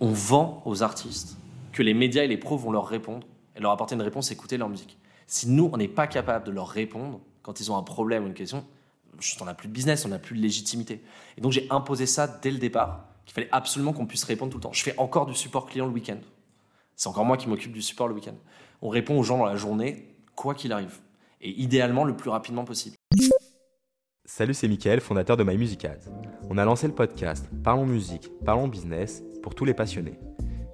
[0.00, 1.36] on vend aux artistes
[1.72, 4.56] que les médias et les pros vont leur répondre et leur apporter une réponse, écouter
[4.56, 4.98] leur musique.
[5.26, 8.26] Si nous, on n'est pas capable de leur répondre quand ils ont un problème ou
[8.26, 8.64] une question,
[9.40, 11.02] on n'a plus de business, on n'a plus de légitimité.
[11.36, 14.58] Et donc j'ai imposé ça dès le départ, qu'il fallait absolument qu'on puisse répondre tout
[14.58, 14.72] le temps.
[14.72, 16.18] Je fais encore du support client le week-end.
[16.94, 18.34] C'est encore moi qui m'occupe du support le week-end.
[18.82, 20.98] On répond aux gens dans la journée, quoi qu'il arrive.
[21.40, 22.96] Et idéalement le plus rapidement possible.
[24.30, 26.10] Salut, c'est Mickaël, fondateur de My Music Ads.
[26.50, 30.18] On a lancé le podcast Parlons musique, parlons business pour tous les passionnés.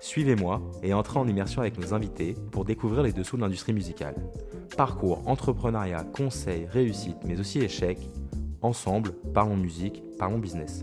[0.01, 4.17] Suivez-moi et entrez en immersion avec nos invités pour découvrir les dessous de l'industrie musicale.
[4.77, 8.11] Parcours, entrepreneuriat, conseils, réussite, mais aussi échecs.
[8.61, 10.83] Ensemble, parlons musique, parlons business.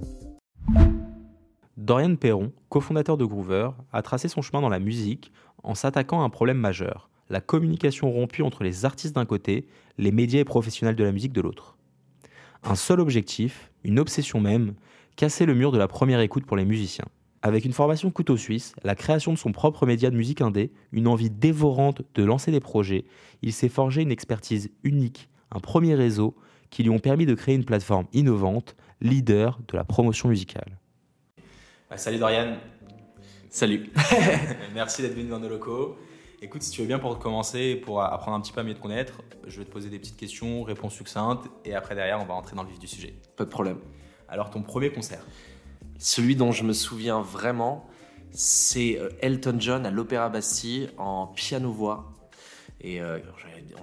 [1.76, 6.24] Dorian Perron, cofondateur de Groover, a tracé son chemin dans la musique en s'attaquant à
[6.24, 9.68] un problème majeur, la communication rompue entre les artistes d'un côté,
[9.98, 11.76] les médias et professionnels de la musique de l'autre.
[12.64, 14.76] Un seul objectif, une obsession même,
[15.16, 17.06] casser le mur de la première écoute pour les musiciens.
[17.42, 21.08] Avec une formation couteau suisse, la création de son propre média de musique indé, une
[21.08, 23.06] envie dévorante de lancer des projets,
[23.42, 26.36] il s'est forgé une expertise unique, un premier réseau
[26.70, 30.78] qui lui ont permis de créer une plateforme innovante, leader de la promotion musicale.
[31.90, 32.58] Bah, salut Dorian.
[33.50, 33.90] Salut.
[34.76, 35.98] Merci d'être venu dans nos locaux.
[36.44, 38.82] Écoute, si tu veux bien pour commencer, pour apprendre un petit peu à mieux te
[38.82, 42.34] connaître, je vais te poser des petites questions, réponses succinctes, et après derrière, on va
[42.34, 43.14] rentrer dans le vif du sujet.
[43.36, 43.78] Pas de problème.
[44.28, 45.24] Alors, ton premier concert?
[46.00, 47.86] Celui dont je me souviens vraiment,
[48.32, 52.12] c'est euh, Elton John à l'Opéra Bastille en piano-voix.
[52.80, 53.20] Et euh,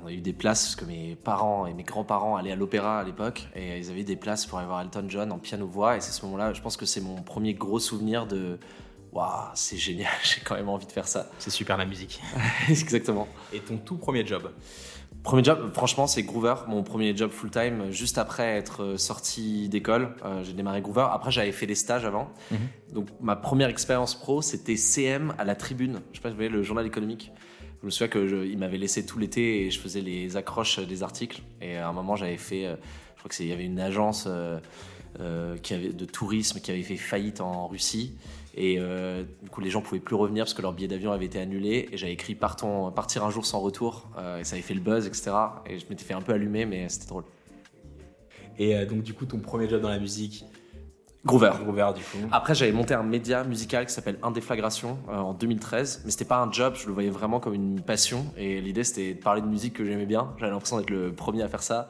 [0.02, 2.98] on a eu des places parce que mes parents et mes grands-parents allaient à l'opéra
[2.98, 5.96] à l'époque et ils avaient des places pour aller voir Elton John en piano-voix.
[5.96, 8.58] Et c'est ce moment-là, je pense que c'est mon premier gros souvenir de
[9.12, 11.30] Waouh, c'est génial, j'ai quand même envie de faire ça.
[11.38, 12.20] C'est super la musique.
[12.68, 13.28] Exactement.
[13.52, 14.50] Et ton tout premier job
[15.22, 20.14] Premier job, franchement, c'est Groover, mon premier job full-time, juste après être sorti d'école.
[20.24, 21.06] Euh, j'ai démarré Groover.
[21.10, 22.30] Après, j'avais fait des stages avant.
[22.50, 22.58] Mhm.
[22.92, 26.00] Donc, ma première expérience pro, c'était CM à la Tribune.
[26.12, 27.32] Je sais pas, vous voyez, le journal économique.
[27.80, 31.42] Je me souviens qu'il m'avait laissé tout l'été et je faisais les accroches des articles.
[31.60, 32.76] Et à un moment, j'avais fait, euh,
[33.16, 36.96] je crois qu'il y avait une agence euh, qui avait, de tourisme qui avait fait
[36.96, 38.14] faillite en Russie.
[38.60, 41.26] Et euh, du coup, les gens pouvaient plus revenir parce que leur billet d'avion avait
[41.26, 41.88] été annulé.
[41.92, 44.10] Et j'avais écrit Partons, Partir un jour sans retour.
[44.18, 45.30] Euh, et ça avait fait le buzz, etc.
[45.64, 47.22] Et je m'étais fait un peu allumer, mais c'était drôle.
[48.58, 50.44] Et euh, donc, du coup, ton premier job dans la musique
[51.24, 51.50] Groover.
[51.62, 52.18] Groover, du coup.
[52.30, 56.02] Après, j'avais monté un média musical qui s'appelle Indéflagration en 2013.
[56.04, 58.26] Mais c'était pas un job, je le voyais vraiment comme une passion.
[58.36, 60.32] Et l'idée, c'était de parler de musique que j'aimais bien.
[60.38, 61.88] J'avais l'impression d'être le premier à faire ça.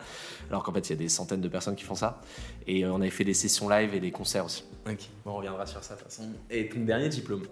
[0.48, 2.20] Alors qu'en fait, il y a des centaines de personnes qui font ça.
[2.66, 4.64] Et on avait fait des sessions live et des concerts aussi.
[4.88, 6.28] Ok, bon, on reviendra sur ça de toute façon.
[6.50, 7.42] Et ton dernier diplôme?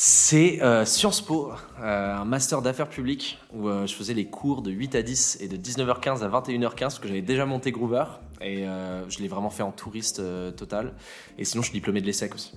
[0.00, 1.50] C'est euh, Sciences Po,
[1.80, 5.38] euh, un master d'affaires publiques où euh, je faisais les cours de 8 à 10
[5.40, 8.04] et de 19h15 à 21h15 parce que j'avais déjà monté Groover
[8.40, 10.22] et je l'ai vraiment fait en touriste
[10.56, 10.94] total.
[11.38, 12.54] Et sinon, je suis diplômé de l'ESSEC aussi.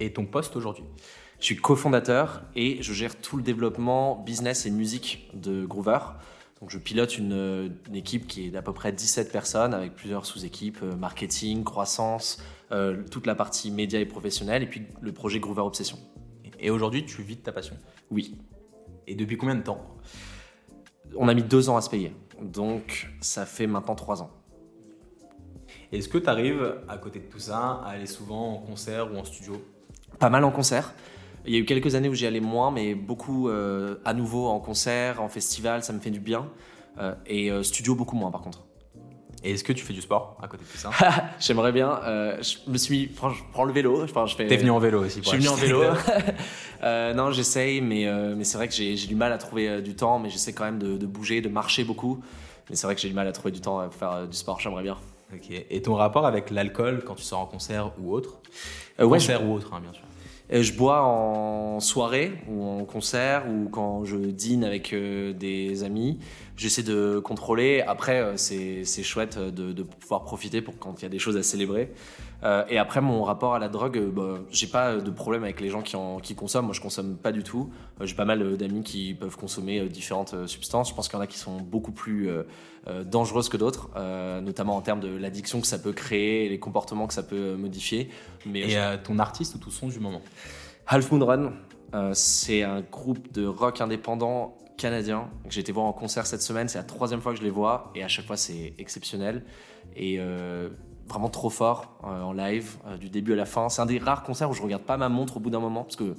[0.00, 0.84] Et ton poste aujourd'hui?
[1.38, 5.98] Je suis cofondateur et je gère tout le développement business et musique de Groover.
[6.60, 10.78] Donc je pilote une, équipe qui est d'à peu près 17 personnes avec plusieurs sous-équipes,
[10.82, 15.60] euh, marketing, croissance, euh, toute la partie média et professionnelle, et puis le projet Groover
[15.60, 15.98] Obsession.
[16.58, 17.76] Et aujourd'hui, tu vis de ta passion?
[18.10, 18.38] Oui.
[19.06, 19.98] Et depuis combien de temps?
[21.16, 22.14] On a mis deux ans à se payer.
[22.40, 24.30] Donc ça fait maintenant trois ans.
[25.92, 29.16] Est-ce que tu arrives, à côté de tout ça, à aller souvent en concert ou
[29.16, 29.62] en studio?
[30.18, 30.94] Pas mal en concert.
[31.46, 34.48] Il y a eu quelques années où j'y allais moins, mais beaucoup euh, à nouveau
[34.48, 36.48] en concert, en festival, ça me fait du bien.
[36.98, 38.64] Euh, et euh, studio, beaucoup moins par contre.
[39.44, 40.90] Et est-ce que tu fais du sport à côté de tout ça?
[41.38, 42.00] J'aimerais bien.
[42.40, 43.12] je me suis.
[43.14, 44.02] Je prends le vélo.
[44.02, 45.20] Enfin, je fais, T'es venu en vélo aussi.
[45.22, 45.82] Je suis venu en vélo.
[47.14, 50.30] non, j'essaye, mais, mais c'est vrai que j'ai du mal à trouver du temps, mais
[50.30, 52.20] j'essaie quand même de, de, bouger, de marcher beaucoup.
[52.68, 54.58] Mais c'est vrai que j'ai du mal à trouver du temps à faire du sport.
[54.58, 54.96] J'aimerais bien.
[55.36, 55.64] Ok.
[55.70, 58.40] Et ton rapport avec l'alcool quand tu sors en concert ou autre
[58.98, 60.02] Concert ou autre, hein, bien sûr
[60.50, 66.18] je bois en soirée ou en concert ou quand je dîne avec euh, des amis.
[66.56, 67.82] J'essaie de contrôler.
[67.86, 71.42] Après, euh, c'est chouette de, pouvoir profiter pour quand il y a des choses à
[71.42, 71.90] célébrer.
[72.42, 75.68] Euh, et après, mon rapport à la drogue, bah, j'ai pas de problème avec les
[75.68, 76.66] gens qui, en, qui consomment.
[76.66, 77.70] Moi, je consomme pas du tout.
[78.00, 80.90] j'ai pas mal d'amis qui peuvent consommer différentes substances.
[80.90, 82.28] Je pense qu'il y en a qui sont beaucoup plus
[83.04, 83.90] dangereuses que d'autres,
[84.42, 88.10] notamment en termes de l'addiction que ça peut créer les comportements que ça peut modifier.
[88.44, 90.20] Mais et ton artiste ou tout son du moment
[90.86, 91.52] Half Moon Run,
[91.94, 96.42] euh, c'est un groupe de rock indépendant canadien que j'ai été voir en concert cette
[96.42, 96.68] semaine.
[96.68, 99.44] C'est la troisième fois que je les vois et à chaque fois c'est exceptionnel.
[99.96, 100.68] Et euh,
[101.08, 103.68] vraiment trop fort en live, du début à la fin.
[103.68, 105.84] C'est un des rares concerts où je regarde pas ma montre au bout d'un moment,
[105.84, 106.14] parce que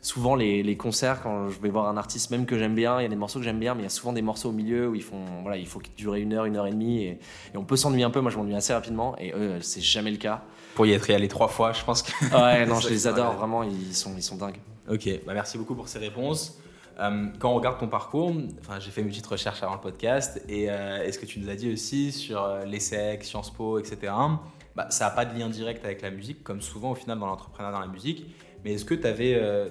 [0.00, 3.06] souvent les, concerts, quand je vais voir un artiste même que j'aime bien, il y
[3.06, 4.88] a des morceaux que j'aime bien, mais il y a souvent des morceaux au milieu
[4.88, 7.18] où ils font, voilà, il faut durer une heure, une heure et demie, et,
[7.54, 8.20] on peut s'ennuyer un peu.
[8.20, 10.42] Moi, je m'ennuie assez rapidement, et eux, c'est jamais le cas.
[10.74, 12.12] Pour y être allé trois fois, je pense que.
[12.34, 14.58] Ouais, non, je les adore vraiment, ils sont, ils sont dingues.
[14.90, 16.58] Ok, bah merci beaucoup pour ces réponses.
[16.98, 18.32] Euh, quand on regarde ton parcours,
[18.80, 21.54] j'ai fait une petite recherche avant le podcast, et euh, est-ce que tu nous as
[21.54, 24.12] dit aussi sur euh, l'ESSEC, Sciences Po, etc.
[24.78, 27.26] Bah, ça n'a pas de lien direct avec la musique, comme souvent au final dans
[27.26, 28.26] l'entrepreneuriat dans la musique.
[28.64, 29.68] Mais est-ce que tu avais euh,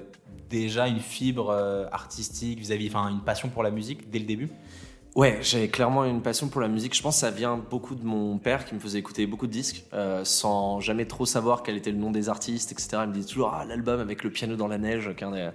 [0.49, 4.49] déjà une fibre euh, artistique vis-à-vis, enfin une passion pour la musique dès le début?
[5.17, 6.95] Ouais, j'avais clairement une passion pour la musique.
[6.95, 9.51] Je pense que ça vient beaucoup de mon père qui me faisait écouter beaucoup de
[9.51, 12.99] disques euh, sans jamais trop savoir quel était le nom des artistes, etc.
[13.01, 15.31] Il me disait toujours ah, l'album avec le piano dans la neige, qui est un
[15.31, 15.49] des,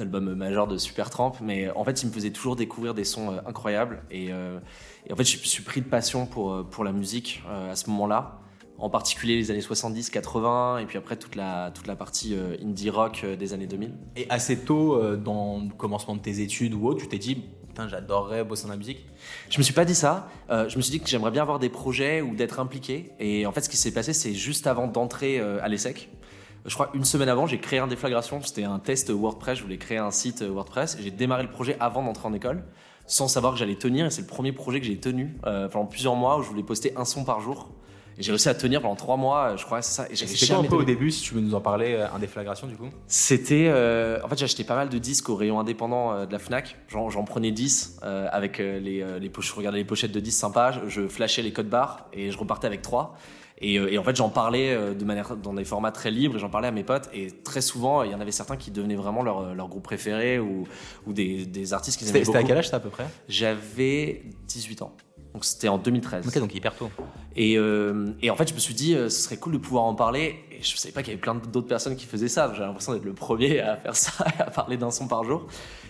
[0.00, 1.34] albums majeurs de Supertramp.
[1.40, 4.02] Mais en fait, il me faisait toujours découvrir des sons incroyables.
[4.10, 7.88] Et, et, en fait, je suis pris de passion pour, pour la musique à ce
[7.90, 8.40] moment-là
[8.78, 12.56] en particulier les années 70, 80, et puis après toute la, toute la partie euh,
[12.62, 13.94] indie rock euh, des années 2000.
[14.16, 17.44] Et assez tôt, euh, dans le commencement de tes études ou autre, tu t'es dit,
[17.76, 19.04] putain, j'adorerais bosser dans la musique
[19.50, 20.30] Je me suis pas dit ça.
[20.48, 23.12] je me suis dit que j'aimerais bien avoir des projets ou d'être impliqué.
[23.20, 26.08] Et en fait, ce qui s'est passé, c'est juste avant d'entrer à l'ESSEC.
[26.64, 28.40] Je crois une semaine avant, j'ai créé un déflagration.
[28.42, 29.58] C'était un test WordPress.
[29.58, 30.96] Je voulais créer un site WordPress.
[31.00, 32.64] J'ai démarré le projet avant d'entrer en école
[33.06, 34.06] sans savoir que j'allais tenir.
[34.06, 36.96] Et c'est le premier projet que j'ai tenu pendant plusieurs mois où je voulais poster
[36.96, 37.68] un son par jour
[38.18, 40.10] j'ai réussi à tenir pendant trois mois, je crois, c'est ça.
[40.10, 42.18] Et C'était quoi un peu au début, si tu veux nous en parler, euh, un
[42.18, 43.66] déflagration du coup C'était.
[43.68, 46.76] Euh, en fait, j'achetais pas mal de disques au rayon indépendant euh, de la Fnac.
[46.88, 51.06] J'en prenais 10 avec les, les poches, je regardais les pochettes de 10 sympas, je
[51.08, 53.16] flashais les codes barres et je repartais avec 3.
[53.58, 56.68] Et, en fait, j'en parlais de manière dans des formats très libres et j'en parlais
[56.68, 57.08] à mes potes.
[57.14, 60.38] Et très souvent, il y en avait certains qui devenaient vraiment leur, leur groupe préféré
[60.38, 60.66] ou,
[61.06, 62.32] ou des, des artistes qui aimaient beaucoup.
[62.32, 63.06] C'était à quel âge, à peu près?
[63.28, 64.92] J'avais 18 ans.
[65.36, 66.26] Donc c'était en 2013.
[66.26, 66.90] Ok, donc hyper tôt.
[67.36, 69.84] Et, euh, et, en fait, je me suis dit, euh, ce serait cool de pouvoir
[69.84, 70.36] en parler.
[70.50, 72.50] Et je ne savais pas qu'il y avait plein d'autres personnes qui faisaient ça.
[72.54, 75.46] J'ai l'impression d'être le premier à faire ça, à parler d'un son par jour.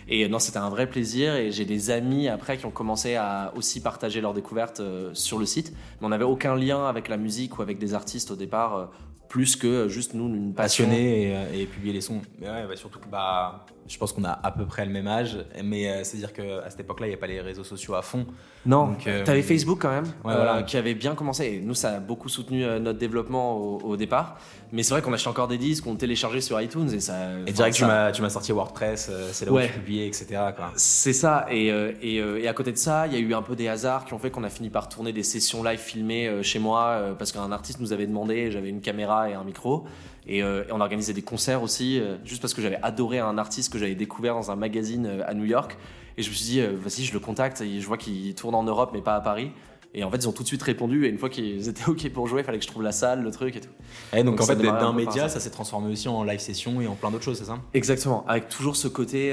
[0.09, 1.33] Et euh, non, c'était un vrai plaisir.
[1.35, 4.81] Et j'ai des amis après qui ont commencé à aussi partager leurs découvertes
[5.13, 5.71] sur le site.
[6.01, 8.91] Mais on n'avait aucun lien avec la musique ou avec des artistes au départ,
[9.29, 10.91] plus que juste nous, une passion.
[10.91, 12.21] et, et, publier les sons.
[12.37, 15.07] Mais ouais, bah, surtout que bah, je pense qu'on a à peu près le même
[15.07, 18.01] âge, mais euh, c'est-à-dire qu'à cette époque-là, il n'y avait pas les réseaux sociaux à
[18.01, 18.25] fond.
[18.65, 21.45] Non, euh, tu avais Facebook quand même, euh, qui avait bien commencé.
[21.45, 24.37] Et nous, ça a beaucoup soutenu notre développement au, départ.
[24.73, 27.15] Mais c'est vrai qu'on achetait encore des disques, on téléchargeait sur iTunes et ça.
[27.45, 30.41] Et direct, tu m'as sorti WordPress, c'est là où tu publiais, etc.
[30.75, 31.45] C'est ça.
[31.49, 34.03] Et, et, et, à côté de ça, il y a eu un peu des hasards
[34.03, 37.31] qui ont fait qu'on a fini par tourner des sessions live filmées chez moi parce
[37.31, 39.85] qu'un artiste nous avait demandé, j'avais une caméra et un micro.
[40.29, 43.71] Euh, et, on organisait des concerts aussi, euh, juste parce que j'avais adoré un artiste
[43.71, 45.77] que j'avais découvert dans un magazine euh, à New York.
[46.17, 47.61] Et je me suis dit, vas-y, je le contacte.
[47.61, 49.51] Et je vois qu'il tourne en Europe, mais pas à Paris.
[49.93, 51.05] Et en fait, ils ont tout de suite répondu.
[51.05, 53.21] Et une fois qu'ils étaient OK pour jouer, il fallait que je trouve la salle,
[53.21, 53.69] le truc et tout.
[54.13, 56.95] Et donc, en fait, d'un média, ça, s'est transformé aussi en live session et en
[56.95, 57.59] plein d'autres choses, c'est ça?
[57.75, 58.25] Exactement.
[58.25, 59.31] Avec toujours ce côté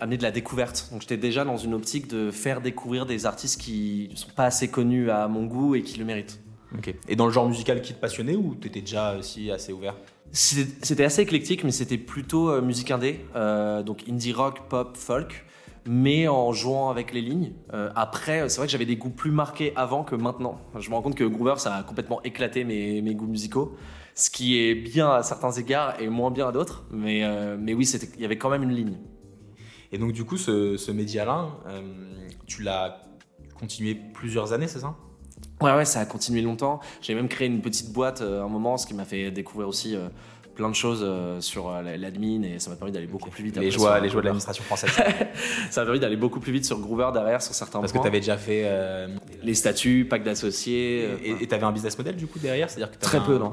[0.00, 0.88] amener de la découverte.
[0.90, 4.46] Donc, j'étais déjà dans une optique de faire découvrir des artistes qui ne sont pas
[4.46, 6.40] assez connus à mon goût et qui le méritent.
[6.76, 6.92] Ok.
[7.08, 9.94] Et dans le genre musical qui te passionnait ou tu étais déjà aussi assez ouvert?
[10.32, 15.44] C'était assez éclectique, mais c'était plutôt euh, musique indé, euh, donc indie rock, pop, folk,
[15.86, 17.52] mais en jouant avec les lignes.
[17.72, 20.60] Euh, après, c'est vrai que j'avais des goûts plus marqués avant que maintenant.
[20.78, 23.76] Je me rends compte que Groover, ça a complètement éclaté mes, mes goûts musicaux,
[24.14, 27.24] ce qui est bien à certains égards et moins bien à d'autres, mais,
[27.72, 28.98] oui, il y avait quand même une ligne.
[29.92, 31.48] Et donc, du coup, ce, ce média-là,
[32.46, 33.02] tu l'as
[33.58, 34.94] continué plusieurs années, c'est ça?
[35.60, 36.80] Ouais, ouais, ça a continué longtemps.
[37.00, 39.96] J'ai même créé une petite boîte euh, un moment, ce qui m'a fait découvrir aussi
[39.96, 40.08] euh,
[40.54, 43.56] plein de choses euh, sur l'admin et ça m'a permis d'aller beaucoup plus vite.
[43.56, 44.90] Les joies, les joies de l'administration française.
[45.70, 48.02] ça m'a permis d'aller beaucoup plus vite sur Groover derrière sur certains Parce points.
[48.02, 49.08] Parce que tu avais déjà fait
[49.42, 51.08] les statuts, pack d'associés.
[51.24, 53.52] Et tu avais un business model du coup derrière, c'est-à-dire que très peu, non.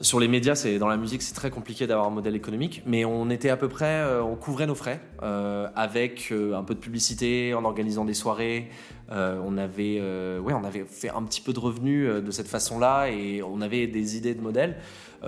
[0.00, 3.04] Sur les médias, c'est dans la musique, c'est très compliqué d'avoir un modèle économique, mais
[3.04, 5.00] on était à peu près, on couvrait nos frais
[5.74, 8.70] avec un peu de publicité, en organisant des soirées.
[9.10, 12.48] Euh, on, avait, euh, on avait fait un petit peu de revenus euh, de cette
[12.48, 14.76] façon-là et on avait des idées de modèles.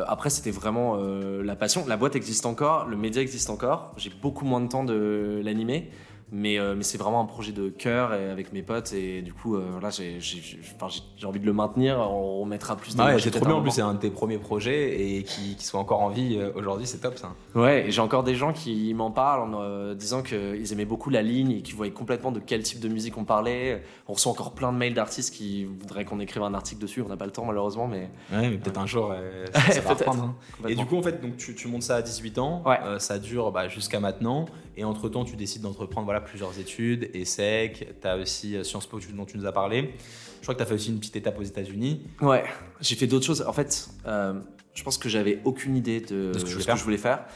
[0.07, 1.85] après, c'était vraiment la passion.
[1.89, 3.93] La boîte existe encore, le média existe encore.
[3.97, 5.91] J'ai beaucoup moins de temps de l'animer.
[6.33, 8.93] Mais, mais c'est vraiment un projet de cœur et avec mes potes.
[8.93, 11.99] Et du coup voilà j'ai envie de le maintenir.
[11.99, 13.55] On mettra plus de ah ouais, j'ai trop bien.
[13.55, 16.41] en plus c'est un de tes premiers projets et qui, qui soit encore en vie
[16.55, 17.33] aujourd'hui c'est top ça.
[17.55, 21.23] Ouais et j'ai encore des gens qui m'en parlent en disant qu'ils aimaient beaucoup la
[21.23, 23.83] ligne et qu'ils voyaient complètement de quel type de musique on parlait.
[24.09, 27.03] On reçoit encore plein de mails d'artistes qui voudraient qu'on écrive un article dessus.
[27.03, 29.13] On n'a pas le temps malheureusement mais ouais mais peut-être un jour
[29.55, 30.69] ça, va reprendre hein.
[30.69, 32.65] et du coup en fait donc tu, tu montes ça à 18 ans.
[32.99, 34.47] Ça dure bah, jusqu'à maintenant
[34.81, 39.27] Et entre-temps, tu décides d'entreprendre voilà, plusieurs études, ESSEC, tu as aussi Sciences Po dont
[39.27, 39.93] tu nous as parlé.
[40.39, 42.07] Je crois que tu as fait aussi une petite étape aux États-Unis.
[42.23, 42.45] Ouais,
[42.81, 43.45] j'ai fait d'autres choses.
[43.47, 47.27] En fait, je pense que j'avais aucune idée de, ce, que je, voulais faire.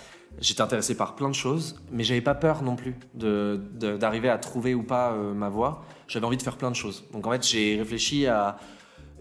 [0.41, 4.75] J'étais intéressé par plein de choses, mais j'avais pas peur non plus d'arriver à trouver
[4.75, 5.85] ou pas ma voie.
[6.09, 7.05] J'avais envie de faire plein de choses.
[7.13, 8.57] Donc en fait, j'ai réfléchi à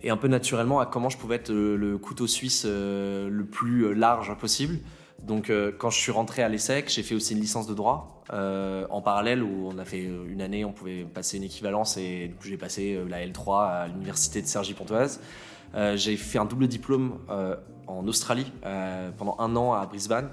[0.03, 3.85] et un peu naturellement à comment je pouvais être le, couteau suisse euh, le plus
[3.85, 4.79] euh, large possible.
[5.23, 8.09] Donc euh, quand je suis rentré à l'ESSEC, j'ai fait aussi une licence de droit
[8.29, 12.35] en parallèle où on a fait une année, on pouvait passer une équivalence et du
[12.35, 15.19] coup j'ai passé la L3 à l'université de Cergy-Pontoise.
[15.95, 17.19] j'ai fait un double diplôme
[17.85, 18.51] en Australie
[19.17, 20.29] pendant un an à Brisbane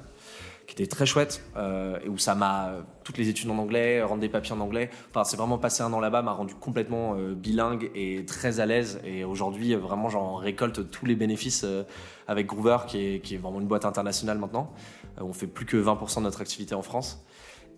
[0.70, 4.20] qui était très chouette euh, et où ça m'a toutes les études en anglais, rendre
[4.20, 4.88] des papiers en anglais.
[5.10, 8.66] Enfin, c'est vraiment passé un an là-bas m'a rendu complètement euh, bilingue et très à
[8.66, 9.00] l'aise.
[9.04, 11.82] Et aujourd'hui, vraiment, j'en récolte tous les bénéfices euh,
[12.28, 14.72] avec Groover, qui est, vraiment une boîte internationale maintenant.
[15.18, 17.24] on fait plus que 20% de notre activité en France.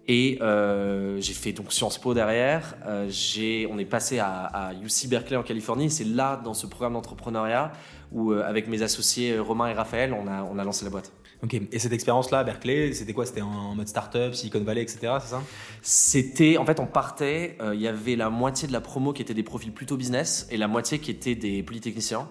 [0.06, 2.75] Et j'ai fait donc Sciences Po derrière.
[3.08, 5.90] j'ai, on est passé à, UC Berkeley en Californie.
[5.90, 7.72] C'est là, dans ce programme d'entrepreneuriat,
[8.11, 11.12] où avec mes associés Romain et Raphaël, on a lancé la boîte.
[11.42, 11.61] Ok.
[11.72, 13.26] Et cette expérience-là à Berkeley, c'était quoi?
[13.26, 15.14] C'était en mode startup, Silicon Valley, etc.
[15.20, 15.42] C'est ça?
[15.82, 17.56] C'était, en fait, on partait.
[17.61, 20.46] Euh, il y avait la moitié de la promo qui était des profils plutôt business
[20.52, 22.28] et la moitié qui était des polytechniciens.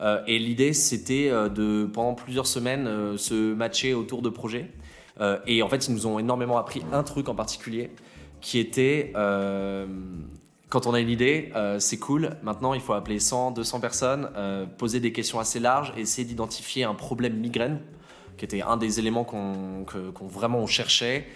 [0.00, 4.70] Euh, et l'idée, c'était euh, de pendant plusieurs semaines se matcher autour de projets.
[5.46, 7.90] et en fait, ils nous ont énormément appris un truc en particulier,
[8.42, 9.12] qui était
[10.68, 12.30] quand on a une idée, c'est cool.
[12.42, 14.28] Maintenant, il faut appeler 100, 200 personnes,
[14.78, 17.80] poser des questions assez larges, et essayer d'identifier un problème migraine
[18.36, 19.84] qui était un des éléments qu'on
[20.28, 21.26] vraiment on cherchait.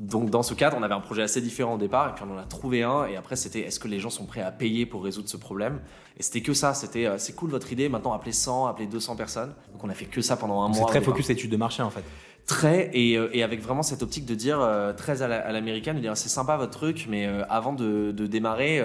[0.00, 2.34] Donc dans ce cadre, on avait un projet assez différent au départ, et puis on
[2.34, 4.84] en a trouvé un, et après c'était est-ce que les gens sont prêts à payer
[4.84, 5.80] pour résoudre ce problème?
[6.18, 9.16] Et c'était que ça, c'était euh, c'est cool votre idée, maintenant appelez 100, appelez 200
[9.16, 9.54] personnes.
[9.72, 10.76] Donc on a fait que ça pendant un mois.
[10.76, 12.04] C'est très focus étude de marché en fait.
[12.46, 16.00] Très, et, euh, et, avec vraiment cette optique de dire euh, très à l'américaine, de
[16.00, 18.82] dire c'est sympa votre truc, mais avant de, de démarrer,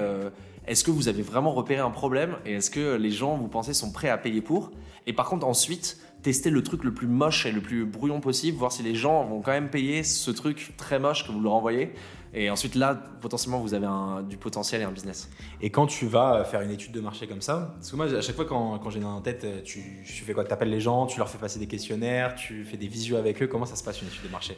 [0.66, 2.38] est-ce que vous avez vraiment repéré un problème?
[2.46, 4.72] Et est-ce que les gens, vous pensez, sont prêts à payer pour?
[5.06, 8.58] Et par contre, ensuite, tester le truc le plus moche et le plus brouillon possible,
[8.58, 11.54] voir si les gens vont quand même payer ce truc très moche que vous leur
[11.54, 11.94] envoyez.
[12.34, 15.30] Et ensuite, là, potentiellement, vous avez un, du potentiel et un business.
[15.62, 18.22] Et quand tu vas faire une étude de marché comme ça, parce que moi, à
[18.22, 20.46] chaque fois, quand, quand j'ai dans en tête, tu, tu fais quoi?
[20.46, 23.42] Tu appelles les gens, tu leur fais passer des questionnaires, tu fais des visios avec
[23.44, 23.48] eux.
[23.48, 24.58] Comment ça se passe une étude de marché?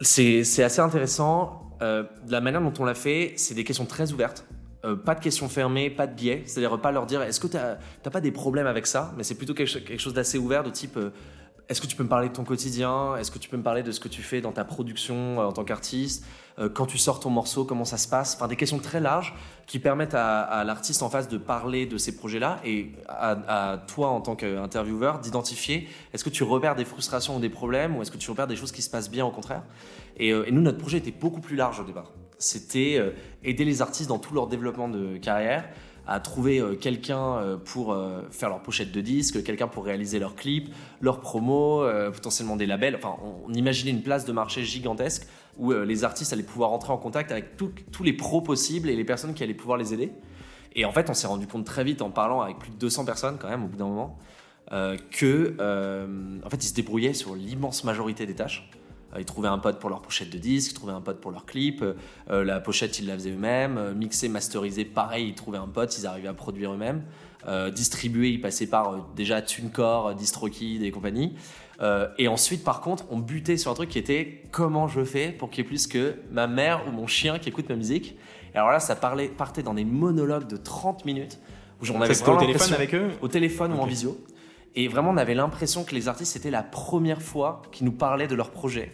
[0.00, 1.62] C'est, assez intéressant.
[1.82, 4.46] Euh, de la manière dont on l'a fait, c'est des questions très ouvertes.
[4.86, 7.56] Euh, pas de questions fermées, pas de biais, c'est-à-dire pas leur dire est-ce que tu
[7.56, 10.96] n'as pas des problèmes avec ça, mais c'est plutôt quelque, chose d'assez ouvert de type
[10.96, 11.10] euh,
[11.68, 13.16] est-ce que tu peux me parler de ton quotidien?
[13.16, 15.46] Est-ce que tu peux me parler de ce que tu fais dans ta production euh,
[15.46, 16.24] en tant qu'artiste?
[16.72, 18.34] Quand tu sors ton morceau, comment ça se passe?
[18.36, 19.34] Enfin, des questions très larges
[19.66, 24.22] qui permettent à, l'artiste en face de parler de ces projets-là et à, toi en
[24.22, 28.16] tant qu'intervieweur d'identifier est-ce que tu repères des frustrations ou des problèmes ou est-ce que
[28.16, 29.64] tu repères des choses qui se passent bien au contraire?
[30.16, 33.10] Et nous, notre projet était beaucoup plus large au départ c'était euh,
[33.42, 35.68] aider les artistes dans tout leur développement de carrière
[36.06, 37.96] à trouver euh, quelqu'un euh, pour
[38.30, 42.96] faire leur pochette de disque, quelqu'un pour réaliser leurs clips, leurs promos, potentiellement des labels.
[42.96, 43.16] Enfin,
[43.46, 45.26] on, imaginait une place de marché gigantesque
[45.58, 49.04] où les artistes allaient pouvoir entrer en contact avec tous les pros possibles et les
[49.04, 50.12] personnes qui allaient pouvoir les aider.
[50.74, 53.06] Et en fait, on s'est rendu compte très vite en parlant avec plus de 200
[53.06, 54.18] personnes quand même au bout d'un moment
[54.68, 55.56] que,
[56.44, 58.68] en fait, ils se débrouillaient sur l'immense majorité des tâches.
[59.14, 61.30] Euh, ils trouvaient un pote pour leur pochette de disque, ils trouvaient un pote pour
[61.30, 61.82] leur clip.
[62.30, 63.78] Euh, la pochette, ils la faisaient eux-mêmes.
[63.78, 67.02] Euh, mixer, masteriser, pareil, ils trouvaient un pote, ils arrivaient à produire eux-mêmes.
[67.72, 71.36] distribuer, ils passaient par déjà TuneCore, DistroKid et compagnie.
[72.18, 75.50] et ensuite, par contre, on butait sur un truc qui était comment je fais pour
[75.50, 78.16] qu'il y ait plus que ma mère ou mon chien qui écoute ma musique.
[78.52, 81.38] Et alors là, ça parlait, partait dans des monologues de 30 minutes
[81.80, 84.18] où j'en avais au téléphone avec eux Au téléphone ou en visio.
[84.76, 88.28] Et vraiment, on avait l'impression que les artistes, c'était la première fois qu'ils nous parlaient
[88.28, 88.92] de leur projet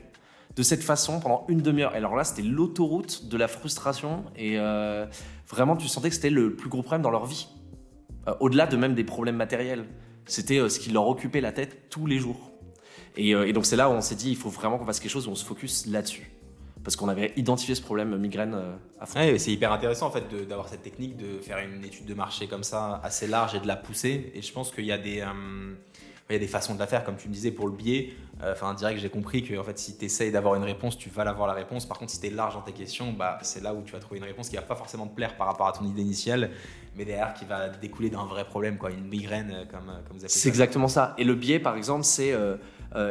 [0.54, 1.94] de cette façon pendant une demi-heure.
[1.94, 5.06] Et alors là, c'était l'autoroute de la frustration et euh,
[5.48, 7.48] vraiment, tu sentais que c'était le plus gros problème dans leur vie.
[8.28, 9.86] Euh, au-delà de même des problèmes matériels.
[10.26, 12.52] C'était euh, ce qui leur occupait la tête tous les jours.
[13.16, 15.28] Et, donc c'est là où on s'est dit, il faut vraiment qu'on fasse quelque chose
[15.28, 16.30] où on se focus là-dessus.
[16.84, 18.56] Parce qu'on avait identifié ce problème migraine
[18.98, 19.20] à fond.
[19.38, 22.64] c'est hyper intéressant en fait d'avoir cette technique de faire une étude de marché comme
[22.64, 24.32] ça assez large et de la pousser.
[24.34, 25.22] Et je pense qu'il y a des
[26.32, 28.14] il y a des façons de la faire, comme tu me disais pour le biais.
[28.42, 31.10] Euh, enfin, direct, j'ai compris que en fait, si tu essayes d'avoir une réponse, tu
[31.10, 31.84] vas l'avoir la réponse.
[31.84, 33.98] Par contre, si tu es large dans tes questions, bah, c'est là où tu vas
[33.98, 36.50] trouver une réponse qui va pas forcément te plaire par rapport à ton idée initiale,
[36.96, 40.16] mais derrière qui va découler d'un vrai problème, quoi, une migraine, euh, comme, euh, comme
[40.16, 41.14] vous appelez C'est exactement ça.
[41.18, 42.56] Et le biais, par exemple, c'est euh,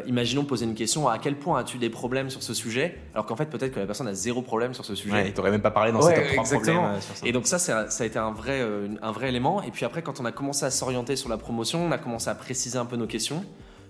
[0.06, 3.36] imaginons poser une question à quel point as-tu des problèmes sur ce sujet alors qu'en
[3.36, 5.62] fait peut-être que la personne a zéro problème sur ce sujet ouais, et t'aurais même
[5.62, 7.26] pas parlé dans ces top problèmes euh, sur ça.
[7.26, 10.04] et donc ça ça a été un vrai euh, un vrai élément et puis après
[10.04, 12.86] quand on a commencé à s'orienter sur la promotion on a commencé à préciser un
[12.86, 13.44] peu nos questions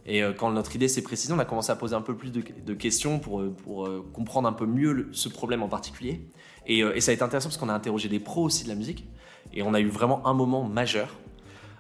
[0.06, 2.74] Et quand notre idée s'est précisée, on a commencé à poser un peu plus de,
[2.74, 6.28] questions pour, pour comprendre un peu mieux ce problème en particulier.
[6.66, 8.76] Et, et, ça a été intéressant parce qu'on a interrogé des pros aussi de la
[8.76, 9.06] musique.
[9.54, 11.20] Et on a eu vraiment un moment majeur.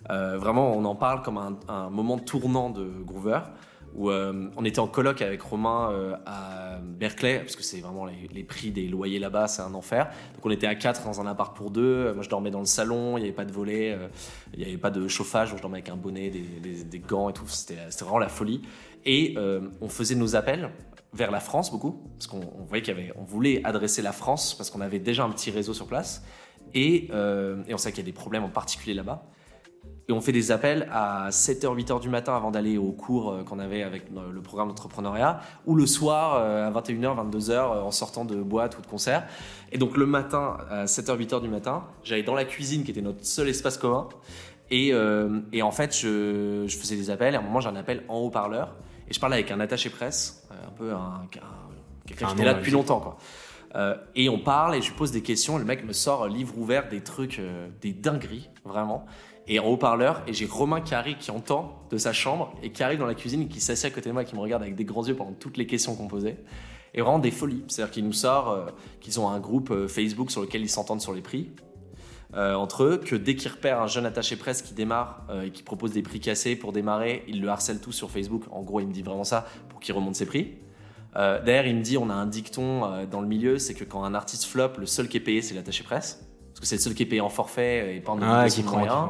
[0.07, 3.41] vraiment, on en parle comme un, un moment tournant de Groover
[3.95, 8.05] où euh, on était en colloque avec Romain euh, à Berkeley, parce que c'est vraiment
[8.05, 10.09] les, prix des loyers là-bas, c'est un enfer.
[10.35, 12.13] Donc on était à quatre dans un appart pour deux.
[12.13, 14.07] Moi je dormais dans le salon, il n'y avait pas de volet, euh,
[14.53, 17.47] il n'y avait pas de chauffage, je dormais avec un bonnet, des, gants et tout.
[17.47, 18.61] C'était vraiment la folie.
[19.05, 19.35] Et
[19.81, 20.69] on faisait nos appels
[21.13, 22.95] vers la France beaucoup, parce qu'on voyait qu'il
[23.27, 26.23] voulait adresser la France parce qu'on avait déjà un petit réseau sur place.
[26.73, 29.25] Et, on sait qu'il y a des problèmes en particulier là-bas.
[30.09, 33.43] Et on fait des appels à 7h, 8h du matin avant d'aller au cours euh,
[33.43, 37.91] qu'on avait avec le programme d'entrepreneuriat, ou le soir euh, à 21h, 22h euh, en
[37.91, 39.25] sortant de boîte ou de concert.
[39.71, 43.01] Et donc le matin, à 7h, 8h du matin, j'allais dans la cuisine qui était
[43.01, 44.09] notre seul espace commun.
[44.73, 44.93] Et,
[45.51, 47.33] et en fait, je, je, faisais des appels.
[47.33, 48.73] Et à un moment, j'ai un appel en haut-parleur.
[49.09, 51.27] Et je parlais avec un attaché presse, un peu un,
[52.07, 53.01] quelqu'un qui était là depuis longtemps.
[53.01, 53.17] Quoi.
[54.15, 55.57] et on parle et je lui pose des questions.
[55.57, 57.41] Et le mec me sort livre ouvert des trucs,
[57.81, 59.05] des dingueries, vraiment
[59.51, 62.99] et en haut-parleur, et j'ai Romain arrive, qui entend de sa chambre, et qui arrive
[62.99, 64.85] dans la cuisine, et qui s'assied à côté de moi, qui me regarde avec des
[64.85, 66.37] grands yeux pendant toutes les questions qu'on posait.
[66.93, 67.61] Et vraiment des folies.
[67.67, 68.67] C'est-à-dire qu'il nous sort euh,
[69.01, 71.51] qu'ils ont un groupe euh, Facebook sur lequel ils s'entendent sur les prix.
[72.33, 75.63] Euh, entre eux, que dès qu'ils repèrent un jeune attaché presse qui démarre et qui
[75.63, 78.43] propose des prix cassés pour démarrer, ils le harcèlent tous sur Facebook.
[78.51, 80.53] En gros, il me dit vraiment ça pour qu'il remonte ses prix.
[81.13, 84.13] D'ailleurs, il me dit on a un dicton dans le milieu, c'est que quand un
[84.13, 86.25] artiste flop, le seul qui est payé, c'est l'attaché presse.
[86.53, 88.61] Parce que c'est le seul qui est payé en forfait et pas en ah, qui
[88.61, 89.09] rien.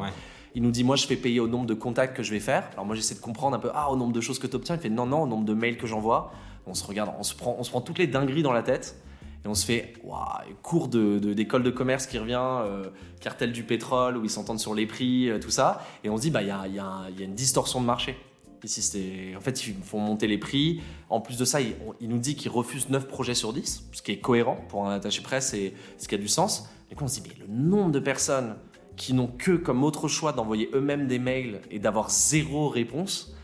[0.54, 2.70] Il nous dit, moi, je fais payer au nombre de contacts que je vais faire.
[2.74, 4.76] Alors moi, j'essaie de comprendre un peu, ah, au nombre de choses que tu obtiens.
[4.76, 6.32] Il fait, non, non, au nombre de mails que j'envoie.
[6.68, 9.02] On se regarde, on se, prend, on se prend toutes les dingueries dans la tête.
[9.44, 10.22] Et on se fait, waouh,
[10.62, 12.90] cours d'école de, de, commerce qui revient, euh,
[13.22, 15.82] cartel du pétrole, où ils s'entendent sur les prix, euh, tout ça.
[16.04, 18.18] Et on se dit, bah, il y a, y, y a, une distorsion de marché.
[18.64, 20.82] Ici, en fait, ils font monter les prix.
[21.10, 24.12] En plus de ça, il, nous dit qu'ils refusent 9 projets sur 10, ce qui
[24.12, 26.70] est cohérent pour un attaché presse et ce qui a du sens.
[26.92, 28.56] Et quand on se dit, mais le nombre de personnes
[28.96, 33.36] qui n'ont que comme autre choix d'envoyer eux-mêmes des mails et d'avoir zéro réponse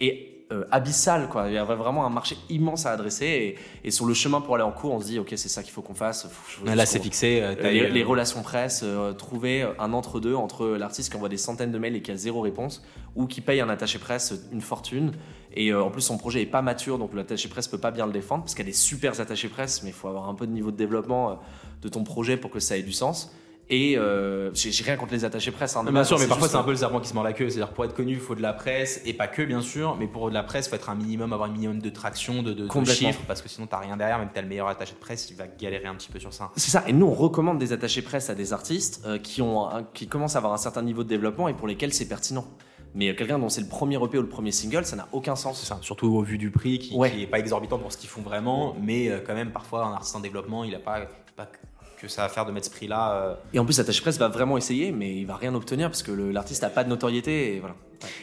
[0.00, 1.28] est euh, abyssal.
[1.28, 1.48] Quoi.
[1.48, 3.56] Il y a vraiment un marché immense à adresser.
[3.82, 5.72] Et, sur le chemin pour aller en cours, on se dit, OK, c'est ça qu'il
[5.72, 6.28] faut qu'on fasse.
[6.64, 7.40] Là, c'est fixé.
[7.42, 11.78] Euh, les, relations presse, euh, trouver un entre-deux entre, l'artiste qui envoie des centaines de
[11.78, 12.84] mails et qui a zéro réponse,
[13.16, 15.10] ou qui paye un attaché presse une fortune.
[15.52, 18.12] Et en plus, son projet est pas mature, donc l'attaché presse peut pas bien le
[18.12, 20.46] défendre, parce qu'il y a des super attachés presse, mais il faut avoir un peu
[20.46, 21.40] de niveau de développement
[21.82, 23.32] de ton projet pour que ça ait du sens.
[23.68, 25.76] Et euh, j'ai rien contre les attachés presse.
[25.76, 27.48] Hein, bien sûr, mais parfois c'est un peu le serpent qui se mord la queue.
[27.48, 30.06] C'est-à-dire pour être connu, il faut de la presse et pas que bien sûr, mais
[30.06, 32.52] pour de la presse, il faut être un minimum, avoir un minimum de traction, de,
[32.52, 34.18] de, chiffres, parce que sinon t'as rien derrière.
[34.18, 36.50] Même t'as le meilleur attaché de presse, il va galérer un petit peu sur ça.
[36.56, 36.84] C'est ça.
[36.86, 40.36] Et nous, on recommande des attachés presse à des artistes euh, qui ont, qui commencent
[40.36, 42.46] à avoir un certain niveau de développement et pour lesquels c'est pertinent.
[42.94, 45.62] Mais quelqu'un dont c'est le premier EP ou le premier single, ça n'a aucun sens.
[45.62, 48.76] Ça, surtout au vu du prix qui, n'est pas exorbitant pour ce qu'ils font vraiment,
[48.80, 51.00] mais euh, quand même parfois un artiste en développement, il a pas,
[51.36, 51.50] pas
[51.96, 53.12] que ça va faire de mettre ce prix-là.
[53.12, 53.34] Euh.
[53.52, 56.12] Et en plus, Attache Presse va vraiment essayer, mais il va rien obtenir parce que
[56.12, 57.56] l'artiste n'a pas de notoriété.
[57.56, 57.74] Et voilà.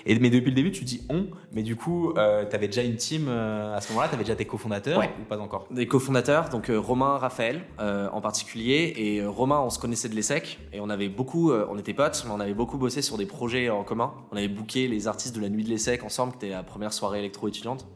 [0.05, 2.83] Et, mais depuis le début, tu dis on, mais du coup, euh, tu avais déjà
[2.83, 5.67] une team euh, à ce moment-là, tu avais déjà tes cofondateurs ou pas encore?
[5.71, 8.93] Des cofondateurs, donc Romain, Raphaël en particulier.
[8.97, 12.31] Et Romain, on se connaissait de l'ESSEC et on avait beaucoup, on était potes, mais
[12.31, 14.13] on avait beaucoup bossé sur des projets en commun.
[14.31, 16.93] On avait booké les artistes de la nuit de l'ESSEC ensemble, qui était la première
[16.93, 17.87] soirée électro-étudiante.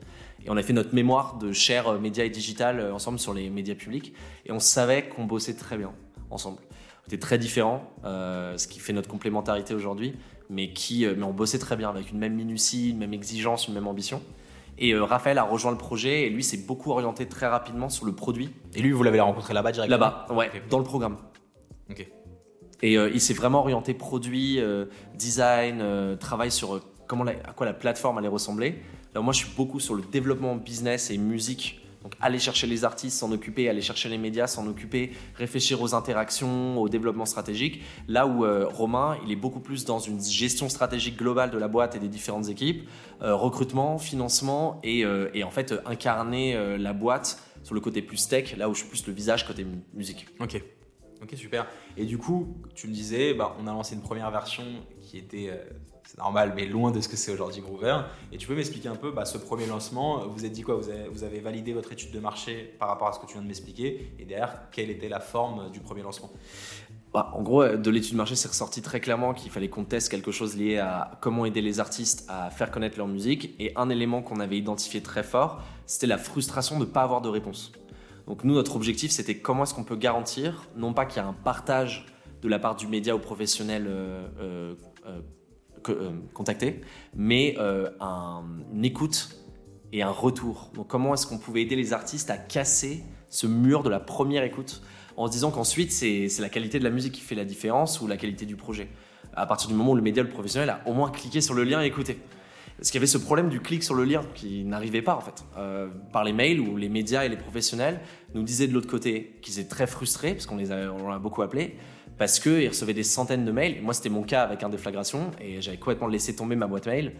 [0.48, 3.34] Et on a fait notre mémoire de chair euh, médias et digital euh, ensemble sur
[3.34, 4.14] les médias publics.
[4.46, 5.92] Et on savait qu'on bossait très bien
[6.30, 6.60] ensemble.
[7.04, 10.16] On était très différents, euh, ce qui fait notre complémentarité aujourd'hui,
[10.50, 13.74] mais, qui, mais on bossait très bien avec une même minutie, une même exigence, une
[13.74, 14.22] même ambition.
[14.78, 18.14] Et Raphaël a rejoint le projet et lui s'est beaucoup orienté très rapidement sur le
[18.14, 18.50] produit.
[18.76, 21.18] Et lui, vous l'avez rencontré là-bas directement Là-bas, ouais, dans le programme.
[21.90, 22.08] Ok.
[22.84, 24.60] Et il s'est vraiment orienté produit,
[25.16, 25.84] design,
[26.20, 28.80] travail sur comment à quoi la plateforme allait ressembler
[29.22, 31.82] moi, je suis beaucoup sur le développement business et musique.
[32.04, 35.94] Donc, aller chercher les artistes, s'en occuper, aller chercher les médias, s'en occuper, réfléchir aux
[35.94, 37.82] interactions, au développement stratégique.
[38.08, 41.68] Là où euh, Romain, il est beaucoup plus dans une gestion stratégique globale de la
[41.68, 42.88] boîte et des différentes équipes,
[43.22, 48.28] euh, recrutement, financement et, euh, et en fait incarner la boîte sur le côté plus
[48.28, 50.28] tech, là où je suis plus le visage côté musique.
[50.40, 50.62] Ok.
[51.22, 51.66] Ok, super.
[51.98, 54.64] Et du coup, tu me disais, bah, on a lancé une première version
[55.02, 55.50] qui était
[56.08, 58.00] c'est normal, mais loin de ce que c'est aujourd'hui Groover.
[58.32, 62.12] Et tu peux m'expliquer un peu bah, ce premier lancement Vous avez validé votre étude
[62.12, 65.10] de marché par rapport à ce que tu viens de m'expliquer Et derrière, quelle était
[65.10, 66.32] la forme du premier lancement?
[67.14, 70.10] Bah, En gros, de l'étude de marché, c'est ressorti très clairement qu'il fallait qu'on teste
[70.10, 73.54] quelque chose lié à comment aider les artistes à faire connaître leur musique.
[73.60, 77.20] Et un élément qu'on avait identifié très fort, c'était la frustration de ne pas avoir
[77.20, 77.74] de réponse.
[78.28, 81.28] Donc nous, notre objectif, c'était comment est-ce qu'on peut garantir, non pas qu'il y a
[81.28, 82.06] un partage
[82.42, 84.76] de la part du média ou professionnel euh, euh,
[85.90, 86.82] euh contacter,
[87.16, 87.56] mais
[88.00, 89.30] un, une écoute
[89.94, 90.72] et un retour.
[90.74, 94.44] Donc comment est-ce qu'on pouvait aider les artistes à casser ce mur de la première
[94.44, 94.82] écoute
[95.16, 98.08] en se disant qu'ensuite c'est la qualité de la musique qui fait la différence ou
[98.08, 98.90] la qualité du projet?
[99.34, 101.64] À partir du moment où le média, le professionnel a au moins cliqué sur le
[101.64, 102.18] lien et écouté.
[102.78, 105.22] Parce qu'il y avait ce problème du clic sur le lien qui n'arrivait pas en
[105.22, 105.44] fait.
[105.58, 108.00] Euh, par les mails où les médias et les professionnels
[108.36, 111.76] nous disaient de l'autre côté qu'ils étaient très frustrés, parce qu'on les a beaucoup appelés,
[112.18, 113.82] parce qu'ils recevaient des centaines de mails.
[113.82, 117.14] moi c'était mon cas avec un déflagration et j'avais complètement laissé tomber ma boîte mail.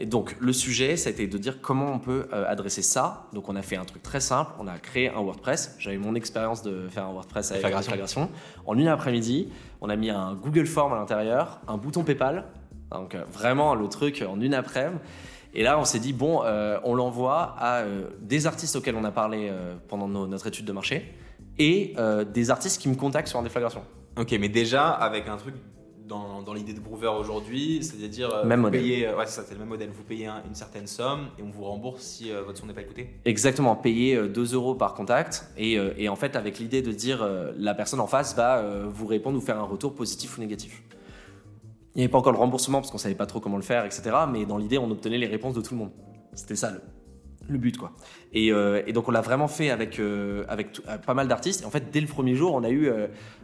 [0.00, 3.26] Et donc le sujet, ça a été de dire comment on peut euh, adresser ça.
[3.32, 5.74] Donc on a fait un truc très simple, on a créé un WordPress.
[5.80, 8.30] J'avais mon expérience de faire un WordPress avec la déflagration.
[8.64, 9.48] En une après-midi,
[9.80, 12.44] on a mis un Google Form à l'intérieur, un bouton PayPal,
[12.92, 14.98] donc euh, vraiment le truc en une après-midi.
[15.54, 17.82] Et là, on s'est dit, bon, euh, on l'envoie à
[18.20, 19.50] des artistes auxquels on a parlé
[19.88, 21.14] pendant notre étude de marché
[21.58, 21.96] et
[22.32, 23.82] des artistes qui me contactent sur un déflagration.
[24.18, 25.54] Ok, mais déjà avec un truc
[26.06, 28.80] dans, l'idée de Groover aujourd'hui, c'est-à-dire euh, même modèle.
[28.80, 29.90] Payez, ouais, c'est le même modèle.
[29.90, 32.80] Vous payez une certaine somme et on vous rembourse si euh, votre son n'est pas
[32.80, 33.10] écouté.
[33.26, 37.74] Exactement, payer 2 euros par contact et, et en fait avec l'idée de dire la
[37.74, 40.82] personne en face va vous répondre ou faire un retour positif ou négatif.
[41.94, 43.84] Il n'y avait pas encore le remboursement parce qu'on savait pas trop comment le faire,
[43.84, 44.02] etc.
[44.30, 45.90] Mais dans l'idée, on obtenait les réponses de tout le monde.
[46.32, 46.80] C'était ça le,
[47.48, 47.92] le but quoi.
[48.32, 51.62] Et, euh, et, donc on l'a vraiment fait avec euh, avec euh, pas mal d'artistes.
[51.62, 52.90] Et en fait dès le premier jour on a eu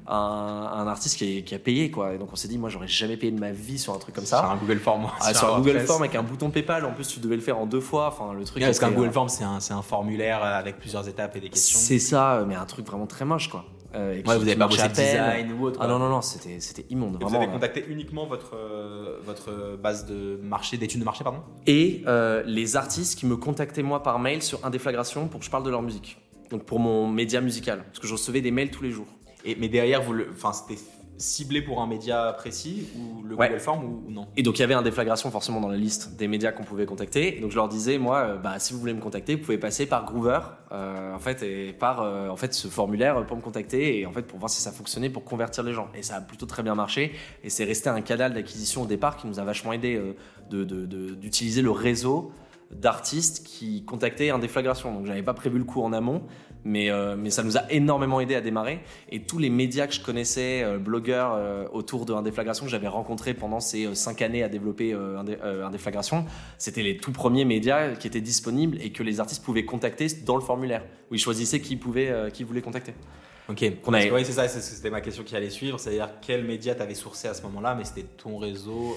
[0.07, 2.15] un, un, artiste qui, qui, a payé quoi.
[2.15, 4.15] Et donc on s'est dit moi j'aurais jamais payé de ma vie sur un truc
[4.15, 4.39] comme ça.
[4.39, 5.07] Sur un Google Form.
[5.21, 6.85] Ah, sur, un Google Form avec un bouton PayPal.
[6.85, 8.09] En plus tu devais le faire en deux fois.
[8.09, 8.63] Enfin le truc.
[8.63, 11.79] parce qu'un Google Form c'est un, un formulaire avec plusieurs étapes et des questions.
[11.79, 13.65] C'est ça, mais un truc vraiment très moche quoi.
[13.95, 17.19] Euh, vous n'avez pas bossé design ou autre Ah non, non, non, c'était, c'était immonde.
[17.21, 21.41] vous avez contacté uniquement votre, euh, votre base de marché, d'études de marché, pardon?
[21.67, 25.51] Et euh, les artistes qui me contactaient moi par mail sur Indéflagration pour que je
[25.51, 26.19] parle de leur musique.
[26.51, 27.85] Donc pour mon média musical.
[27.87, 29.09] Parce que je recevais des mails tous les jours.
[29.45, 30.81] Et, mais derrière, vous le, enfin, c'était
[31.17, 34.65] ciblé pour un média précis ou le Google Form ou, non Et donc il y
[34.65, 37.39] avait un déflagration forcément dans la liste des médias qu'on pouvait contacter.
[37.41, 39.87] donc je leur disais moi, euh, bah, si vous voulez me contacter, vous pouvez passer
[39.87, 40.41] par Groover
[40.73, 44.13] euh, en fait et par euh, en fait ce formulaire pour me contacter et en
[44.13, 45.89] fait pour voir si ça fonctionnait pour convertir les gens.
[45.95, 49.17] Et ça a plutôt très bien marché et c'est resté un canal d'acquisition au départ
[49.17, 50.01] qui nous a vachement aidé
[50.51, 52.33] d'utiliser le réseau
[52.71, 54.93] d'artistes qui contactaient un déflagration.
[54.93, 56.23] Donc j'avais pas prévu le coup en amont,
[56.65, 58.81] mais, euh, mais ça nous a énormément aidé à démarrer.
[59.11, 62.89] Et tous les médias que je connaissais, euh, blogueurs euh, autour de Indéflagration que j'avais
[62.89, 66.25] rencontrés pendant ces cinq années à développer Indéflagration,
[66.59, 70.37] c'était les tout premiers médias qui étaient disponibles et que les artistes pouvaient contacter dans
[70.37, 72.95] le formulaire, où ils choisissaient qui, pouvait, qui voulait contacter.
[73.49, 77.29] Ok, oui, c'est ça, c'était ma question qui allait suivre, c'est-à-dire quel média t'avais sourcé
[77.29, 78.97] à ce moment-là, mais c'était ton réseau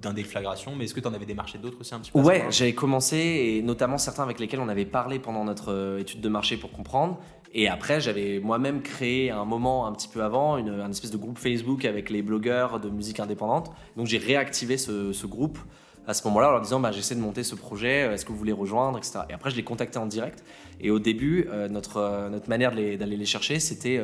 [0.00, 2.74] d'indéflagration, mais est-ce que tu en avais démarché d'autres aussi un petit peu Ouais, j'avais
[2.74, 6.56] commencé, et notamment certains avec lesquels on avait parlé pendant notre euh, étude de marché
[6.56, 7.18] pour comprendre.
[7.54, 11.16] Et après, j'avais moi-même créé un moment un petit peu avant, une, un espèce de
[11.16, 13.72] groupe Facebook avec les blogueurs de musique indépendante.
[13.96, 15.58] Donc j'ai réactivé ce, groupe
[16.06, 18.32] à ce moment-là en leur disant bah, j'essaie de monter ce projet, euh, est-ce que
[18.32, 19.20] vous voulez rejoindre, etc.
[19.30, 20.44] Et après, je les contactais en direct.
[20.80, 24.00] Et au début, euh, notre, notre manière d'aller les, chercher, c'était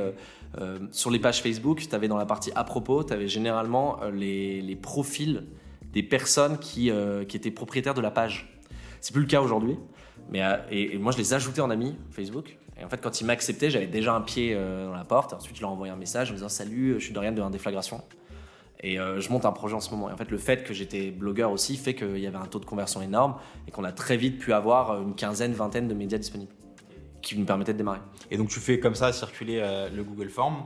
[0.91, 4.63] sur les pages Facebook, tu avais dans la partie à propos, tu avais généralement les,
[4.63, 5.45] les profils
[5.93, 8.59] des personnes qui, euh, qui étaient propriétaires de la page.
[9.01, 9.77] C'est plus le cas aujourd'hui.
[10.31, 12.57] Mais euh, et, moi, je les ajoutais en amis Facebook.
[12.81, 15.35] Et en fait, quand ils m'acceptaient, j'avais déjà un pied euh, dans la porte.
[15.35, 18.03] Ensuite, je leur envoyais un message en disant Salut, je suis Dorian de Indéflagration.
[18.85, 20.11] Et je monte un projet en ce moment.
[20.11, 22.59] Et en fait, le fait que j'étais blogueur aussi fait qu'il y avait un taux
[22.59, 23.37] de conversion énorme
[23.69, 26.51] et qu'on a très vite pu avoir une quinzaine, vingtaine de médias disponibles
[27.21, 28.01] qui nous permettaient de démarrer.
[28.33, 30.65] Et donc, tu fais comme ça circuler le Google Form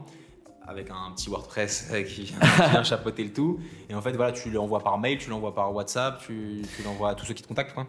[0.67, 3.59] avec un petit WordPress qui vient, chapeauter le tout.
[3.89, 7.15] Et en fait, voilà, tu l'envoies par mail, tu l'envoies par WhatsApp, tu, l'envoies à
[7.15, 7.75] tous ceux qui te contactent.
[7.75, 7.87] Quoi.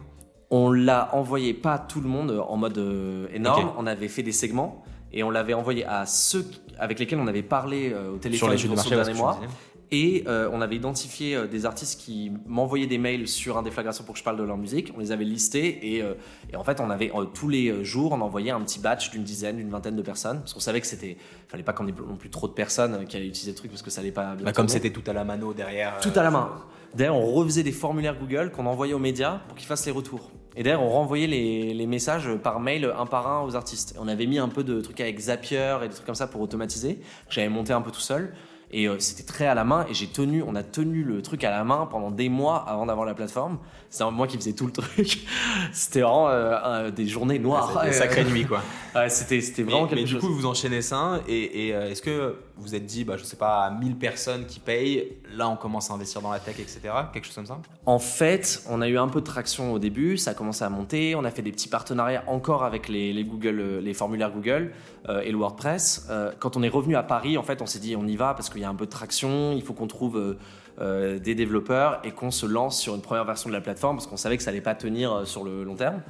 [0.50, 3.72] On l'a envoyé pas à tout le monde en mode euh, énorme.
[3.76, 6.46] On avait fait des segments et on l'avait envoyé à ceux
[6.78, 9.40] avec lesquels on avait parlé euh, au téléphone sur les de mois.
[9.90, 14.04] Et euh, on avait identifié euh, des artistes qui m'envoyaient des mails sur un déflagration
[14.04, 14.92] pour que je parle de leur musique.
[14.94, 16.14] On les avait listés et, euh,
[16.52, 19.56] et en fait, on avait tous les jours, on envoyait un petit batch d'une dizaine,
[19.56, 20.40] d'une vingtaine de personnes.
[20.40, 21.16] Parce qu'on savait que c'était,
[21.48, 23.82] fallait pas qu'on ait non plus trop de personnes qui allaient utiliser le truc parce
[23.82, 24.44] que ça allait pas bien.
[24.44, 25.98] Bah, comme c'était tout à la mano derrière.
[26.00, 26.50] Tout à la main.
[26.94, 30.30] D'ailleurs, on refaisait des formulaires Google qu'on envoyait aux médias pour qu'ils fassent les retours.
[30.56, 33.94] Et d'ailleurs, on renvoyait les, les, messages par mail un par un aux artistes.
[33.98, 36.40] on avait mis un peu de trucs avec Zapier et des trucs comme ça pour
[36.40, 36.98] automatiser.
[37.28, 38.34] J'avais monté un peu tout seul.
[38.70, 39.86] Et euh, c'était très à la main.
[39.90, 42.86] Et j'ai tenu, on a tenu le truc à la main pendant des mois avant
[42.86, 43.58] d'avoir la plateforme.
[43.90, 45.26] C'est moi qui faisais tout le truc.
[45.72, 47.82] c'était vraiment euh, des journées noires.
[47.84, 48.62] des sacrées nuits, quoi.
[49.08, 50.20] c'était, c'était vraiment mais, quelque mais chose.
[50.20, 51.20] du coup, vous enchaînez ça.
[51.26, 54.46] Et, et, euh, est-ce que vous êtes dit, bah, je sais pas, à 1000 personnes
[54.46, 56.80] qui payent, là, on commence à investir dans la tech, etc.
[57.12, 60.16] Quelque chose comme ça En fait, on a eu un peu de traction au début,
[60.16, 61.14] ça a commencé à monter.
[61.14, 64.72] On a fait des petits partenariats encore avec les, Google, euh, les formulaires Google
[65.08, 66.08] euh, et le WordPress.
[66.10, 68.34] Euh, quand on est revenu à Paris, en fait, on s'est dit on y va
[68.34, 70.36] parce qu'il y a un peu de traction, il faut qu'on trouve
[70.80, 74.16] des développeurs et qu'on se lance sur une première version de la plateforme parce qu'on
[74.16, 76.02] savait que ça allait pas tenir sur le long terme.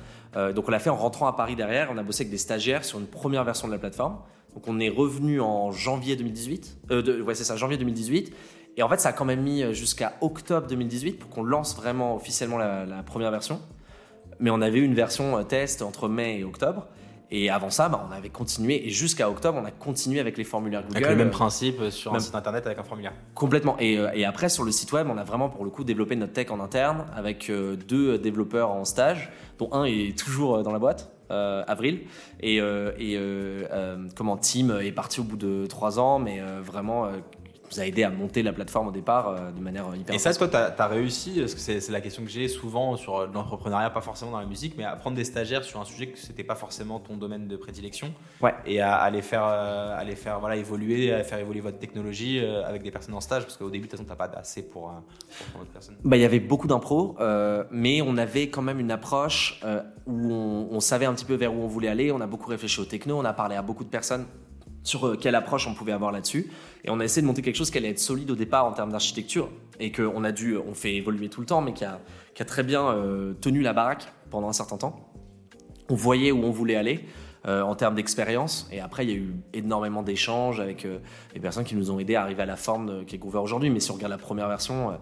[0.55, 1.89] Donc on l'a fait en rentrant à Paris derrière.
[1.91, 4.19] On a bossé avec des stagiaires sur une première version de la plateforme.
[4.55, 6.79] Donc on est revenu en janvier 2018.
[6.91, 8.33] Euh, de- ouais, c'est ça, janvier 2018.
[8.77, 11.77] Et en fait, ça a quand même mis euh, jusqu'à octobre 2018 pour qu'on lance
[11.77, 13.61] vraiment officiellement la, la première version.
[14.41, 16.87] Mais on avait eu une version euh, test entre mai et octobre.
[17.31, 18.87] Et avant ça, bah, on avait continué.
[18.87, 20.97] Et jusqu'à octobre, on a continué avec les formulaires Google.
[20.97, 23.13] Avec le même principe sur un site internet avec un formulaire.
[23.35, 23.77] Complètement.
[23.81, 26.33] Et, et après, sur le site web, on a vraiment pour le coup développé notre
[26.33, 27.51] tech en interne avec
[27.87, 32.01] deux développeurs en stage, dont un est toujours dans la boîte, euh, Avril.
[32.41, 37.11] Et, euh, et euh, comment Tim est parti au bout de trois ans, mais vraiment
[37.71, 40.15] nous a aidé à monter la plateforme au départ euh, de manière hyper.
[40.15, 43.27] Et ça, toi, tu as, réussi, parce que c'est la question que j'ai souvent sur
[43.27, 46.19] l'entrepreneuriat, pas forcément dans la musique, mais à prendre des stagiaires sur un sujet que
[46.19, 48.55] c'était pas forcément ton domaine de prédilection, Ouais.
[48.67, 51.79] et à, à les faire, euh, à les faire voilà, évoluer, à faire évoluer votre
[51.79, 54.31] technologie euh, avec des personnes en stage, parce qu'au début, de toute façon, tu pas
[54.39, 55.97] assez pour, euh, pour prendre d'autres personnes.
[56.05, 59.83] Bah, il y avait beaucoup d'impro, euh, mais on avait quand même une approche euh,
[60.07, 62.13] où on, on savait un petit peu vers où on voulait aller.
[62.13, 64.27] On a beaucoup réfléchi au techno, on a parlé à beaucoup de personnes
[64.89, 66.51] sur euh, quelle approche on pouvait avoir là-dessus.
[66.85, 68.73] Et on a essayé de monter quelque chose qui allait être solide au départ en
[68.73, 72.01] termes d'architecture et qu'on a dû, on fait évoluer tout le temps, mais qui a,
[72.47, 74.95] très bien euh, tenu la baraque pendant un certain temps.
[75.91, 77.01] On voyait où on voulait aller.
[77.47, 80.99] euh, en termes d'expérience et après il y a eu énormément d'échanges avec euh,
[81.35, 83.71] les personnes qui nous ont aidés à arriver à la forme qui est Groover aujourd'hui
[83.71, 84.95] mais si on regarde la première version euh,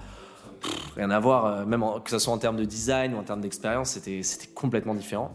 [0.97, 3.23] rien à voir, euh, même en- que ce soit en termes de design ou en
[3.23, 4.21] termes d'expérience, c'était
[4.55, 5.35] complètement différent.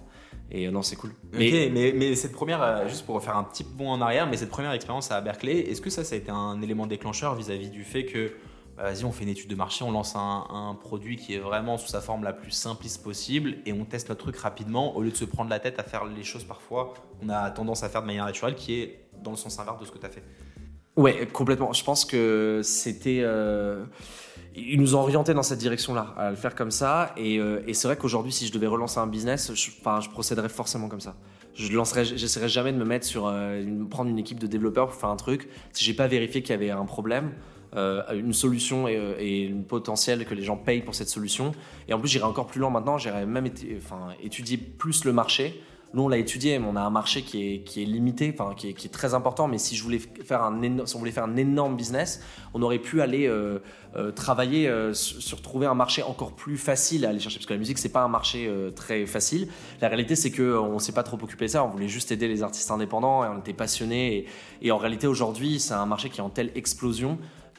[0.54, 1.12] Et euh, non, c'est cool.
[1.32, 4.36] Mais, mais, mais cette première, euh, juste pour faire un petit bond en arrière, mais
[4.38, 7.70] cette première expérience à Berkeley, est-ce que ça, ça a été un élément déclencheur vis-à-vis
[7.70, 8.34] du fait que,
[8.76, 11.40] bah, vas-y, on fait une étude de marché, on lance un, un produit qui est
[11.40, 15.02] vraiment sous sa forme la plus simpliste possible et on teste notre truc rapidement au
[15.02, 17.90] lieu de se prendre la tête à faire les choses parfois, on a tendance à
[17.90, 20.10] faire de manière naturelle qui est dans le sens inverse de ce que tu as
[20.10, 20.24] fait.
[20.98, 21.72] Ouais, complètement.
[21.72, 23.22] Je pense que c'était.
[23.24, 23.86] euh,
[24.56, 27.14] Ils nous ont orientés dans cette direction-là, à le faire comme ça.
[27.16, 31.00] Et, euh, c'est vrai qu'aujourd'hui, si je devais relancer un business, je, procéderais forcément comme
[31.00, 31.16] ça.
[31.54, 34.88] Je lancerai, j'essaierai jamais de me mettre sur euh, une- prendre une équipe de développeurs
[34.88, 37.32] pour faire un truc si j'ai pas vérifié qu'il y avait un problème.
[37.78, 41.54] euh, une solution et, et une potentielle que les gens payent pour cette solution.
[41.88, 42.98] Et en plus, j'irai encore plus loin maintenant.
[42.98, 43.48] J'irai même
[44.22, 45.62] étudier plus le marché.
[45.94, 48.92] Nous, on l'a étudié, mais on a un marché qui est, limité, enfin, qui est,
[48.92, 49.48] très important.
[49.48, 52.22] Mais si, je voulais faire un si on voulait faire un énorme business,
[52.54, 53.60] on aurait pu aller euh,
[53.96, 57.40] euh, travailler euh, sur, trouver un marché encore plus facile à aller chercher.
[57.40, 59.48] Parce que la musique, c'est pas un marché très facile.
[59.82, 61.64] La réalité, c'est qu'on ne s'est pas trop occupé de ça.
[61.64, 64.26] On voulait juste aider les artistes indépendants et on était passionnés.
[64.62, 67.18] Et, en réalité, aujourd'hui, c'est un marché qui est en telle explosion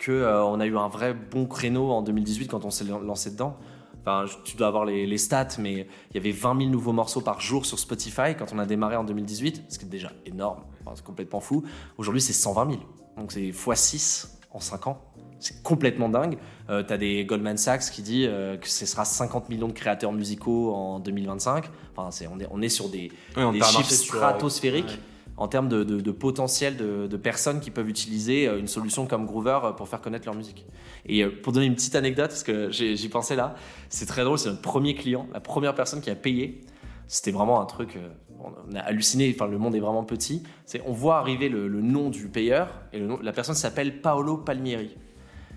[0.08, 3.56] euh, on a eu un vrai bon créneau en 2018 quand on s'est lancé dedans.
[4.04, 7.20] Enfin, tu dois avoir les, les stats, mais il y avait 20 000 nouveaux morceaux
[7.20, 10.64] par jour sur Spotify quand on a démarré en 2018, ce qui est déjà énorme,
[10.80, 11.62] Enfin, c'est complètement fou.
[11.98, 12.82] Aujourd'hui, c'est 120 000.
[13.16, 14.98] Donc c'est x6 en 5 ans.
[15.38, 16.38] C'est complètement dingue.
[16.70, 19.72] Euh, tu as des Goldman Sachs qui dit euh, que ce sera 50 millions de
[19.72, 21.64] créateurs musicaux en 2025.
[21.96, 24.98] Enfin, c'est, on, est, on est sur des, on chiffres sur- stratosphériques Ouais.
[25.42, 29.72] En termes de, potentiel de, personnes qui peuvent utiliser euh, une solution comme Groover euh,
[29.72, 30.64] pour faire connaître leur musique.
[31.04, 33.56] Et euh, pour donner une petite anecdote, parce que j'y pensais là,
[33.88, 36.60] c'est très drôle, c'est notre premier client, la première personne qui a payé.
[37.08, 37.98] C'était vraiment un truc,
[38.38, 40.44] on a halluciné, enfin, le monde est vraiment petit.
[40.86, 44.96] On voit arriver le, nom du payeur, et la personne s'appelle Paolo Palmieri.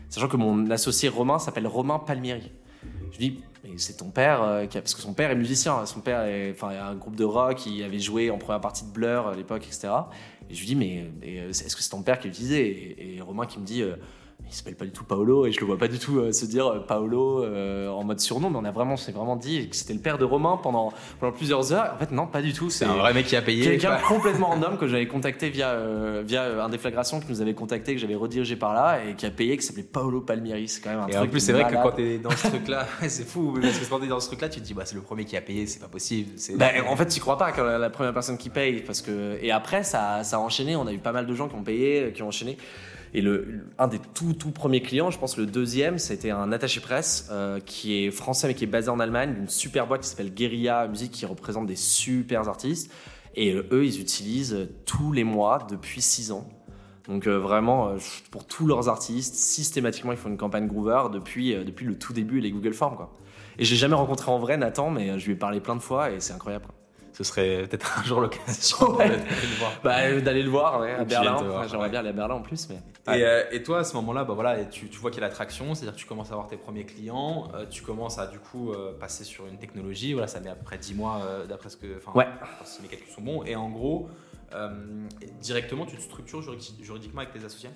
[0.09, 2.51] Sachant que mon associé Romain s'appelle Romain Palmieri.
[3.11, 3.39] Je dis,
[3.77, 6.85] c'est ton père, euh, parce que son père est musicien, son père est, enfin, a
[6.85, 9.89] un groupe de rock, il avait joué en première partie de Blur à l'époque, etc.
[10.49, 13.15] Et je lui dis, mais, mais, euh, est-ce que c'est ton père qui l'utilisait et,
[13.15, 13.95] et Romain qui me dit, euh,
[14.47, 16.45] il s'appelle pas du tout Paolo, et je le vois pas du tout euh, se
[16.45, 19.75] dire euh, Paolo euh, en mode surnom, mais on a vraiment, c'est vraiment dit que
[19.75, 21.93] c'était le père de Romain pendant, pendant plusieurs heures.
[21.95, 22.69] En fait, non, pas du tout.
[22.69, 23.63] C'est un vrai mec qui a payé.
[23.63, 27.95] Quelqu'un complètement random que j'avais contacté via, euh, via un déflagration qui nous avait contacté,
[27.95, 30.67] que j'avais redirigé par là et qui a payé, qui s'appelait Paolo Palmieri.
[30.67, 32.47] C'est quand même un Et truc en plus, c'est vrai que quand t'es dans ce
[32.47, 34.95] truc-là, c'est fou, parce que quand t'es dans ce truc-là, tu te dis, bah, c'est
[34.95, 36.31] le premier qui a payé, c'est pas possible.
[36.57, 39.37] Bah, en fait, tu crois pas quand la, la première personne qui paye, parce que
[39.41, 40.75] et après ça, ça a enchaîné.
[40.75, 42.57] On a eu pas mal de gens qui ont payé, qui ont enchaîné.
[43.17, 43.23] Et
[43.79, 47.61] un des tout tout premiers clients, je pense le deuxième, c'était un attaché presse euh,
[47.61, 50.85] qui est français mais qui est basé en Allemagne, d'une super boîte qui s'appelle Guerilla
[50.89, 52.91] Musique, qui représente des super artistes.
[53.35, 56.49] Et euh, eux, ils utilisent tous les mois depuis six ans.
[57.07, 57.95] Donc euh, vraiment,
[58.31, 62.41] pour tous leurs artistes, systématiquement, ils font une campagne Groover depuis, depuis le tout début,
[62.41, 62.97] les Google Forms.
[62.97, 63.13] Quoi.
[63.57, 66.11] Et j'ai jamais rencontré en vrai Nathan, mais je lui ai parlé plein de fois
[66.11, 66.65] et c'est incroyable.
[67.17, 69.71] Ce serait peut-être un jour l'occasion d'aller le voir.
[69.83, 71.65] Bah, d'aller le voir, ouais, à Berlin.
[71.67, 72.67] J'aimerais bien aller à Berlin en plus.
[72.69, 73.51] Mais...
[73.51, 75.95] Et, toi, à ce moment-là, bah, voilà, tu, tu vois qu'il y a l'attraction, c'est-à-dire
[75.95, 79.47] que tu commences à avoir tes premiers clients, tu commences à du coup passer sur
[79.47, 80.13] une technologie.
[80.13, 81.99] Voilà, ça met à peu près 10 mois d'après ce que.
[82.13, 82.27] Ouais.
[82.63, 83.43] Si mes calculs sont bons.
[83.43, 84.09] Et en gros,
[84.53, 84.69] euh,
[85.41, 86.41] directement, tu te structures
[86.81, 87.69] juridiquement avec tes associés?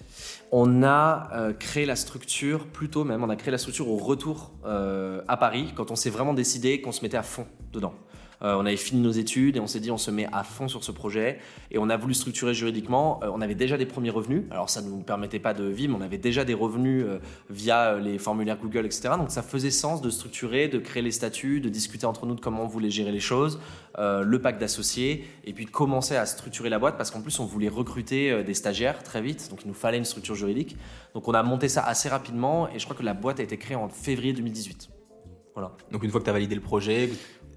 [0.52, 4.52] On a euh, créé la structure, plutôt même, on a créé la structure au retour
[4.66, 7.94] euh, à Paris, quand on s'est vraiment décidé qu'on se mettait à fond dedans.
[8.42, 10.68] Euh, on avait fini nos études et on s'est dit on se met à fond
[10.68, 11.40] sur ce projet
[11.72, 13.20] et on a voulu structurer juridiquement.
[13.24, 15.94] Euh, on avait déjà des premiers revenus, alors ça ne nous permettait pas de vivre,
[15.94, 19.10] mais on avait déjà des revenus euh, via les formulaires Google, etc.
[19.18, 22.42] Donc ça faisait sens de structurer, de créer les statuts, de discuter entre nous de
[22.42, 23.60] comment on voulait gérer les choses,
[23.98, 27.46] le pacte d'associés et puis de commencer à structurer la boîte parce qu'en plus on
[27.46, 30.78] voulait recruter des stagiaires très vite, donc il nous fallait une structure juridique.
[31.14, 33.58] Donc on a monté ça assez rapidement et je crois que la boîte a été
[33.58, 34.90] créée en février 2018.
[35.54, 35.76] Voilà.
[35.92, 37.10] Donc une fois que tu as validé le projet,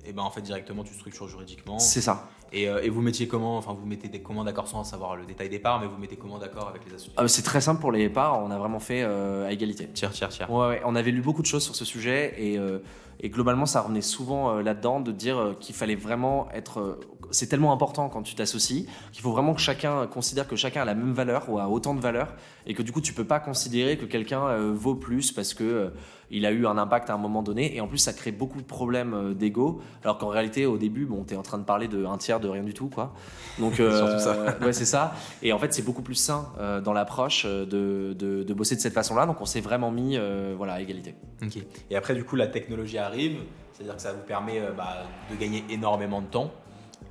[0.05, 1.79] et ben en fait directement tu structures juridiquement.
[1.79, 2.29] C'est ça.
[2.53, 5.25] Et, euh, et, vous mettiez comment Enfin, vous mettez des commandes d'accord sans savoir le
[5.25, 7.15] détail des parts, mais vous mettez comment d'accord avec les associés?
[7.17, 9.89] Ah, C'est très simple pour les parts, on a vraiment fait euh, à égalité.
[9.89, 10.51] Tiers, tiers, tiers.
[10.51, 12.81] Ouais, ouais, on avait lu beaucoup de choses sur ce sujet et, euh,
[13.21, 16.99] et globalement ça revenait souvent là-dedans de dire qu'il fallait vraiment être.
[17.33, 20.85] C'est tellement important quand tu t'associes qu'il faut vraiment que chacun considère que chacun a
[20.85, 22.35] la même valeur ou a autant de valeur
[22.67, 25.93] et que du coup tu peux pas considérer que quelqu'un vaut plus parce que
[26.33, 27.77] il a eu un impact à un moment donné.
[27.77, 29.83] Et en plus, ça crée beaucoup de problèmes euh, d'ego.
[30.03, 32.41] Alors qu'en réalité, au début, bon, tu es en train de parler de un tiers
[32.41, 33.13] de rien du tout, quoi.
[33.59, 35.15] Donc, euh, ouais, c'est ça.
[35.43, 38.95] Et en fait, c'est beaucoup plus sain euh, dans l'approche de, de, bosser de cette
[38.95, 39.27] façon-là.
[39.27, 40.19] Donc, on s'est vraiment mis,
[40.57, 41.15] voilà, à égalité.
[41.43, 41.59] Ok.
[41.91, 43.37] Et après, du coup, la technologie arrive.
[43.73, 44.99] C'est-à-dire que ça vous permet bah,
[45.31, 46.51] de gagner énormément de temps.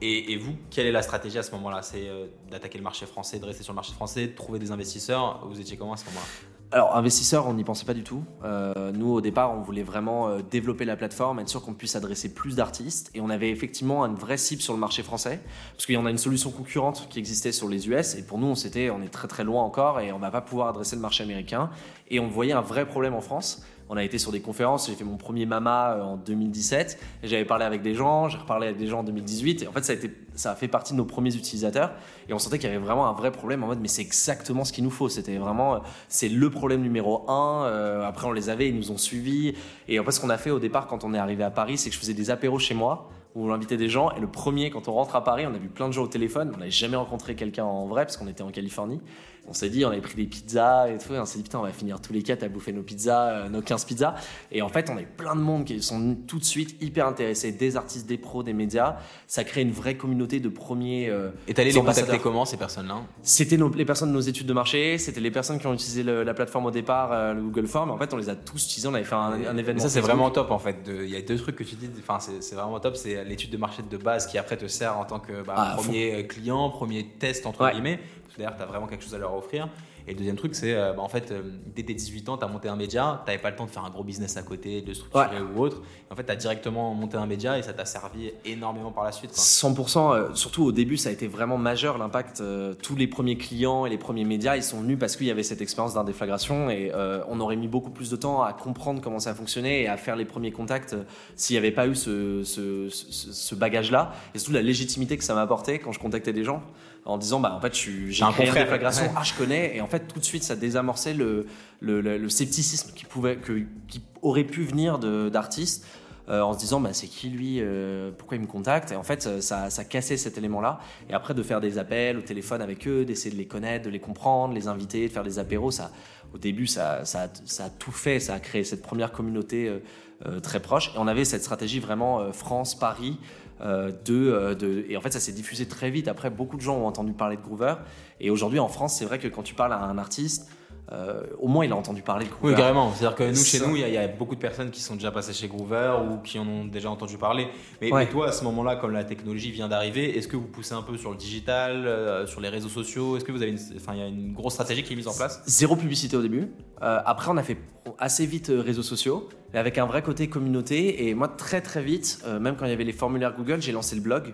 [0.03, 1.83] Et, vous, quelle est la stratégie à ce moment-là?
[1.83, 2.09] C'est
[2.49, 5.59] d'attaquer le marché français, de rester sur le marché français, de trouver des investisseurs Vous
[5.59, 6.25] étiez comment à ce moment-là?
[6.73, 8.23] Alors, investisseurs, on n'y pensait pas du tout.
[8.45, 11.97] Euh, nous, au départ, on voulait vraiment euh, développer la plateforme, être sûr qu'on puisse
[11.97, 13.11] adresser plus d'artistes.
[13.13, 15.41] Et on avait effectivement une vraie cible sur le marché français,
[15.73, 18.15] parce qu'il y en a une solution concurrente qui existait sur les US.
[18.15, 20.39] Et pour nous, on, s'était, on est très très loin encore et on va pas
[20.39, 21.69] pouvoir adresser le marché américain.
[22.09, 24.87] Et on voyait un vrai problème en France on a été sur des conférences.
[24.87, 28.29] J'ai fait mon premier Mama euh, en 2017 et j'avais parlé avec des gens.
[28.29, 30.55] J'ai reparlé avec des gens en 2018 et en fait ça a, été, ça a
[30.55, 31.91] fait partie de nos premiers utilisateurs
[32.29, 34.63] et on sentait qu'il y avait vraiment un vrai problème en mode mais c'est exactement
[34.63, 35.09] ce qu'il nous faut.
[35.09, 37.65] C'était vraiment euh, c'est le problème numéro un.
[37.65, 39.55] Euh, après on les avait, ils nous ont suivis
[39.89, 41.77] et en fait ce qu'on a fait au départ quand on est arrivé à Paris,
[41.77, 44.11] c'est que je faisais des apéros chez moi où on invitait des gens.
[44.11, 46.07] Et le premier, quand on rentre à Paris, on a vu plein de gens au
[46.07, 46.51] téléphone.
[46.53, 48.99] On n'avait jamais rencontré quelqu'un en vrai parce qu'on était en Californie
[49.47, 51.59] on s'est dit, on avait pris des pizzas et tout, et on s'est dit, putain,
[51.59, 54.15] on va finir tous les quatre à bouffer nos pizzas, euh, nos 15 pizzas.
[54.51, 57.07] Et en fait, on a eu plein de monde qui sont tout de suite hyper
[57.07, 58.97] intéressés, des artistes, des pros, des médias.
[59.27, 61.09] Ça crée une vraie communauté de premiers.
[61.09, 64.53] Euh, et t'allais les contacter comment, ces personnes-là C'était les personnes de nos études de
[64.53, 67.89] marché, c'était les personnes qui ont utilisé la plateforme au départ, euh, le Google Form.
[67.89, 69.81] En fait, on les a tous utilisés, on avait fait un, événement.
[69.81, 70.77] ça, c'est vraiment top en fait.
[70.87, 72.95] Il y a deux trucs que tu dis, enfin, c'est vraiment top.
[72.95, 75.73] C'est l'étude de marché de base qui après te sert en tant que bah, ah,
[75.75, 77.99] premier client, premier test entre guillemets.
[78.37, 79.67] D'ailleurs, tu as vraiment quelque chose à leur offrir.
[80.07, 81.41] Et le deuxième truc, c'est euh, bah, en fait, euh,
[81.75, 83.71] dès tes 18 ans, tu as monté un média, tu n'avais pas le temps de
[83.71, 85.81] faire un gros business à côté, de structurer ou autre.
[86.09, 89.11] en fait, tu as directement monté un média et ça t'a servi énormément par la
[89.11, 89.31] suite.
[89.31, 92.43] 100%, euh, surtout au début, ça a été vraiment majeur l'impact.
[92.81, 95.43] tous les premiers clients et les premiers médias, ils sont venus parce qu'il y avait
[95.43, 96.91] cette expérience d'un déflagration et
[97.29, 100.15] on aurait mis beaucoup plus de temps à comprendre comment ça fonctionnait et à faire
[100.15, 100.95] les premiers contacts
[101.35, 105.33] s'il n'y avait pas eu ce, ce, ce bagage-là et surtout la légitimité que ça
[105.33, 106.63] m'a apporté quand je contactais des gens
[107.05, 108.53] en disant bah en fait j'ai un confrère.
[108.53, 109.11] déflagration.
[109.15, 109.75] Ah je connais.
[109.75, 111.47] Et en fait tout de suite ça désamorçait le,
[111.79, 115.85] le, le, scepticisme qui pouvait que, qui aurait pu venir d'artistes
[116.29, 118.91] euh, en se disant bah c'est qui lui euh, pourquoi il me contacte?
[118.91, 122.17] Et en fait ça, ça cassait cet élément là et après de faire des appels
[122.17, 125.23] au téléphone avec eux d'essayer de les connaître de les comprendre les inviter de faire
[125.23, 125.91] des apéros ça
[126.33, 128.19] au début ça, ça, ça a tout fait.
[128.19, 129.81] Ça a créé cette première communauté
[130.25, 130.89] euh, très proche.
[130.95, 133.17] Et on avait cette stratégie vraiment France Paris
[133.61, 136.07] euh, euh, de, et en fait, ça s'est diffusé très vite.
[136.07, 137.75] Après, beaucoup de gens ont entendu parler de Groover.
[138.19, 140.49] Et aujourd'hui, en France, c'est vrai que quand tu parles à un artiste,
[140.91, 142.53] euh, au moins il a entendu parler de Groover.
[142.53, 142.91] Oui, carrément.
[142.93, 145.33] C'est-à-dire que nous, chez nous, il y, a beaucoup de personnes qui sont déjà passées
[145.33, 147.47] chez Groover ou qui en ont déjà entendu parler.
[147.81, 150.81] Mais, toi, à ce moment-là, comme la technologie vient d'arriver, est-ce que vous poussez un
[150.81, 153.17] peu sur le digital, sur les réseaux sociaux?
[153.17, 155.07] Est-ce que vous avez une, enfin, il y a une grosse stratégie qui est mise
[155.07, 155.41] en place?
[155.45, 156.51] Zéro publicité au début.
[156.79, 157.57] après, on a fait
[157.97, 161.07] assez vite réseaux sociaux avec un vrai côté communauté.
[161.07, 163.71] Et moi, très très vite, euh, même quand il y avait les formulaires Google, j'ai
[163.71, 164.33] lancé le blog.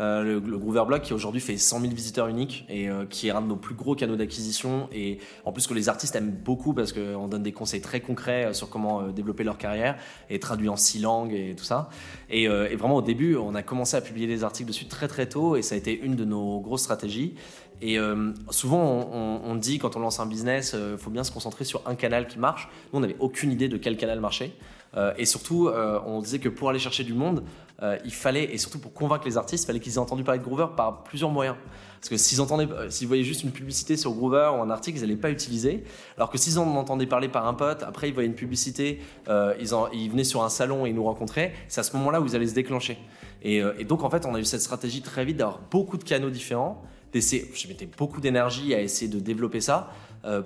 [0.00, 3.30] Euh, le, Groover Blog qui aujourd'hui fait 100 000 visiteurs uniques et euh, qui est
[3.30, 6.74] un de nos plus gros canaux d'acquisition et en plus que les artistes aiment beaucoup
[6.74, 9.96] parce qu'on donne des conseils très concrets sur comment développer leur carrière
[10.30, 11.90] et traduit en six langues et tout ça
[12.28, 15.54] et, vraiment au début on a commencé à publier des articles dessus très très tôt
[15.54, 17.34] et ça a été une de nos grosses stratégies
[17.80, 21.32] et euh, souvent, on, dit quand on lance un business, il euh, faut bien se
[21.32, 22.68] concentrer sur un canal qui marche.
[22.92, 24.52] Nous, on n'avait aucune idée de quel canal marchait.
[24.96, 25.68] Euh, et surtout,
[26.06, 27.42] on disait que pour aller chercher du monde,
[27.82, 30.38] euh, il fallait, et surtout pour convaincre les artistes, il fallait qu'ils aient entendu parler
[30.38, 31.56] de Groover par plusieurs moyens.
[32.00, 34.98] Parce que s'ils entendaient, euh, s'ils voyaient juste une publicité sur Groover ou un article,
[34.98, 35.82] ils n'allaient pas utiliser.
[36.16, 39.54] Alors que s'ils en entendaient parler par un pote, après ils voyaient une publicité, euh,
[39.58, 42.36] ils, venaient sur un salon et ils nous rencontraient, c'est à ce moment-là où ils
[42.36, 42.96] allaient se déclencher.
[43.42, 46.30] Et, donc en fait, on a eu cette stratégie très vite d'avoir beaucoup de canaux
[46.30, 49.90] différents, d'essayer, je mettais beaucoup d'énergie à essayer de développer ça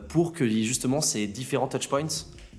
[0.08, 2.08] pour que justement ces différents touchpoints,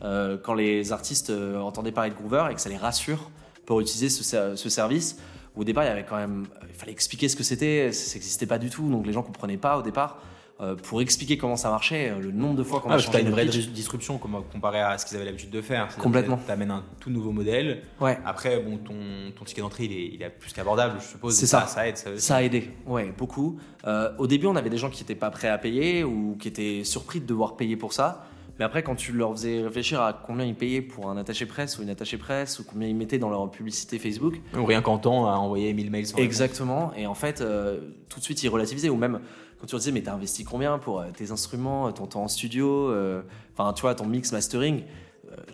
[0.02, 3.30] quand les artistes entendaient parler de Groover et que ça les rassure
[3.70, 5.18] pour utiliser ce, ce service.
[5.56, 8.48] Au départ, il y avait quand même, il fallait expliquer ce que c'était, ça n'existait
[8.48, 10.18] pas du tout, donc les gens comprenaient pas au départ.
[10.60, 13.20] Euh, pour expliquer comment ça marchait, euh, le nombre de fois qu'on ah, a changé
[13.20, 15.96] as une vraie disruption comparé à ce qu'ils avaient l'habitude de faire.
[15.98, 16.40] Complètement.
[16.44, 17.84] Tu amènes un tout nouveau modèle.
[18.02, 18.18] Ouais.
[18.26, 18.96] Après, bon, ton,
[19.38, 21.36] ton ticket d'entrée, il est, il est plus qu'abordable, je suppose.
[21.36, 21.68] C'est ça.
[21.68, 21.88] ça.
[21.88, 21.96] aide.
[22.18, 23.60] Ça, a aidé, ouais, beaucoup.
[23.86, 26.48] Euh, au début, on avait des gens qui n'étaient pas prêts à payer ou qui
[26.48, 28.26] étaient surpris de devoir payer pour ça.
[28.60, 31.80] Mais après, quand tu leur faisais réfléchir à combien ils payaient pour un attaché presse
[31.80, 34.42] ou une attachée presse, ou combien ils mettaient dans leur publicité Facebook.
[34.54, 36.08] Ou rien qu'en temps à envoyer 1000 mails.
[36.18, 36.94] Exactement.
[36.96, 37.80] Et en fait, euh,
[38.10, 38.90] tout de suite, ils relativisaient.
[38.90, 39.22] Ou même
[39.60, 42.28] quand tu leur disais, mais t'as investi combien pour euh, tes instruments, ton temps en
[42.28, 43.22] studio, euh,
[43.54, 44.84] enfin, tu vois, ton mix mastering.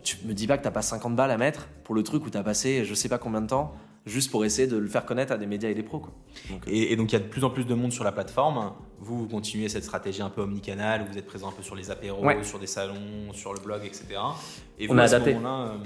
[0.02, 2.30] tu me dis pas que t'as pas 50 balles à mettre pour le truc où
[2.30, 3.76] t'as passé je sais pas combien de temps
[4.06, 6.00] juste pour essayer de le faire connaître à des médias et des pros.
[6.00, 6.14] Quoi.
[6.68, 8.74] et, donc il y a de plus en plus de monde sur la plateforme.
[9.00, 11.92] Vous, vous continuez cette stratégie un peu omnicanal, vous êtes présent un peu sur les
[11.92, 14.06] apéros, sur des salons, sur le blog, etc.
[14.80, 15.36] Et On a adapté.
[15.36, 15.78] Euh,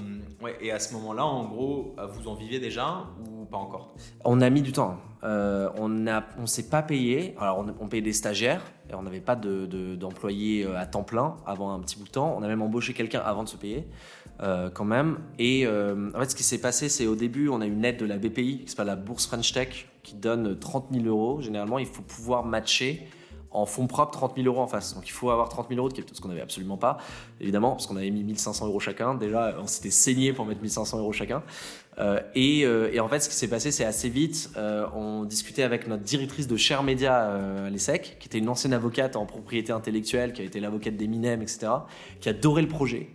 [0.41, 3.95] ouais, et à ce moment-là, en gros, euh, vous en vivez déjà ou pas encore?
[4.25, 4.97] On a mis du temps.
[5.23, 7.35] Euh, on ne on s'est pas payé.
[7.39, 11.35] Alors on, on payait des stagiaires et on n'avait pas d'employés de, à temps plein
[11.45, 12.35] avant un petit bout de temps.
[12.37, 13.87] On a même embauché quelqu'un avant de se payer.
[14.41, 15.17] Euh, quand même.
[15.37, 17.97] Et euh, en fait, ce qui s'est passé, c'est au début, on a une aide
[17.97, 21.41] de la BPI, qui s'appelle la bourse French Tech, qui donne 30 000 euros.
[21.41, 23.05] Généralement, il faut pouvoir matcher
[23.51, 24.95] en fonds propres 30 000 euros en face.
[24.95, 26.99] Donc il faut avoir 30 000 euros, ce qu'on n'avait absolument pas,
[27.41, 29.13] évidemment, parce qu'on avait mis 1500 euros chacun.
[29.13, 31.43] Déjà, on s'était saigné pour mettre 1500 euros chacun.
[31.97, 32.65] Euh, et,
[33.01, 34.51] en fait, ce qui s'est passé, c'est assez vite.
[34.95, 39.17] on discutait avec notre directrice de Cher Media à l'ESSEC, qui était une ancienne avocate
[39.17, 41.67] en propriété intellectuelle, qui a été l'avocate d'Eminem, etc.,
[42.21, 43.09] qui adorait le projet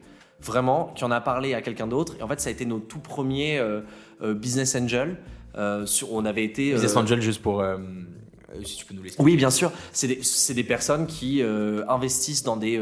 [0.44, 2.14] vraiment, qui en a parlé à quelqu'un d'autre.
[2.20, 3.80] Et en fait, ça a été nos tout premiers euh,
[4.22, 5.16] euh, business angel.
[5.56, 6.72] Euh, sur, on avait été.
[6.72, 7.64] Business angel, juste pour.
[8.62, 9.02] si tu peux nous.
[9.18, 9.72] Oui, bien sûr.
[9.92, 11.42] C'est des, des, personnes qui
[11.88, 12.80] investissent dans des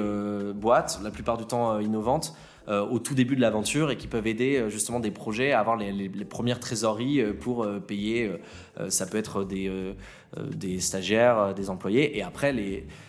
[0.55, 2.35] boîtes, la plupart du temps innovantes,
[2.69, 5.93] au tout début de l'aventure et qui peuvent aider justement des projets à avoir les,
[5.93, 8.31] les, premières trésoreries pour payer.
[8.89, 9.71] ça peut être des,
[10.55, 12.17] des stagiaires, des employés.
[12.17, 12.55] Et après,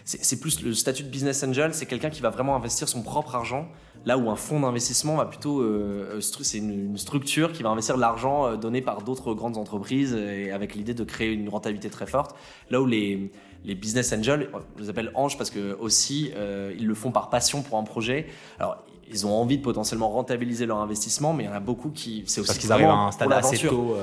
[0.04, 3.36] c'est plus le statut de business angel, c'est quelqu'un qui va vraiment investir son propre
[3.36, 3.70] argent
[4.06, 8.02] Là où un fonds d'investissement va plutôt, euh, c'est une, structure qui va investir de
[8.02, 12.06] l'argent euh, donné par d'autres grandes entreprises et avec l'idée de créer une rentabilité très
[12.06, 12.36] forte.
[12.70, 13.32] Là où les,
[13.64, 17.30] les business angels, on les appelle anges parce que aussi euh, ils le font par
[17.30, 18.28] passion pour un projet.
[18.60, 21.90] Alors ils ont envie de potentiellement rentabiliser leur investissement, mais il y en a beaucoup
[21.90, 23.96] qui c'est aussi parce qu'ils arrivent à un stade assez tôt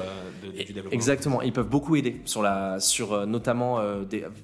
[0.42, 0.90] de, du développement.
[0.92, 3.78] Exactement, ils peuvent beaucoup aider sur la, sur notamment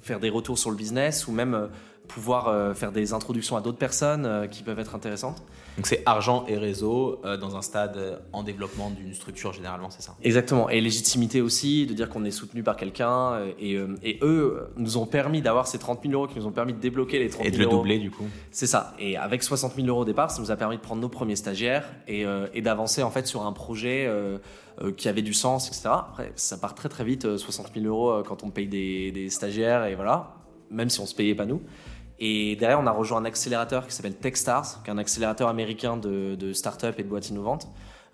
[0.01, 1.69] faire des retours sur le business ou même
[2.07, 5.43] pouvoir euh, faire des introductions à d'autres personnes euh, qui peuvent être intéressantes.
[5.75, 10.01] Donc c'est argent et réseau euh, dans un stade en développement d'une structure généralement, c'est
[10.01, 10.15] ça?
[10.23, 10.69] Exactement.
[10.69, 13.39] Et légitimité aussi, de dire qu'on est soutenu par quelqu'un.
[13.59, 16.73] Et, et, eux nous ont permis d'avoir ces 30 000 euros qui nous ont permis
[16.73, 17.53] de débloquer les 30 000 euros.
[17.53, 18.25] Et de le doubler du coup.
[18.51, 18.93] C'est ça.
[18.99, 21.35] Et avec 60 000 euros au départ, ça nous a permis de prendre nos premiers
[21.35, 24.09] stagiaires et, et d'avancer en fait sur un projet
[24.95, 25.89] qui avait du sens, etc.
[25.91, 29.85] Après, ça part très très vite, 60 000 euros quand on paye des, des stagiaires
[29.85, 30.35] et voilà,
[30.71, 31.61] même si on se payait pas nous.
[32.19, 35.97] Et derrière, on a rejoint un accélérateur qui s'appelle Techstars, qui est un accélérateur américain
[35.97, 37.67] de, de start-up et de boîtes innovantes,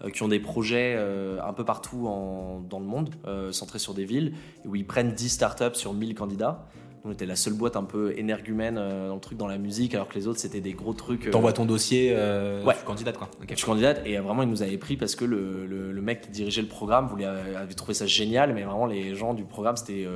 [0.04, 3.80] euh, qui ont des projets euh, un peu partout en, dans le monde, euh, centrés
[3.80, 4.34] sur des villes,
[4.66, 6.66] où ils prennent 10 start-up sur 1000 candidats.
[7.06, 10.08] On était la seule boîte un peu énergumène dans le truc dans la musique, alors
[10.08, 11.30] que les autres c'était des gros trucs.
[11.30, 12.76] T'envoies ton dossier, ouais.
[12.80, 13.30] tu candidates quoi.
[13.44, 13.58] Okay.
[13.58, 16.62] Je candidate et vraiment il nous avait pris parce que le, le, mec qui dirigeait
[16.62, 20.08] le programme voulait, avait trouvé ça génial, mais vraiment les gens du programme c'était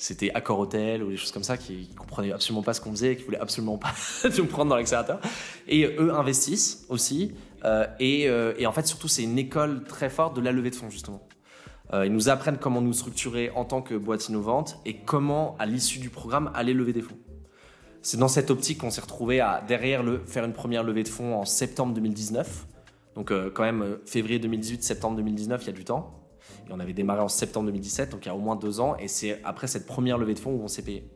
[0.00, 2.90] c'était Accor Hotel ou des choses comme ça qui, qui comprenaient absolument pas ce qu'on
[2.90, 3.92] faisait, qui voulaient absolument pas
[4.38, 5.20] nous prendre dans l'accélérateur.
[5.68, 7.34] Et eux investissent aussi.
[7.66, 10.70] Euh, et, euh, et, en fait, surtout, c'est une école très forte de la levée
[10.70, 11.28] de fonds, justement.
[11.92, 15.66] Euh, ils nous apprennent comment nous structurer en tant que boîte innovante et comment, à
[15.66, 17.18] l'issue du programme, aller lever des fonds.
[18.00, 21.08] C'est dans cette optique qu'on s'est retrouvé à derrière le faire une première levée de
[21.08, 22.66] fonds en septembre 2019.
[23.16, 26.19] Donc quand même février 2018, septembre 2019, il y a du temps
[26.70, 28.96] on avait démarré en septembre 2017, donc il y a au moins deux ans.
[28.98, 31.08] Et c'est après cette première levée de fonds où on s'est payé.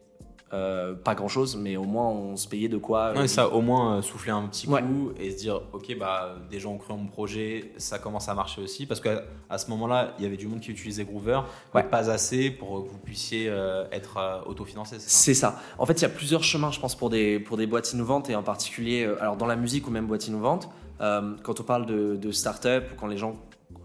[0.54, 3.12] Euh, pas grand chose, mais au moins on se payait de quoi.
[3.16, 6.60] Euh, ça, au moins euh, souffler un petit coup et se dire, ok, bah des
[6.60, 8.86] gens ont cru en mon projet, ça commence à marcher aussi.
[8.86, 11.40] Parce qu'à à ce moment-là, il y avait du monde qui utilisait Groover,
[11.74, 13.46] mais pas assez pour que vous puissiez
[13.90, 14.96] être autofinancé.
[15.00, 17.66] C'est ça, En fait, il y a plusieurs chemins, je pense, pour des, pour des
[17.66, 20.68] boîtes innovantes et en particulier, alors dans la musique ou même boîte innovante.
[21.00, 23.34] quand on parle de, de start-up, quand les gens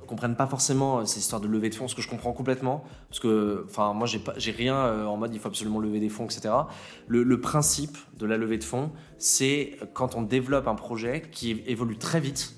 [0.09, 3.19] comprennent pas forcément ces histoires de levée de fonds, ce que je comprends complètement, parce
[3.19, 6.49] que, enfin, moi, j'ai rien en mode il faut absolument lever des fonds, etc.
[7.07, 11.97] Le, principe de la levée de fonds, c'est quand on développe un projet qui évolue
[11.97, 12.55] très vite,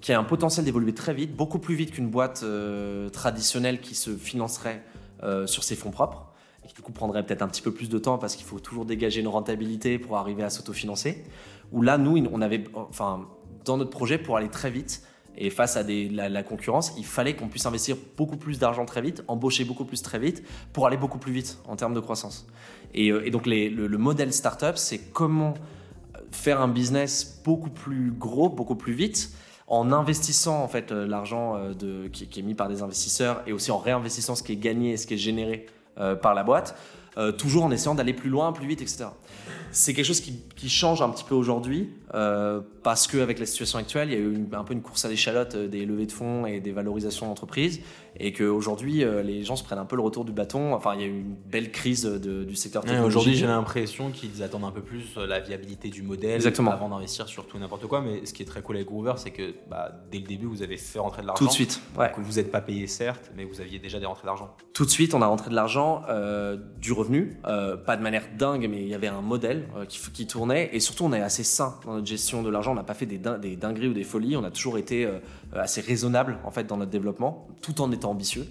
[0.00, 3.94] qui a un potentiel d'évoluer très vite, beaucoup plus vite qu'une boîte euh, traditionnelle qui
[3.94, 4.84] se financerait
[5.22, 6.26] euh, sur ses fonds propres,
[6.62, 8.60] et qui du coup prendrait peut-être un petit peu plus de temps parce qu'il faut
[8.60, 11.24] toujours dégager une rentabilité pour arriver à s'autofinancer.
[11.72, 13.26] Où là, nous, on avait, enfin,
[13.64, 15.02] dans notre projet, pour aller très vite,
[15.36, 19.24] et face à la, concurrence, il fallait qu'on puisse investir beaucoup plus d'argent très vite,
[19.28, 22.46] embaucher beaucoup plus très vite, pour aller beaucoup plus vite en termes de croissance.
[22.94, 25.54] Et, euh, donc le, le, modèle startup, c'est comment
[26.30, 29.30] faire un business beaucoup plus gros, beaucoup plus vite,
[29.66, 33.70] en investissant en fait euh, l'argent euh, qui, est mis par des investisseurs et aussi
[33.70, 35.66] en réinvestissant ce qui est gagné et ce qui est généré
[36.22, 36.76] par la boîte,
[37.38, 39.04] toujours en essayant d'aller plus loin, plus vite, etc.
[39.74, 41.90] C'est quelque chose qui, qui, change un petit peu aujourd'hui
[42.84, 45.56] parce qu'avec la situation actuelle, il y a eu un peu une course à l'échalote
[45.56, 47.80] des levées de fonds et des valorisations d'entreprises
[48.20, 50.74] et qu'aujourd'hui euh, les gens se prennent un peu le retour du bâton.
[50.74, 53.08] Enfin, il y a eu une belle crise du secteur technologique.
[53.08, 56.70] aujourd'hui, j'ai l'impression qu'ils attendent un peu plus euh, la viabilité du modèle Exactement.
[56.70, 58.02] avant d'investir sur tout n'importe quoi.
[58.02, 60.62] Mais ce qui est très cool avec Groover, c'est que bah, dès le début, vous
[60.62, 61.44] avez fait rentrer de l'argent.
[61.44, 61.80] Tout de suite.
[61.98, 62.12] Ouais.
[62.18, 64.54] Vous n'êtes pas payé certes, mais vous aviez déjà des rentrées d'argent.
[64.72, 68.68] Tout de suite, on a rentré de l'argent, euh, du revenu, pas de manière dingue,
[68.70, 70.70] mais il y avait un modèle qui, qui, tournait.
[70.72, 72.72] Et surtout, on est assez sain dans notre gestion de l'argent.
[72.72, 74.36] On n'a pas fait des, dingueries ou des folies.
[74.36, 75.08] On a toujours été
[75.54, 78.46] assez raisonnable en fait dans notre développement, tout en étant ambitieux.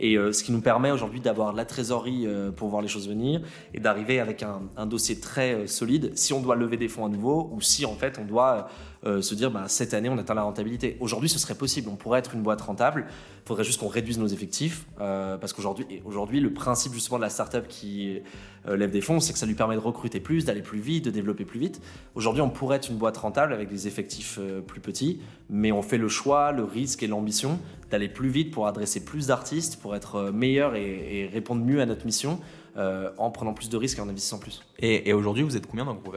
[0.00, 3.06] Et euh, ce qui nous permet aujourd'hui d'avoir la trésorerie euh, pour voir les choses
[3.06, 3.42] venir
[3.74, 7.10] et d'arriver avec un, dossier très euh, solide si on doit lever des fonds à
[7.10, 8.68] nouveau ou si en fait on doit
[9.06, 10.98] euh, se dire bah, cette année on atteint la rentabilité.
[11.00, 14.18] Aujourd'hui ce serait possible, on pourrait être une boîte rentable, il faudrait juste qu'on réduise
[14.18, 18.20] nos effectifs euh, parce qu'aujourd'hui aujourd'hui le principe justement de la startup qui euh,
[18.68, 21.10] lève des fonds c'est que ça lui permet de recruter plus, d'aller plus vite, de
[21.10, 21.80] développer plus vite.
[22.14, 25.98] Aujourd'hui on pourrait être une boîte rentable avec des effectifs plus petits, mais on fait
[25.98, 27.58] le choix, le risque et l'ambition
[27.90, 32.04] d'aller plus vite pour adresser plus d'artistes, pour être meilleur et, répondre mieux à notre
[32.04, 32.38] mission.
[32.76, 34.62] en prenant plus de risques et en investissant plus.
[34.78, 36.16] Et, et aujourd'hui, vous êtes combien dans le groupe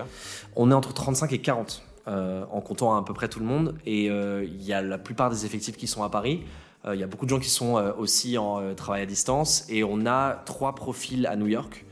[0.56, 1.84] On est entre 35 et 40.
[2.10, 3.76] Euh, en comptant à, peu près tout le monde.
[3.86, 6.44] Et euh, il y a la plupart des effectifs qui sont à Paris.
[6.86, 9.66] Euh, il y a beaucoup de gens qui sont aussi en travail à distance.
[9.70, 11.86] Et on a trois profils à New York.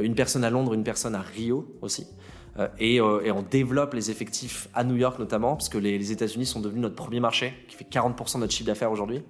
[0.00, 2.06] Une personne à Londres, une personne à Rio aussi.
[2.78, 6.82] Et, on développe les effectifs à New York notamment, parce que les, États-Unis sont devenus
[6.82, 9.22] notre premier marché, qui fait 40% de notre chiffre d'affaires aujourd'hui.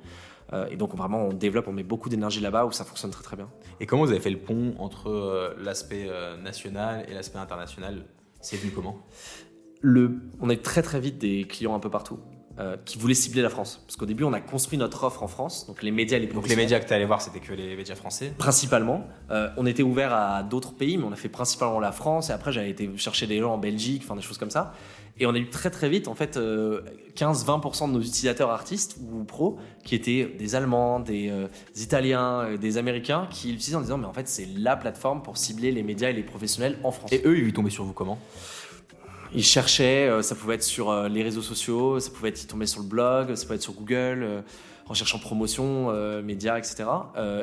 [0.71, 3.37] et donc vraiment, on développe, on met beaucoup d'énergie là-bas où ça fonctionne très très
[3.37, 3.49] bien.
[3.81, 6.09] Et comment vous avez fait le pont entre l'aspect
[6.43, 8.05] national et l'aspect international?
[8.41, 8.99] C'est venu comment?
[9.85, 12.19] On a très très vite des clients un peu partout.
[12.59, 13.81] Euh, qui voulaient cibler la France.
[13.87, 16.47] Parce qu'au début, on a construit notre offre en France, donc les médias les Donc
[16.49, 19.07] les médias que tu allais voir, c'était que les médias français Principalement.
[19.31, 22.35] Euh, on était ouvert à d'autres pays, mais on a fait principalement la France, et
[22.35, 24.75] après, j'avais été chercher des gens en Belgique, enfin des choses comme ça.
[25.19, 28.99] Et on a eu très très vite, en fait, 15-20% euh, de nos utilisateurs artistes
[29.01, 31.33] ou pros qui étaient des Allemands, des,
[31.77, 35.73] Italiens, des Américains, qui l'utilisaient en disant, mais en fait, c'est la plateforme pour cibler
[35.73, 37.13] les médias et les professionnels en France.
[37.13, 38.19] Et eux, ils tombaient sur vous comment?
[39.35, 42.47] Ils cherchaient, euh, ça pouvait être sur euh, les réseaux sociaux, ça pouvait être, ils
[42.47, 44.43] tombaient sur le blog, ça pouvait être sur Google, euh,
[44.87, 46.85] en cherchant promotion, médias, etc.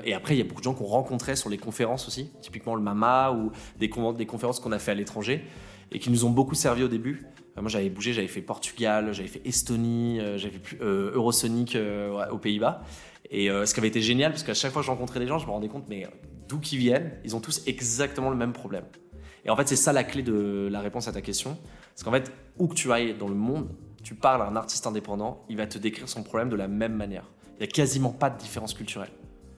[0.04, 2.76] et après, il y a beaucoup de gens qu'on rencontrait sur les conférences aussi, typiquement
[2.76, 5.46] le MAMA ou des, des conférences qu'on a fait à l'étranger
[5.92, 7.26] et qui nous ont beaucoup servi au début.
[7.56, 11.78] moi, j'avais bougé, j'avais fait Portugal, j'avais fait Estonie, j'avais fait Eurosonic
[12.30, 12.84] aux Pays-Bas.
[13.32, 15.40] Et ce qui avait été génial, parce qu'à chaque fois que je rencontrais des gens,
[15.40, 16.06] je me rendais compte, mais
[16.50, 18.84] d'où qu'ils viennent, ils ont tous exactement le même problème.
[19.46, 21.58] Et en fait, c'est ça la clé de la réponse à ta question.
[22.00, 23.68] Parce qu'en fait, où que tu ailles dans le monde,
[24.04, 26.94] tu parles à un artiste indépendant, il va te décrire son problème de la même
[26.94, 27.26] manière.
[27.56, 29.10] Il n'y a quasiment pas de différence culturelle.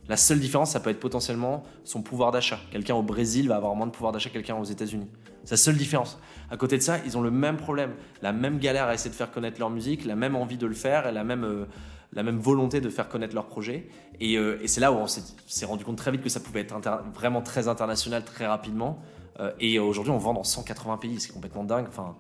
[0.10, 2.60] La seule différence, ça peut être potentiellement son pouvoir d'achat.
[2.72, 5.08] Quelqu'un au Brésil va avoir moins de pouvoir d'achat que quelqu'un aux États-Unis.
[5.44, 6.18] C'est la seule différence.
[6.50, 7.92] À côté de ça, ils ont le même problème,
[8.24, 10.74] la même galère à essayer de faire connaître leur musique, la même envie de le
[10.74, 11.66] faire et la même, euh,
[12.12, 13.88] la même volonté de faire connaître leur projet.
[14.20, 16.62] Et, euh, et c'est là où on s'est rendu compte très vite que ça pouvait
[16.62, 16.76] être
[17.14, 19.00] vraiment très international très rapidement.
[19.42, 21.86] Euh, et aujourd'hui, on vend dans 180 pays, c'est complètement dingue.
[21.88, 22.16] Enfin,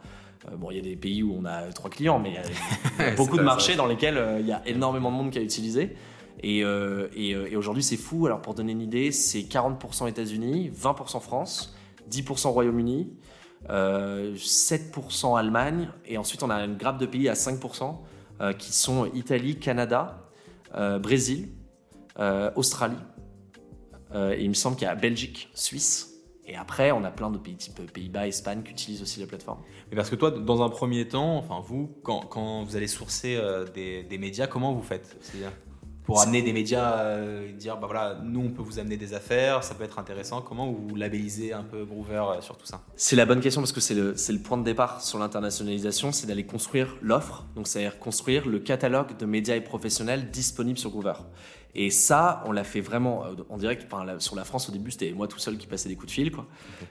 [0.47, 2.35] euh, bon, il y a des pays où on a trois clients, mais il
[3.03, 5.39] y a, beaucoup de marchés dans lesquels euh, il y a énormément de monde qui
[5.39, 5.95] a utilisé.
[6.43, 8.25] Et, et, aujourd'hui, c'est fou.
[8.25, 11.75] Alors, pour donner une idée, c'est 40% États-Unis, 20% France,
[12.09, 13.13] 10% Royaume-Uni,
[13.69, 17.95] 7% Allemagne, et ensuite on a une grappe de pays à 5%
[18.57, 20.23] qui sont Italie, Canada,
[20.99, 21.49] Brésil,
[22.55, 22.95] Australie,
[24.15, 26.10] et il me semble qu'il y a Belgique, Suisse.
[26.51, 29.59] Et après, on a plein de pays type Pays-Bas, Espagne qui utilisent aussi la plateforme.
[29.89, 33.37] Mais parce que toi, dans un premier temps, enfin vous, quand, quand vous allez sourcer
[33.37, 35.15] euh, des, des, médias, comment vous faites?
[36.03, 39.63] Pour amener des médias, euh, dire bah voilà, nous on peut vous amener des affaires,
[39.63, 40.41] ça peut être intéressant.
[40.41, 42.81] Comment vous labellisez un peu Groover euh, sur tout ça?
[42.97, 46.27] C'est la bonne question parce que c'est le, le point de départ sur l'internationalisation, c'est
[46.27, 51.13] d'aller construire l'offre, donc c'est-à-dire construire le catalogue de médias et professionnels disponibles sur Groover.
[51.73, 53.87] Et ça, on l'a fait vraiment euh, en direct.
[53.89, 56.11] Enfin, sur la France, au début, c'était moi tout seul qui passais des coups de
[56.11, 56.45] fil, quoi.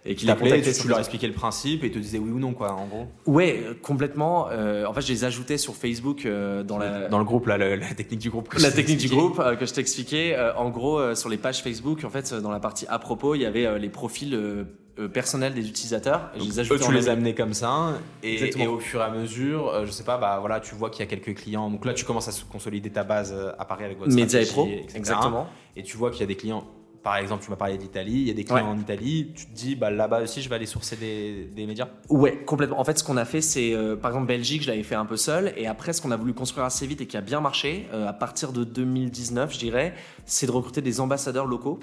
[0.04, 2.86] Et qui Tu leur expliquais le principe et te disais oui ou non, quoi, en
[2.86, 3.06] gros.
[3.26, 4.48] Ouais, complètement.
[4.50, 7.58] Euh, en fait, je les ajoutais sur Facebook euh, dans la dans le groupe là,
[7.58, 8.52] la, technique du groupe.
[8.54, 10.36] la technique du groupe que je t'expliquais.
[10.56, 13.46] en gros, sur les pages Facebook, en fait, dans la partie à propos, il y
[13.46, 14.64] avait les profils euh,
[15.08, 16.30] personnel des utilisateurs.
[16.34, 19.10] Et je les eux, tu les amenais comme ça, et, et, au fur et à
[19.10, 21.70] mesure, euh, je sais pas, bah voilà, tu vois qu'il y a quelques clients.
[21.70, 24.46] Donc là, tu commences à consolider ta base euh, à Paris avec votre Média et
[24.46, 25.48] Pro, exactement.
[25.76, 26.64] Et tu vois qu'il y a des clients.
[27.02, 29.54] Par exemple, tu m'as parlé d'Italie, il y a des clients en Italie, tu te
[29.54, 32.78] dis, bah, là-bas aussi, je vais aller sourcer des, des médias Ouais, complètement.
[32.78, 35.16] En fait, ce qu'on a fait, c'est, par exemple, Belgique, je l'avais fait un peu
[35.16, 37.86] seul, et après, ce qu'on a voulu construire assez vite et qui a bien marché,
[37.90, 39.94] à partir de 2019, je dirais,
[40.26, 41.80] c'est de recruter des ambassadeurs locaux.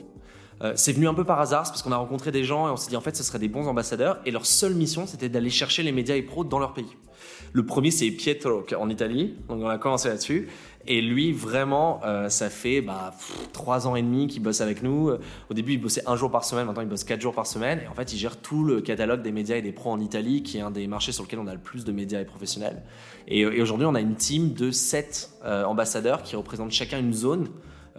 [0.62, 2.78] Euh, c'est venu un peu par hasard, parce qu'on a rencontré des gens et on
[2.78, 5.52] s'est dit en fait ce seraient des bons ambassadeurs et leur seule mission c'était d'aller
[5.52, 6.98] chercher les médias et pros dans leur pays.
[7.54, 10.48] Le premier c'est Pietro en Italie, donc on a commencé là-dessus.
[10.90, 13.14] Et lui, vraiment, euh, ça fait bah,
[13.52, 15.12] trois ans et demi qu'il bosse avec nous.
[15.50, 17.82] Au début, il bossait un jour par semaine, maintenant il bosse quatre jours par semaine.
[17.84, 20.44] Et en fait, il gère tout le catalogue des médias et des pros en Italie,
[20.44, 22.84] qui est un des marchés sur lequel on a le plus de médias et professionnels.
[23.28, 27.50] Et, aujourd'hui, on a une team de sept euh, ambassadeurs qui représentent chacun une zone.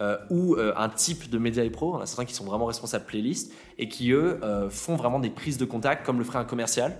[0.01, 1.95] Euh, ou euh, un type de médias et pro.
[1.95, 5.29] On a certains qui sont vraiment responsables playlist et qui, eux, euh, font vraiment des
[5.29, 6.97] prises de contact comme le ferait un commercial.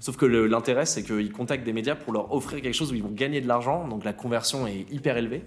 [0.00, 3.02] Sauf que l'intérêt, c'est qu'ils contactent des médias pour leur offrir quelque chose où ils
[3.02, 3.86] vont gagner de l'argent.
[3.86, 5.44] Donc la conversion est hyper élevée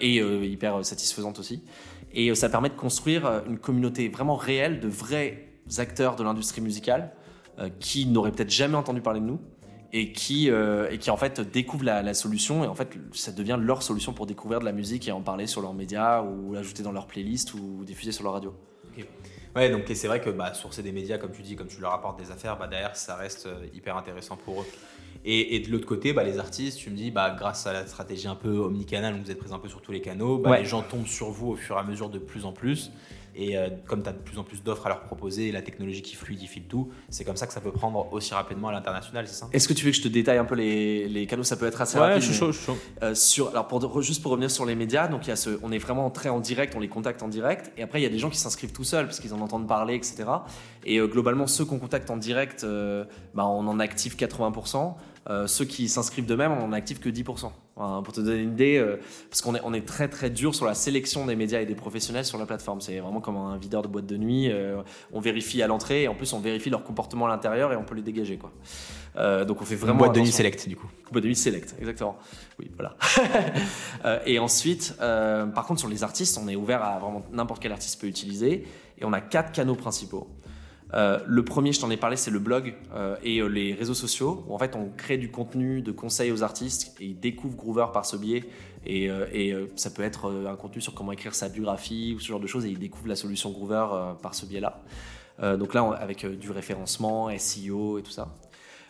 [0.00, 1.62] et hyper satisfaisante aussi.
[2.12, 7.12] Et ça permet de construire une communauté vraiment réelle de vrais acteurs de l'industrie musicale
[7.78, 9.40] qui n'auraient peut-être jamais entendu parler de nous
[9.92, 13.58] et qui, euh, et qui en fait découvrent la, solution et en fait ça devient
[13.60, 16.82] leur solution pour découvrir de la musique et en parler sur leurs médias ou l'ajouter
[16.82, 18.54] dans leur playlist ou diffuser sur leur radio.
[19.56, 21.92] Ouais, donc c'est vrai que bah, sourcer des médias, comme tu dis, comme tu leur
[21.92, 24.66] apportes des affaires, bah, derrière ça reste euh, hyper intéressant pour eux.
[25.24, 27.86] Et, et de l'autre côté, bah, les artistes, tu me dis, bah, grâce à la
[27.86, 30.58] stratégie un peu omnicanal, où vous êtes présent un peu sur tous les canaux, bah,
[30.58, 32.92] les gens tombent sur vous au fur et à mesure de plus en plus.
[33.40, 35.62] Et euh, comme tu as de plus en plus d'offres à leur proposer et la
[35.62, 39.28] technologie qui fluidifie tout, c'est comme ça que ça peut prendre aussi rapidement à l'international,
[39.28, 39.48] c'est ça?
[39.52, 41.44] Est-ce que tu veux que je te détaille un peu les, les canaux?
[41.44, 42.22] Ça peut être assez ouais, rapide.
[42.22, 42.76] Je suis chaud, je suis chaud.
[43.04, 45.50] Euh, sur, alors pour, juste pour revenir sur les médias, donc il y a ce,
[45.62, 47.70] on est vraiment très en direct, on les contacte en direct.
[47.76, 49.68] Et après, il y a des gens qui s'inscrivent tout seuls parce qu'ils en entendent
[49.68, 50.24] parler, etc.
[50.84, 52.66] Et euh, globalement, ceux qu'on contacte en direct,
[53.34, 54.96] bah, on en active 80%.
[55.30, 57.50] Euh, ceux qui s'inscrivent de même, on n'active que 10%.
[57.78, 59.00] Pour te donner une idée, euh,
[59.30, 61.74] parce qu'on est, on est très très dur sur la sélection des médias et des
[61.74, 62.80] professionnels sur la plateforme.
[62.80, 64.50] C'est vraiment comme un videur de boîte de nuit.
[64.50, 67.76] Euh, on vérifie à l'entrée et en plus on vérifie leur comportement à l'intérieur et
[67.76, 68.38] on peut les dégager.
[68.38, 68.52] Quoi.
[69.44, 69.98] donc on fait vraiment.
[69.98, 70.88] boîte de nuit select du coup.
[71.10, 72.16] Boîte de nuit select, exactement.
[72.58, 72.96] Oui, voilà.
[74.26, 78.00] et ensuite, par contre sur les artistes, on est ouvert à vraiment n'importe quel artiste
[78.00, 78.66] peut utiliser
[78.98, 80.28] et on a quatre canaux principaux.
[80.94, 83.94] Euh, le premier, je t'en ai parlé, c'est le blog euh, et euh, les réseaux
[83.94, 87.56] sociaux, où en fait on crée du contenu de conseils aux artistes et ils découvrent
[87.56, 88.44] Groover par ce biais.
[88.86, 89.10] Et,
[89.76, 92.64] ça peut être un contenu sur comment écrire sa biographie ou ce genre de choses,
[92.64, 93.86] et ils découvrent la solution Groover
[94.22, 94.80] par ce biais-là.
[95.56, 98.34] donc là, avec du référencement, SEO et tout ça.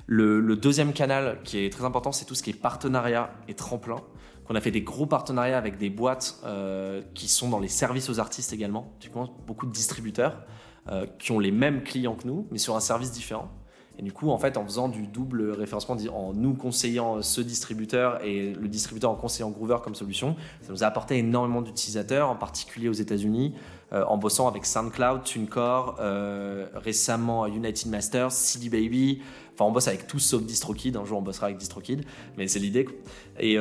[0.07, 3.97] Le, deuxième canal qui est très important, c'est tout ce qui est partenariat et tremplin.
[4.49, 6.45] On a fait des gros partenariats avec des boîtes
[7.15, 8.93] qui sont dans les services aux artistes également.
[9.47, 10.37] Beaucoup de distributeurs.
[10.91, 13.51] Euh, qui ont les mêmes clients que nous, mais sur un service différent.
[13.99, 18.25] Et du coup, en fait, en faisant du double référencement, en nous conseillant ce distributeur
[18.25, 22.37] et le distributeur en conseillant Groover comme solution, ça nous a apporté énormément d'utilisateurs, en
[22.37, 23.55] particulier aux États-Unis,
[23.93, 29.21] euh, en bossant avec SoundCloud, TuneCore, euh, récemment United Masters, CD Baby.
[29.53, 30.97] Enfin, on bosse avec tous sauf DistroKid.
[30.97, 32.05] Un jour, on bossera avec DistroKid,
[32.39, 32.89] mais c'est l'idée.
[33.41, 33.59] Et,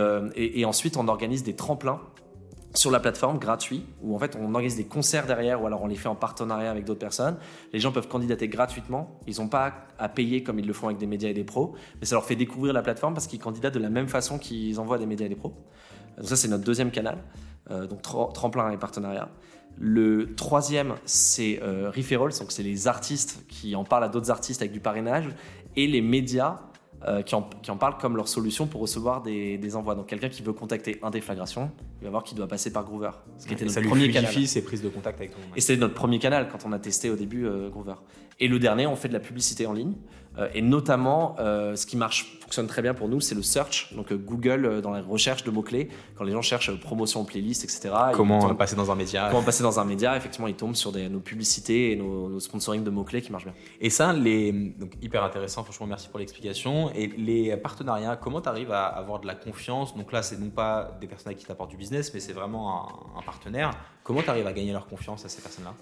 [0.66, 2.00] ensuite, on organise des tremplins
[2.74, 5.88] sur la plateforme gratuit où en fait on organise des concerts derrière ou alors on
[5.88, 7.38] les fait en partenariat avec d'autres personnes.
[7.74, 10.98] Les gens peuvent candidater gratuitement, ils n'ont pas à payer comme ils le font avec
[10.98, 13.74] des médias et des pros, mais ça leur fait découvrir la plateforme parce qu'ils candidatent
[13.74, 15.54] de la même façon qu'ils envoient des médias et des pros.
[16.18, 17.18] Donc ça c'est notre deuxième canal,
[17.72, 19.30] euh, donc tremplin et partenariat.
[19.80, 24.72] Le troisième c'est euh, donc c'est les artistes qui en parlent à d'autres artistes avec
[24.72, 25.30] du parrainage
[25.76, 26.60] et les médias
[27.06, 27.44] euh, qui, en,
[27.78, 29.94] parlent comme leur solution pour recevoir des, envois.
[29.94, 31.70] Donc quelqu'un qui veut contacter un déflagration,
[32.02, 33.12] il va voir qu'il doit passer par Groover.
[33.38, 34.34] Ce qui était notre premier canal.
[34.34, 37.16] ses prises de contact avec Et c'était notre premier canal quand on a testé au
[37.16, 37.94] début euh, Groover.
[38.40, 39.94] Et le dernier, on fait de la publicité en ligne.
[40.38, 43.94] Euh, et notamment, euh, ce qui marche, fonctionne très bien pour nous, c'est le search.
[43.96, 47.90] Donc euh, Google, dans la recherche de mots-clés, quand les gens cherchent promotion playlist, etc.
[48.14, 51.10] Comment passer dans un média Comment passer dans un média, effectivement, ils tombent sur des,
[51.10, 53.56] nos publicités et nos, nos sponsoring de mots-clés qui marchent bien.
[53.82, 56.92] Et ça, les, donc, hyper intéressant, franchement, merci pour l'explication.
[56.94, 59.96] Et les partenariats, comment tu arrives à avoir de la confiance?
[59.96, 63.20] Donc là, c'est non pas des personnes qui t'apportent du business, mais c'est vraiment un,
[63.20, 63.72] un partenaire.
[64.04, 65.74] Comment tu arrives à gagner leur confiance à ces personnes-là?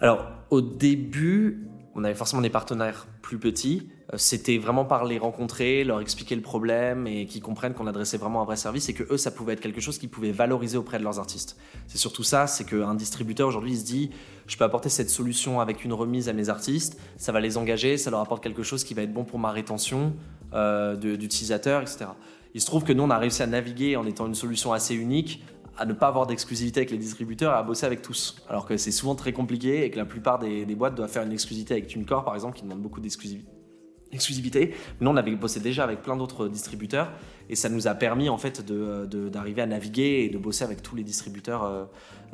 [0.00, 3.88] Alors, au début, on avait forcément des partenaires plus petits.
[4.12, 8.16] Euh, c'était vraiment par les rencontrer, leur expliquer le problème et qu'ils comprennent qu'on adressait
[8.16, 10.76] vraiment un vrai service et que eux, ça pouvait être quelque chose qu'ils pouvaient valoriser
[10.76, 11.56] auprès de leurs artistes.
[11.86, 14.10] C'est surtout ça, c'est qu'un distributeur aujourd'hui, se dit,
[14.46, 17.96] je peux apporter cette solution avec une remise à mes artistes, ça va les engager,
[17.96, 20.14] ça leur apporte quelque chose qui va être bon pour ma rétention
[20.52, 22.06] euh, d'utilisateurs, etc.
[22.54, 24.94] Il se trouve que nous, on a réussi à naviguer en étant une solution assez
[24.94, 25.42] unique
[25.76, 28.36] à ne pas avoir d'exclusivité avec les distributeurs et à bosser avec tous.
[28.48, 31.32] Alors que c'est souvent très compliqué et que la plupart des, boîtes doivent faire une
[31.32, 34.74] exclusivité avec TuneCore, par exemple, qui demande beaucoup d'exclusivité.
[35.00, 37.10] Nous, on avait bossé déjà avec plein d'autres distributeurs
[37.48, 40.94] et ça nous a permis en fait d'arriver à naviguer et de bosser avec tous
[40.94, 41.84] les distributeurs euh,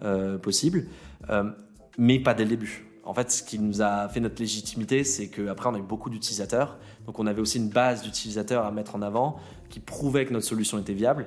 [0.02, 0.86] euh, possibles,
[1.30, 1.50] euh,
[1.96, 2.86] mais pas dès le début.
[3.04, 6.10] En fait, ce qui nous a fait notre légitimité, c'est qu'après, on a eu beaucoup
[6.10, 6.78] d'utilisateurs.
[7.06, 10.46] Donc, on avait aussi une base d'utilisateurs à mettre en avant qui prouvait que notre
[10.46, 11.26] solution était viable.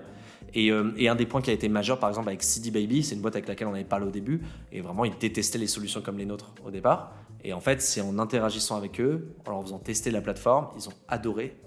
[0.55, 3.15] Euh, et, un des points qui a été majeur, par exemple, avec CD Baby, c'est
[3.15, 4.41] une boîte avec laquelle on avait parlé au début,
[4.71, 7.13] et vraiment, ils détestaient les solutions comme les nôtres au départ.
[7.43, 10.87] Et en fait, c'est en interagissant avec eux, en leur faisant tester la plateforme, ils
[10.87, 11.57] ont adoré.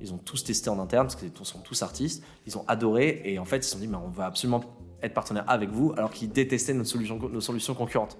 [0.00, 2.22] Ils ont tous testé en interne, parce qu'ils sont tous artistes.
[2.46, 4.62] Ils ont adoré, et en fait, ils se sont dit, mais on va absolument
[5.02, 8.16] être partenaire avec vous, alors qu'ils détestaient nos solutions, nos solutions concurrentes.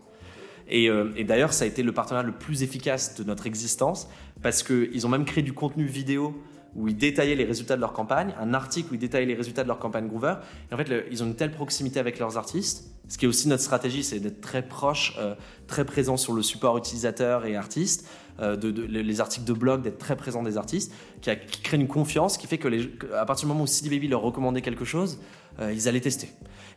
[0.68, 4.08] Et, euh, et d'ailleurs, ça a été le partenariat le plus efficace de notre existence,
[4.42, 6.34] parce qu'ils ont même créé du contenu vidéo
[6.76, 9.62] où ils détaillaient les résultats de leur campagne, un article où ils détaillaient les résultats
[9.62, 10.34] de leur campagne Groover.
[10.70, 12.90] Et en fait, ils ont une telle proximité avec leurs artistes.
[13.08, 15.34] Ce qui est aussi notre stratégie, c'est d'être très proche, euh,
[15.66, 18.08] très présent sur le support utilisateur et artiste,
[18.40, 18.56] euh,
[18.88, 22.46] les articles de blog, d'être très présent des artistes, qui, a, crée une confiance qui
[22.46, 22.68] fait que,
[23.14, 25.18] à partir du moment où CD Baby leur recommandait quelque chose,
[25.60, 26.28] euh, ils allaient tester.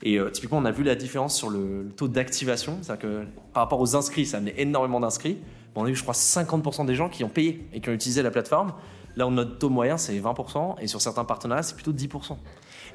[0.01, 3.81] Et typiquement, on a vu la différence sur le, taux d'activation, c'est-à-dire que par rapport
[3.81, 5.39] aux inscrits, ça amenait énormément d'inscrits.
[5.75, 8.21] on a eu, je crois, 50% des gens qui ont payé et qui ont utilisé
[8.21, 8.71] la plateforme.
[9.19, 12.37] Là où notre taux moyen, c'est 20%, et sur certains partenariats, c'est plutôt 10%.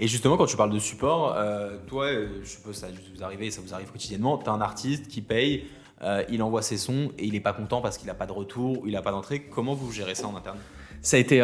[0.01, 3.51] Et justement, quand tu parles de support, euh, toi, euh, je suppose ça vous arrive,
[3.51, 5.67] ça vous arrive quotidiennement, tu as un artiste qui paye,
[6.01, 8.33] euh, il envoie ses sons et il n'est pas content parce qu'il n'a pas de
[8.33, 9.43] retour ou il n'a pas d'entrée.
[9.43, 10.57] Comment vous gérez ça en interne?
[11.03, 11.41] Ça a, été,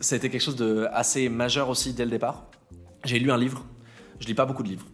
[0.00, 2.46] ça a été quelque chose de assez majeur aussi dès le départ.
[3.04, 3.62] J'ai lu un livre,
[4.20, 4.86] je lis pas beaucoup de livres.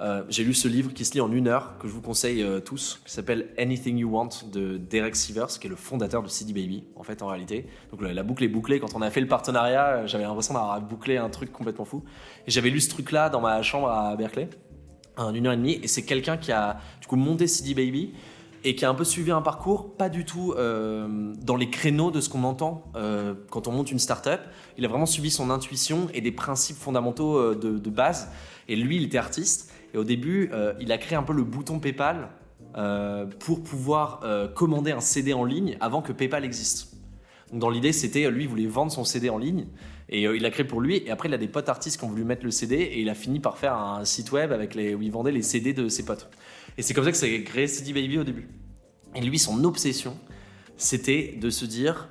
[0.00, 2.42] Euh, j'ai lu ce livre qui se lit en une heure, que je vous conseille
[2.42, 6.28] euh, tous, qui s'appelle Anything You Want de Derek Sivers, qui est le fondateur de
[6.28, 7.66] CD Baby, en fait, en réalité.
[7.90, 8.78] Donc la, boucle est bouclée.
[8.78, 12.04] Quand on a fait le partenariat, euh, j'avais l'impression d'avoir bouclé un truc complètement fou.
[12.46, 14.48] J'avais lu ce truc-là dans ma chambre à Berkeley,
[15.16, 15.80] en une heure et demie.
[15.82, 18.12] Et c'est quelqu'un qui a, du coup, monté CD Baby
[18.64, 22.20] et qui a un peu suivi un parcours pas du tout dans les créneaux de
[22.20, 22.90] ce qu'on entend
[23.50, 24.40] quand on monte une startup.
[24.76, 28.32] Il a vraiment suivi son intuition et des principes fondamentaux de base.
[28.66, 29.72] Et lui, il était artiste.
[29.94, 32.28] Et au début, euh, il a créé un peu le bouton PayPal
[32.76, 36.94] euh, pour pouvoir euh, commander un CD en ligne avant que PayPal existe.
[37.50, 39.66] Donc dans l'idée, c'était lui, il voulait vendre son CD en ligne
[40.10, 41.02] et il l'a créé pour lui.
[41.06, 43.08] Et après, il a des potes artistes qui ont voulu mettre le CD et il
[43.08, 46.04] a fini par faire un site web avec où il vendait les CD de ses
[46.04, 46.28] potes.
[46.76, 48.48] Et c'est comme ça que c'est créé CD Baby au début.
[49.14, 50.14] Et lui, son obsession,
[50.76, 52.10] c'était de se dire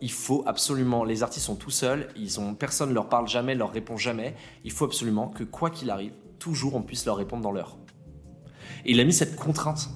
[0.00, 3.72] il faut absolument les artistes sont tout seuls ils ont personne leur parle jamais leur
[3.72, 7.52] répond jamais il faut absolument que quoi qu'il arrive toujours on puisse leur répondre dans
[7.52, 7.76] l'heure.
[8.84, 9.90] Et il a mis cette contrainte.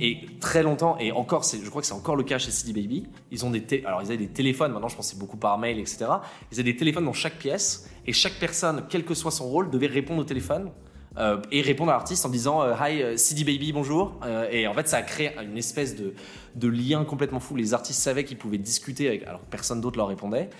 [0.00, 3.08] Et très longtemps, et encore, je crois que c'est encore le cas chez CD Baby,
[3.32, 5.80] ils ont des, alors ils avaient des téléphones, maintenant je pense c'est beaucoup par mail,
[5.80, 6.06] etc.
[6.52, 9.70] Ils avaient des téléphones dans chaque pièce, et chaque personne, quel que soit son rôle,
[9.70, 10.70] devait répondre au téléphone
[11.18, 14.20] euh, et répondre à l'artiste en disant euh, Hi euh, CD Baby, bonjour.
[14.52, 17.56] et en fait, ça a créé une espèce de, lien complètement fou.
[17.56, 20.50] Les artistes savaient qu'ils pouvaient discuter avec, alors personne d'autre leur répondait.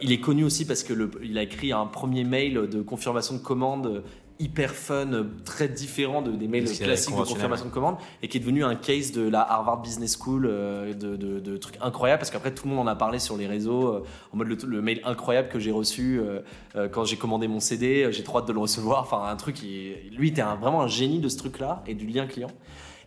[0.00, 3.40] il est connu aussi parce que il a écrit un premier mail de confirmation de
[3.40, 4.02] commande
[4.42, 8.40] hyper fun, très différent de, des mails classiques de confirmation de commande, et qui est
[8.40, 12.52] devenu un case de la Harvard Business School, euh, de, de, trucs incroyables, parce qu'après
[12.52, 15.48] tout le monde en a parlé sur les réseaux, euh, en mode le, mail incroyable
[15.48, 19.02] que j'ai reçu euh, quand j'ai commandé mon CD, j'ai trop hâte de le recevoir,
[19.02, 22.26] enfin un truc, qui, lui était vraiment un génie de ce truc-là, et du lien
[22.26, 22.50] client,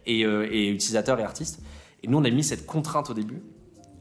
[0.06, 1.62] et, et utilisateur et artiste.
[2.02, 3.44] Et nous on a mis cette contrainte au début.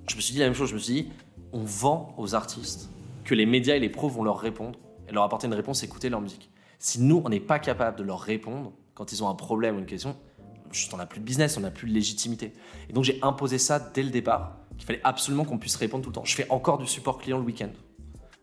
[0.08, 1.08] Je me suis dit la même chose, je me suis dit,
[1.52, 2.90] on vend aux artistes
[3.24, 4.78] que les médias et les pros vont leur répondre,
[5.08, 6.50] et leur apporter une réponse, écouter leur musique.
[6.84, 9.78] Si nous, on n'est pas capable de leur répondre quand ils ont un problème ou
[9.78, 10.16] une question,
[10.92, 12.52] on n'a plus de business, on n'a plus de légitimité.
[12.90, 16.10] Et donc j'ai imposé ça dès le départ, qu'il fallait absolument qu'on puisse répondre tout
[16.10, 16.26] le temps.
[16.26, 17.70] Je fais encore du support client le week-end.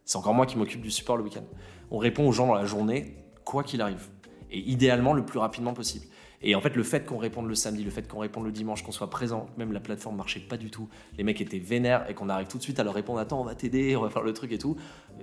[0.05, 1.43] C'est encore moi qui m'occupe du support le week-end.
[1.91, 3.15] On répond aux gens dans la journée,
[3.45, 4.07] quoi qu'il arrive.
[4.49, 6.07] Et idéalement le plus rapidement possible.
[6.43, 8.83] Et en fait, le fait qu'on réponde le samedi, le fait qu'on réponde le dimanche,
[8.83, 10.89] qu'on soit présent, même la plateforme marchait pas du tout.
[11.17, 13.43] Les mecs étaient vénères et qu'on arrive tout de suite à leur répondre Attends, on
[13.43, 14.75] va t'aider, on va faire le truc et tout.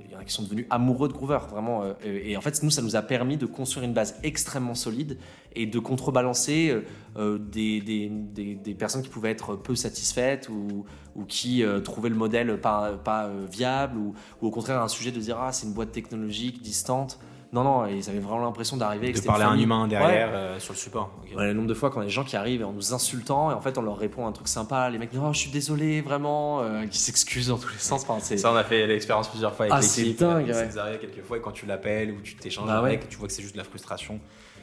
[0.05, 1.83] Il y en a qui sont devenus amoureux de Groover, vraiment.
[1.83, 5.19] Euh, Et en fait, nous, ça nous a permis de construire une base extrêmement solide
[5.55, 6.83] et de contrebalancer euh,
[7.17, 10.85] euh, des, des, des, des personnes qui pouvaient être peu satisfaites ou,
[11.17, 15.19] ou qui trouvaient le modèle pas, pas viable ou, ou au contraire un sujet de
[15.19, 17.19] dire Ah, c'est une boîte technologique distante.
[17.51, 19.11] Non, non, ils avaient vraiment l'impression d'arriver.
[19.11, 19.89] De parler à un humain Ouais.
[19.89, 21.11] derrière euh, sur le support.
[21.35, 23.61] Ouais, le nombre de fois quand les gens qui arrivent en nous insultant et en
[23.63, 26.61] fait on leur répond un truc sympa, les mecs disent oh je suis désolé vraiment,
[26.61, 28.03] euh, qui s'excusent dans tous les sens.
[28.03, 30.21] Enfin, c'est- Ça, on a fait l'expérience plusieurs fois avec Ah, c'est l'équipe.
[30.21, 30.99] dingue, Ça ouais.
[31.01, 32.89] quelques fois et quand tu l'appelles ou tu t'échanges Bah ouais.
[32.91, 34.21] avec, tu vois que c'est juste de la frustration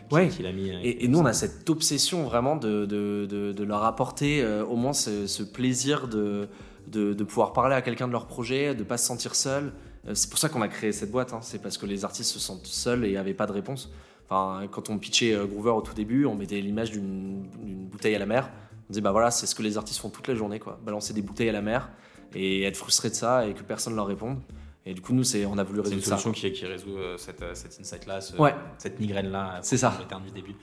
[0.10, 0.28] qui- Ouais.
[0.28, 0.70] qu'il a mis.
[0.70, 4.44] euh, et, et nous on a cette obsession vraiment de, de, de, de leur apporter
[4.44, 6.48] euh, au moins ce, ce plaisir de,
[6.88, 9.74] de, de pouvoir parler à quelqu'un de leur projet, de pas se sentir seul.
[10.08, 11.40] Euh, c'est pour ça qu'on a créé cette boîte, hein.
[11.42, 13.92] c'est parce que les artistes se sentent seuls et n'avaient pas de réponse.
[14.30, 17.44] Enfin, quand on pitchait euh, Groover au tout début, on mettait l'image d'une
[17.92, 18.50] bouteille à la mer.
[18.90, 20.80] On disait bah voilà, c'est ce que les artistes font toute la journée, quoi.
[20.84, 21.90] Balancer des bouteilles à la mer
[22.34, 24.40] et être frustré de ça et que personne leur réponde.
[24.88, 26.22] Et du coup, nous, c'est, on a voulu C'est une résoudre ça.
[26.22, 28.54] solution qui, qui résout euh, cette, cette insight-là, ce- Ouais.
[28.78, 29.60] cette migraine-là.
[29.64, 29.98] C'est ça.
[30.24, 30.54] du début.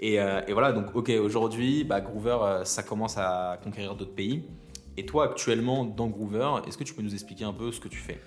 [0.00, 4.14] Et, euh, et voilà, donc ok, aujourd'hui, bah, Groover, euh, ça commence à conquérir d'autres
[4.14, 4.44] pays.
[4.96, 7.88] Et toi, actuellement, dans Groover, est-ce que tu peux nous expliquer un peu ce que
[7.88, 8.20] tu fais?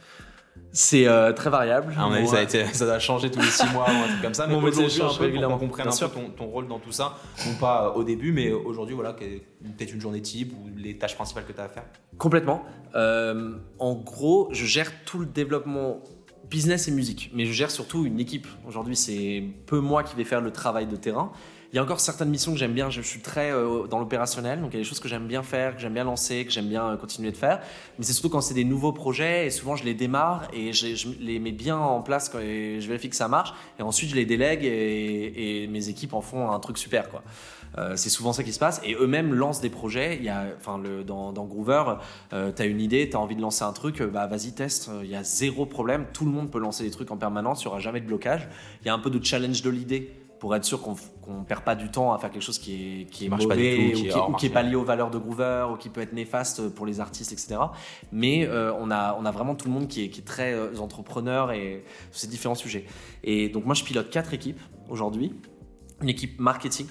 [0.75, 1.95] C'est euh, très variable.
[2.27, 4.45] Ça, a été, ça a changé tous les six mois ou un truc comme ça.
[4.47, 5.57] Mais métier aujourd'hui, change régulièrement.
[5.57, 7.17] qu'on comprenne un peu ton, ton rôle dans tout ça.
[7.47, 11.45] Non pas au début, mais aujourd'hui, voilà, peut-être une journée type ou les tâches principales
[11.45, 11.85] que tu as à faire.
[12.17, 12.63] Complètement.
[12.93, 16.01] Euh, en gros, je gère tout le développement
[16.49, 18.47] business et musique, mais je gère surtout une équipe.
[18.67, 21.31] Aujourd'hui, c'est peu moi qui vais faire le travail de terrain.
[21.75, 22.89] Il y a encore certaines missions que j'aime bien.
[22.89, 25.43] Je, suis très euh, dans l'opérationnel, donc il y a des choses que j'aime bien
[25.43, 27.59] faire, que j'aime bien lancer, que j'aime bien euh, continuer de faire.
[27.99, 31.09] Mais c'est surtout quand c'est des nouveaux projets et souvent je les démarre et je,
[31.19, 34.15] les mets bien en place quand et je vérifie que ça marche et ensuite je
[34.15, 37.09] les délègue et, mes équipes en font un truc super.
[37.77, 40.21] Euh, c'est souvent ça qui se passe et eux-mêmes lancent des projets.
[41.05, 41.95] Dans, dans Groover,
[42.31, 44.89] euh, tu as une idée, tu as envie de lancer un truc, bah vas-y, teste.
[45.03, 46.05] Il y a zéro problème.
[46.13, 48.47] Tout le monde peut lancer des trucs en permanence, il n'y aura jamais de blocage.
[48.81, 50.95] Il y a un peu de challenge de l'idée pour être sûr qu'on
[51.27, 53.55] ne perd pas du temps à faire quelque chose qui est, qui est marche pas
[53.55, 55.77] du mauvais tout, ou qui est ou qui pas lié aux valeurs de Groover ou
[55.77, 57.55] qui peut être néfaste pour les artistes, etc.
[58.11, 60.53] Mais euh, on, a, on a vraiment tout le monde qui est, qui est très
[60.53, 62.85] euh, entrepreneur et sur ces différents sujets.
[63.23, 65.33] Et donc moi, je pilote quatre équipes aujourd'hui.
[66.01, 66.87] Une équipe marketing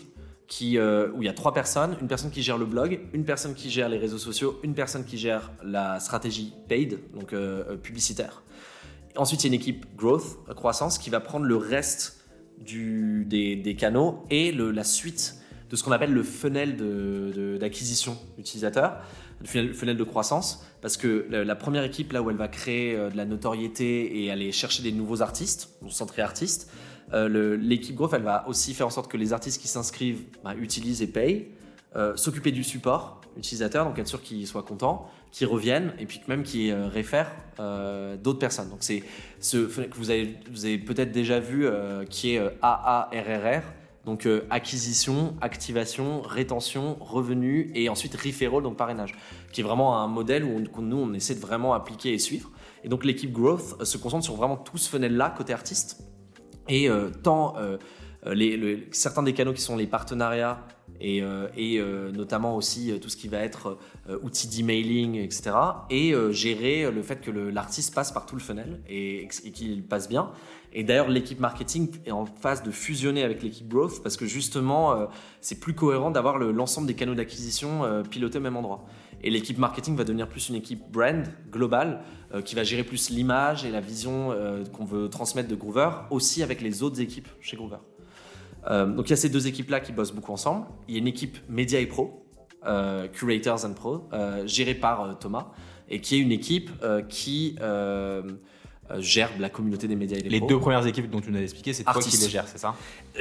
[0.47, 3.25] qui, euh, où il y a trois personnes, une personne qui gère le blog, une
[3.25, 7.77] personne qui gère les réseaux sociaux, une personne qui gère la stratégie paid, donc euh,
[7.77, 8.43] publicitaire.
[9.17, 12.24] Ensuite, il y a une équipe growth, croissance, qui va prendre le reste
[12.59, 15.37] du, des, canaux et la suite
[15.71, 19.01] de ce qu'on appelle le funnel de- de- d'acquisition utilisateur,
[19.41, 23.11] le funnel, de croissance, parce que la, première équipe, là où elle va créer euh,
[23.11, 26.71] de la notoriété et aller chercher des nouveaux artistes, centré artistes,
[27.13, 30.55] euh, l'équipe growth, elle va aussi faire en sorte que les artistes qui s'inscrivent bah,
[30.55, 31.49] utilisent et payent,
[31.97, 36.21] euh, s'occuper du support utilisateur, donc être sûr qu'ils soient contents, qu'ils reviennent et puis
[36.29, 38.71] même qu'ils euh, réfèrent euh, d'autres personnes.
[38.71, 39.03] Donc c'est
[39.41, 43.65] ce que vous avez, peut-être déjà vu euh, qui est AARRR.
[44.05, 49.15] Donc acquisition, activation, rétention, revenu et ensuite referral, donc parrainage,
[49.51, 52.51] qui est vraiment un modèle où nous on essaie de vraiment appliquer et suivre.
[52.85, 56.05] Et donc l'équipe growth se concentre sur vraiment tout ce funnel-là côté artiste.
[56.69, 56.91] Et
[57.23, 57.55] tant
[58.27, 60.61] les, le- certains des canaux qui sont les partenariats
[61.01, 63.79] et, euh, euh, notamment aussi euh, tout ce qui va être
[64.23, 65.53] outils d'emailing, etc.
[65.91, 70.31] Et gérer le fait que l'artiste passe par tout le funnel et, qu'il passe bien.
[70.73, 75.09] Et d'ailleurs, l'équipe marketing est en phase de fusionner avec l'équipe growth parce que justement,
[75.41, 78.85] c'est plus cohérent d'avoir le- l'ensemble des canaux d'acquisition pilotés au même endroit.
[79.23, 82.03] Et l'équipe marketing va devenir plus une équipe brand globale
[82.45, 84.35] qui va gérer plus l'image et la vision
[84.73, 87.79] qu'on veut transmettre de Groover, aussi avec les autres équipes chez Groover.
[88.71, 90.67] Euh, donc il y a ces deux équipes-là qui bossent beaucoup ensemble.
[90.89, 92.27] Il y a une équipe média et pro,
[92.67, 95.49] euh, curators and pro, euh, gérée par Thomas,
[95.89, 96.71] et qui est une équipe
[97.09, 97.57] qui
[98.99, 100.49] gère la communauté des médias et des Les pros.
[100.49, 102.75] deux premières équipes dont tu nous as expliqué, c'est toi qui les gères, c'est ça?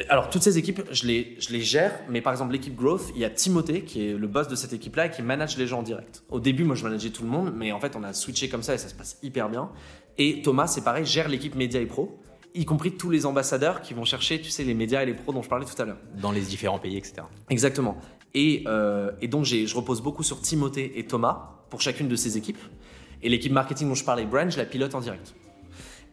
[0.09, 3.21] Alors, toutes ces équipes, je les, je les gère, mais par exemple, l'équipe Growth, il
[3.21, 5.79] y a Timothée, qui est le boss de cette équipe-là, et qui manage les gens
[5.79, 6.23] en direct.
[6.29, 8.61] Au début, moi, je manageais tout le monde, mais en fait, on a switché comme
[8.61, 9.69] ça et ça se passe hyper bien.
[10.17, 12.19] Et Thomas, c'est pareil, gère l'équipe média et pro,
[12.55, 15.33] y compris tous les ambassadeurs qui vont chercher, tu sais, les médias et les pros
[15.33, 15.97] dont je parlais tout à l'heure.
[16.21, 17.15] Dans les différents pays, etc.
[17.49, 17.97] Exactement.
[18.33, 22.15] Et, euh, et donc, j'ai- je repose beaucoup sur Timothée et Thomas pour chacune de
[22.15, 22.59] ces équipes.
[23.21, 25.33] Et l'équipe marketing dont je parlais, Brand, je la pilote en direct.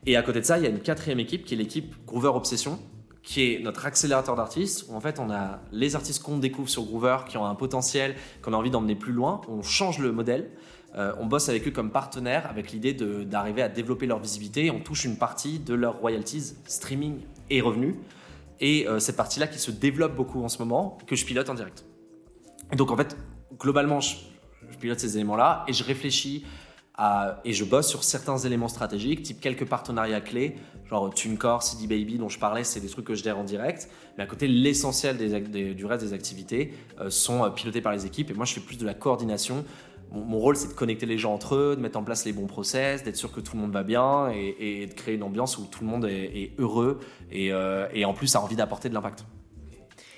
[0.07, 2.29] Et à côté de ça, il y a une quatrième équipe qui est l'équipe Groover
[2.35, 2.79] Obsession,
[3.23, 6.85] qui est notre accélérateur d'artistes, où en fait on a les artistes qu'on découvre sur
[6.85, 10.51] Groover, qui ont un potentiel, qu'on a envie d'emmener plus loin, on change le modèle,
[10.97, 14.81] euh, on bosse avec eux comme partenaire, avec l'idée d'arriver à développer leur visibilité, on
[14.81, 17.95] touche une partie de leurs royalties, streaming et revenus.
[18.61, 21.85] et cette partie-là qui se développe beaucoup en ce moment, que je pilote en direct.
[22.77, 23.17] donc en fait,
[23.59, 24.17] globalement, je,
[24.79, 26.45] pilote ces éléments-là et je réfléchis
[27.45, 30.57] et je bosse sur certains éléments stratégiques, type quelques partenariats clés,
[30.91, 33.89] genre TuneCore, CD Baby dont je parlais, c'est des trucs que je gère en direct.
[34.19, 35.17] Mais à côté, l'essentiel
[35.75, 38.31] du reste des activités euh, sont euh, pilotés par les équipes.
[38.31, 39.65] Et moi, je fais plus de la coordination.
[40.13, 42.47] Mon, rôle, c'est de connecter les gens entre eux, de mettre en place les bons
[42.47, 45.67] process, d'être sûr que tout le monde va bien et, de créer une ambiance où
[45.67, 47.01] tout le monde est, heureux
[47.31, 49.25] et, euh, et en plus a envie d'apporter de l'impact.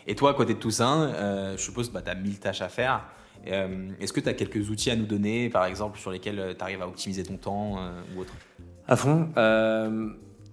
[0.06, 2.62] Et toi, à côté de tout ça, je suppose que bah, tu as mille tâches
[2.62, 3.04] à faire.
[3.46, 6.54] Euh, est-ce que tu as quelques outils à nous donner, par exemple, sur lesquels euh,
[6.54, 8.32] tu arrives à optimiser ton temps euh, ou autre?
[8.86, 9.28] À fond.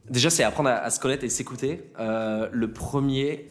[0.10, 1.92] déjà, c'est apprendre à, se connaître et s'écouter.
[1.98, 3.50] le premier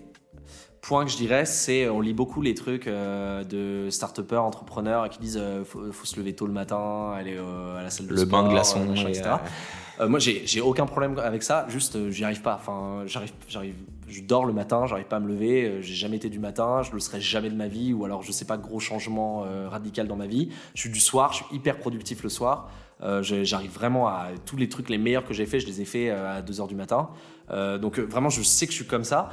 [0.89, 5.41] point que je dirais, c'est on lit beaucoup les trucs de start-upers, entrepreneurs qui disent
[5.65, 8.49] faut, faut, se lever tôt le matin, aller à la salle de le sport, bain
[8.49, 9.31] de glaçons, etc.
[10.09, 11.67] moi, j'ai aucun problème avec ça.
[11.69, 12.55] Juste, j'y arrive pas.
[12.55, 13.75] Enfin, j'arrive, j'arrive
[14.09, 16.83] je dors le matin, j'arrive pas à me lever, euh, j'ai jamais été du matin,
[16.83, 19.69] je le serai jamais de ma vie, ou alors je sais pas, gros changement euh,
[19.69, 20.51] radical dans ma vie.
[20.75, 22.71] Je suis du soir, je suis hyper productif le soir.
[23.01, 25.85] Euh, j'arrive vraiment à tous les trucs les meilleurs que j'ai fait, je les ai
[25.85, 27.11] fait à 2 heures du matin.
[27.51, 29.31] donc vraiment, je sais que je suis comme ça.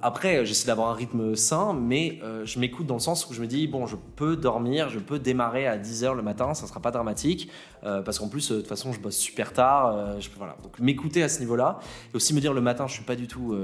[0.00, 3.40] Après, j'essaie d'avoir un rythme sain, mais euh, je m'écoute dans le sens où je
[3.40, 6.68] me dis, bon, je peux dormir, je peux démarrer à 10h le matin, ça ne
[6.68, 7.50] sera pas dramatique,
[7.84, 10.16] euh, parce qu'en plus, euh, de toute façon, je bosse super tard.
[10.36, 10.56] Voilà.
[10.62, 11.80] Donc m'écouter à ce niveau-là,
[12.12, 13.56] et aussi me dire le matin, je ne suis pas du tout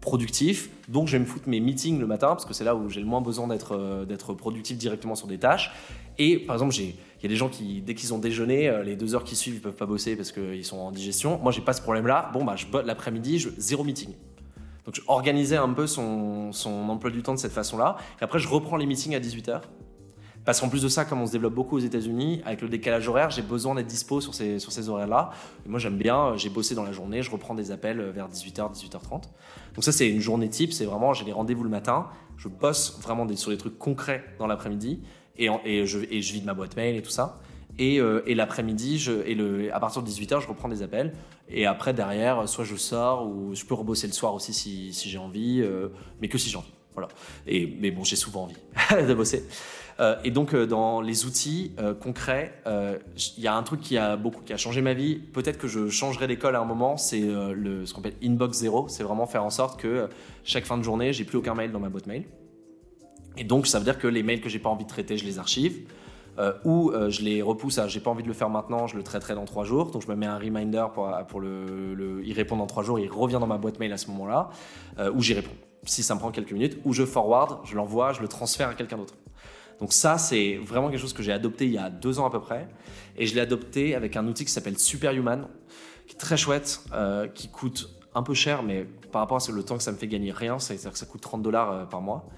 [0.00, 2.88] productif, donc je vais me foutre mes meetings le matin, parce que c'est là où
[2.88, 5.72] j'ai le moins besoin d'être productif directement sur des tâches.
[6.20, 9.14] Et par exemple, il y a des gens qui, dès qu'ils ont déjeuné, les deux
[9.14, 11.40] heures qui suivent, ils peuvent pas bosser parce qu'ils sont en digestion.
[11.42, 12.30] Moi, j'ai pas ce problème-là.
[12.34, 14.10] Bon, bah, je l'après-midi, je, zéro meeting.
[14.84, 17.96] Donc, je un peu son, emploi du temps de cette façon-là.
[18.20, 19.62] Et après, je reprends les meetings à 18h.
[20.44, 23.08] Parce qu'en plus de ça, comme on se développe beaucoup aux États-Unis, avec le décalage
[23.08, 25.30] horaire, j'ai besoin d'être dispo sur ces, horaires-là.
[25.66, 29.22] moi, j'aime bien, j'ai bossé dans la journée, je reprends des appels vers 18h, 18h30.
[29.74, 32.08] Donc ça, c'est une journée type, c'est vraiment, j'ai des rendez-vous le matin,
[32.38, 35.02] je bosse vraiment sur des trucs concrets dans l'après-midi,
[35.36, 37.40] et, je, et je vide ma boîte mail et tout ça.
[37.80, 39.08] Et, euh, l'après-midi,
[39.72, 41.12] à partir de 18h, je reprends des appels.
[41.48, 45.18] Et après, derrière, soit je sors, ou je peux rebosser le soir aussi si, j'ai
[45.18, 45.88] envie, euh,
[46.20, 46.72] mais que si j'ai envie.
[46.92, 47.08] Voilà.
[47.46, 48.56] Et, mais bon, j'ai souvent envie
[49.08, 49.44] de bosser.
[49.98, 54.42] Euh, et donc, dans les outils concrets, il y a un truc qui a, beaucoup,
[54.42, 55.16] qui a changé ma vie.
[55.16, 56.96] Peut-être que je changerai d'école à un moment.
[56.96, 58.88] C'est le, ce qu'on appelle Inbox Zero.
[58.88, 60.08] C'est vraiment faire en sorte que
[60.44, 62.24] chaque fin de journée, j'ai plus aucun mail dans ma boîte mail.
[63.36, 65.24] Et donc, ça veut dire que les mails que j'ai pas envie de traiter, je
[65.24, 65.82] les archive.
[66.38, 68.96] Euh, ou euh, je les repousse à j'ai pas envie de le faire maintenant, je
[68.96, 69.90] le traiterai dans trois jours.
[69.90, 73.10] Donc je me mets un reminder pour, pour le, y répondre dans trois jours, il
[73.10, 74.50] revient dans ma boîte mail à ce moment-là,
[74.98, 75.54] euh, où j'y réponds.
[75.84, 78.74] Si ça me prend quelques minutes, ou je forward, je l'envoie, je le transfère à
[78.74, 79.14] quelqu'un d'autre.
[79.80, 82.30] Donc ça, c'est vraiment quelque chose que j'ai adopté il y a deux ans à
[82.30, 82.68] peu près.
[83.16, 85.46] Et je l'ai adopté avec un outil qui s'appelle Superhuman,
[86.06, 86.82] qui est très chouette,
[87.34, 90.06] qui coûte un peu cher, mais par rapport à le temps que ça me fait
[90.06, 92.28] gagner rien, c'est-à-dire que ça coûte 30 dollars par mois.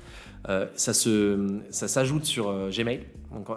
[0.49, 3.03] Euh, ça, se, ça s'ajoute sur euh, Gmail.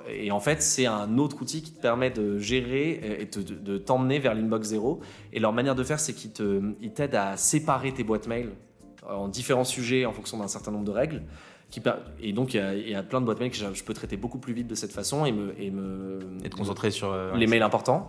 [0.07, 4.19] et en fait, c'est un autre outil qui te permet de gérer et de, t'emmener
[4.19, 4.99] vers l'inbox zéro.
[5.33, 6.31] Et leur manière de faire, c'est qu'ils
[6.81, 8.51] ils t'aident à séparer tes boîtes mail
[9.07, 11.23] en différents sujets en fonction d'un certain nombre de règles.
[11.71, 11.81] Qui,
[12.21, 14.53] et donc, il y, a, plein de boîtes mail que je peux traiter beaucoup plus
[14.53, 15.59] vite de cette façon et me.
[15.59, 17.11] Et, me, et te concentrer sur.
[17.11, 18.07] Euh, les mails importants.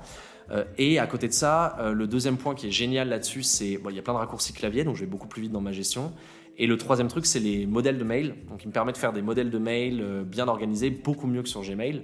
[0.76, 3.78] et à côté de ça, le deuxième point qui est génial là-dessus, c'est.
[3.78, 5.62] Bon, il y a plein de raccourcis clavier, donc je vais beaucoup plus vite dans
[5.62, 6.12] ma gestion.
[6.58, 8.34] Et le troisième truc, c'est les modèles de mail.
[8.48, 11.42] Donc, il me permet de faire des modèles de mail euh, bien organisés, beaucoup mieux
[11.42, 12.02] que sur Gmail.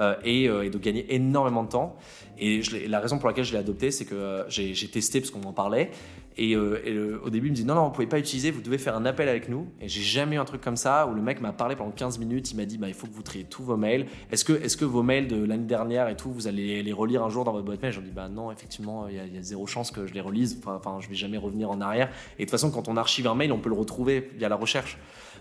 [0.00, 1.96] Euh, euh, et, de gagner énormément de temps.
[2.38, 5.52] Et la raison pour laquelle je l'ai adopté, c'est que j'ai testé parce qu'on en
[5.52, 5.90] parlait.
[6.38, 8.78] Et, euh, au début, il me dit non, non, vous pouvez pas utiliser, vous devez
[8.78, 9.68] faire un appel avec nous.
[9.82, 12.18] Et j'ai jamais eu un truc comme ça où le mec m'a parlé pendant 15
[12.18, 12.50] minutes.
[12.52, 14.06] Il m'a dit bah, il faut que vous triez tous vos mails.
[14.30, 17.22] Est-ce que, est que vos mails de l'année dernière et tout, vous allez les relire
[17.22, 17.92] un jour dans votre boîte mail?
[17.92, 20.58] J'ai dit bah non, effectivement, il y, a zéro chance que je les relise.
[20.64, 22.08] Enfin, je vais jamais revenir en arrière.
[22.38, 24.56] Et de toute façon, quand on archive un mail, on peut le retrouver via la
[24.56, 24.96] recherche.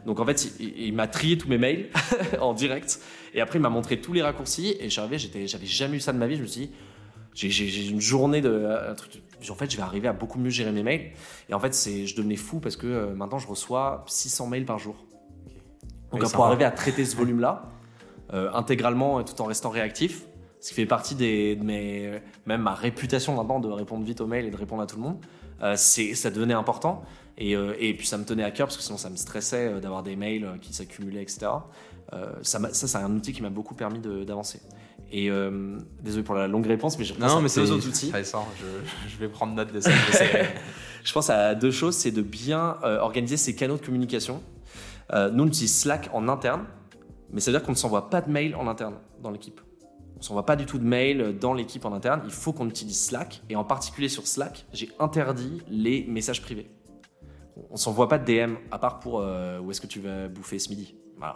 [0.06, 1.89] Donc en fait, il, m'a trié tous mes mails
[2.41, 2.99] en direct.
[3.34, 4.76] Et après, il m'a montré tous les raccourcis.
[4.80, 6.36] Et j'avais jamais eu ça de ma vie.
[6.36, 6.72] Je me suis dit
[7.34, 8.68] j'ai une journée de.
[9.49, 11.12] en fait, je vais arriver à beaucoup mieux gérer mes mails.
[11.49, 14.80] Et en fait, je devenais fou parce que euh, maintenant, je reçois 600 mails par
[14.80, 14.95] jour.
[16.12, 17.70] Donc, pour arriver à traiter ce volume-là,
[18.34, 20.24] euh, intégralement et tout en restant réactif,
[20.60, 22.22] ce qui fait partie des, de mes.
[22.45, 25.04] Même ma réputation maintenant de répondre vite aux mails et de répondre à tout le
[25.04, 25.18] monde,
[25.62, 27.04] euh, ça devenait important.
[27.38, 30.03] Et, et, puis, ça me tenait à cœur parce que sinon, ça me stressait d'avoir
[30.03, 31.47] des mails qui s'accumulaient, etc.
[32.43, 34.59] ça, ça c'est un outil qui m'a beaucoup permis d'avancer.
[35.11, 38.11] Et euh, désolé pour la longue réponse, mais je pense à deux autres outils.
[39.09, 39.91] Je, vais prendre note de ça.
[41.03, 44.41] je pense à deux choses c'est de bien euh, organiser ses canaux de communication.
[45.13, 46.63] Euh, nous, on utilise Slack en interne,
[47.29, 49.59] mais ça veut dire qu'on ne s'envoie pas de mail en interne dans l'équipe.
[50.17, 52.21] on s'envoie pas du tout de mail dans l'équipe en interne.
[52.23, 53.41] Il faut qu'on utilise Slack.
[53.49, 56.71] Et en particulier sur Slack, j'ai interdit les messages privés.
[57.70, 60.59] On s'envoie pas de DM, à part pour euh, où est-ce que tu vas bouffer
[60.59, 60.95] ce midi.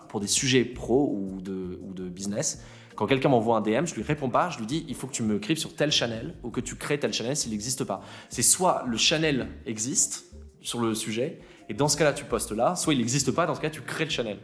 [0.09, 2.63] Pour des sujets pro ou de, ou de business.
[2.95, 5.11] Quand quelqu'un m'envoie un DM, je lui réponds pas, je lui dis il faut que
[5.13, 8.01] tu me écrives sur tel channel ou que tu crées tel channel s'il n'existe pas.
[8.29, 10.25] C'est soit le channel existe
[10.61, 13.55] sur le sujet, et dans ce cas-là, tu postes là, soit il n'existe pas, dans
[13.55, 14.37] ce cas, tu crées le channel.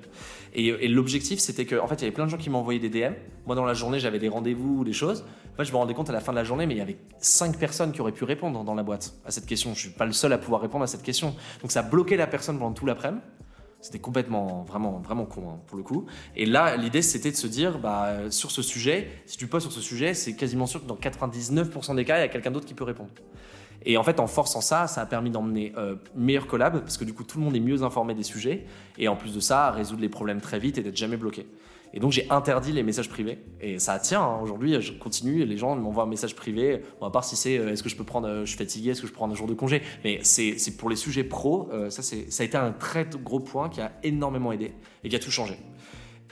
[0.53, 2.89] Et, l'objectif, c'était que, en fait, il y avait plein de gens qui m'envoyaient des
[2.89, 3.13] DM.
[3.45, 5.23] Moi, dans la journée, j'avais des rendez-vous ou des choses.
[5.53, 6.81] En fait, je me rendais compte à la fin de la journée, mais il y
[6.81, 9.73] avait cinq personnes qui auraient pu répondre dans la boîte à cette question.
[9.73, 11.35] Je suis pas le seul à pouvoir répondre à cette question.
[11.61, 13.21] Donc, ça bloquait la personne pendant tout l'après-midi.
[13.81, 16.05] C'était complètement, vraiment, vraiment con hein, pour le coup.
[16.35, 19.71] Et là, l'idée, c'était de se dire, bah, sur ce sujet, si tu poses sur
[19.71, 22.67] ce sujet, c'est quasiment sûr que dans 99% des cas, il y a quelqu'un d'autre
[22.67, 23.09] qui peut répondre.
[23.83, 27.03] Et en fait, en forçant ça, ça a permis d'emmener euh, meilleur collab, parce que
[27.03, 28.65] du coup, tout le monde est mieux informé des sujets,
[28.99, 31.47] et en plus de ça, résoudre les problèmes très vite et d'être jamais bloqué.
[31.93, 33.39] Et donc j'ai interdit les messages privés.
[33.59, 34.39] Et ça tient, hein.
[34.41, 37.71] aujourd'hui je continue, les gens m'envoient un message privé, bon, à part si c'est euh,
[37.71, 39.35] est-ce que je peux prendre, euh, je suis fatigué, est-ce que je peux prendre un
[39.35, 39.81] jour de congé?
[40.03, 43.69] Mais c'est pour les sujets pro, euh, ça, ça a été un très gros point
[43.69, 44.73] qui a énormément aidé
[45.03, 45.57] et qui a tout changé.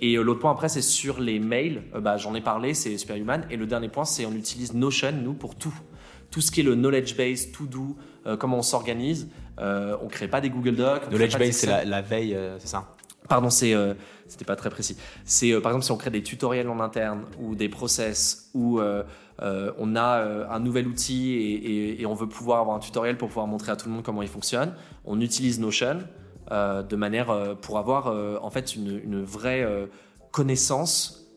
[0.01, 3.45] Et l'autre point après, c'est sur les mails, bah, j'en ai parlé, c'est Superhuman.
[3.49, 5.77] Et le dernier point, c'est on utilise Notion, nous, pour tout.
[6.31, 7.97] Tout ce qui est le knowledge base, tout doux,
[8.39, 9.27] comment on s'organise.
[9.57, 9.63] on
[10.05, 11.09] ne crée pas des Google Docs.
[11.09, 12.95] Knowledge base, c'est la, la, veille, c'est ça?
[13.27, 13.75] Pardon, c'est
[14.29, 14.95] c'était pas très précis.
[15.25, 18.79] C'est euh, par exemple si on crée des tutoriels en interne ou des process où
[18.79, 19.03] euh,
[19.41, 21.33] euh, on a un nouvel outil
[21.99, 24.21] et, on veut pouvoir avoir un tutoriel pour pouvoir montrer à tout le monde comment
[24.21, 24.73] il fonctionne,
[25.05, 25.99] on utilise Notion
[26.51, 28.07] de manière pour avoir
[28.43, 29.65] en fait une vraie
[30.31, 31.28] connaissance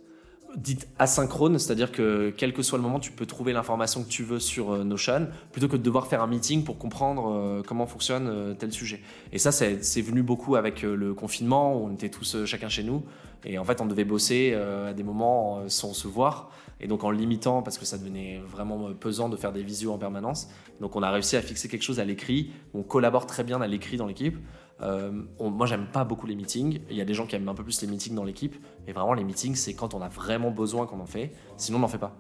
[0.57, 4.23] dite asynchrone, c'est-à-dire que quel que soit le moment, tu peux trouver l'information que tu
[4.23, 7.87] veux sur euh, Notion, plutôt que de devoir faire un meeting pour comprendre euh, comment
[7.87, 9.01] fonctionne euh, tel sujet.
[9.33, 13.03] Et ça, c'est venu beaucoup avec le confinement, où on était tous chacun chez nous,
[13.45, 16.51] et en fait, on devait bosser à des moments sans se voir,
[16.81, 19.99] et donc en limitant, parce que ça devenait vraiment pesant de faire des visios en
[19.99, 20.49] permanence.
[20.81, 23.67] Donc on a réussi à fixer quelque chose à l'écrit, on collabore très bien à
[23.67, 24.37] l'écrit dans l'équipe.
[24.83, 26.81] Euh, moi, j'aime pas beaucoup les meetings.
[26.91, 28.57] Il y a des gens qui aiment un peu plus les meetings dans l'équipe.
[28.87, 31.33] Mais vraiment, les meetings, c'est quand on a vraiment besoin qu'on en fait.
[31.57, 32.17] Sinon, on n'en fait pas.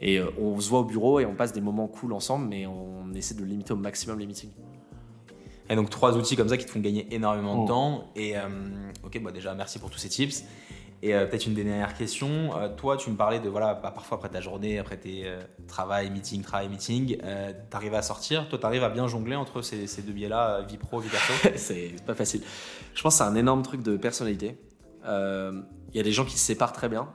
[0.00, 2.66] Et euh, on se voit au bureau et on passe des moments cool ensemble, mais
[2.66, 4.50] on essaie de limiter au maximum les meetings.
[5.68, 7.68] Et donc, trois outils comme ça qui te font gagner énormément de oh.
[7.68, 8.04] temps.
[8.16, 8.42] Et euh,
[9.04, 10.44] ok, bah déjà, merci pour tous ces tips.
[11.02, 12.56] Et euh, peut-être une dernière question.
[12.56, 15.40] Euh, toi, tu me parlais de, voilà, bah, parfois après ta journée, après tes euh,
[15.66, 18.48] travail, meeting, travail, meeting, tu arrives à sortir.
[18.48, 21.32] Toi, tu arrives à bien jongler entre ces, deux biais-là, vie pro, vie perso?
[21.56, 22.42] C'est pas facile.
[22.94, 24.58] Je pense que c'est un énorme truc de personnalité.
[25.04, 27.08] Il y a des gens qui se séparent très bien.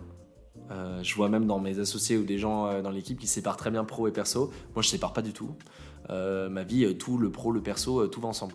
[1.01, 3.71] je vois même dans mes associés ou des gens dans l'équipe qui se séparent très
[3.71, 4.51] bien pro et perso.
[4.73, 5.55] Moi, je sépare pas du tout.
[6.09, 8.53] ma vie, tout le pro, le perso, tout va ensemble.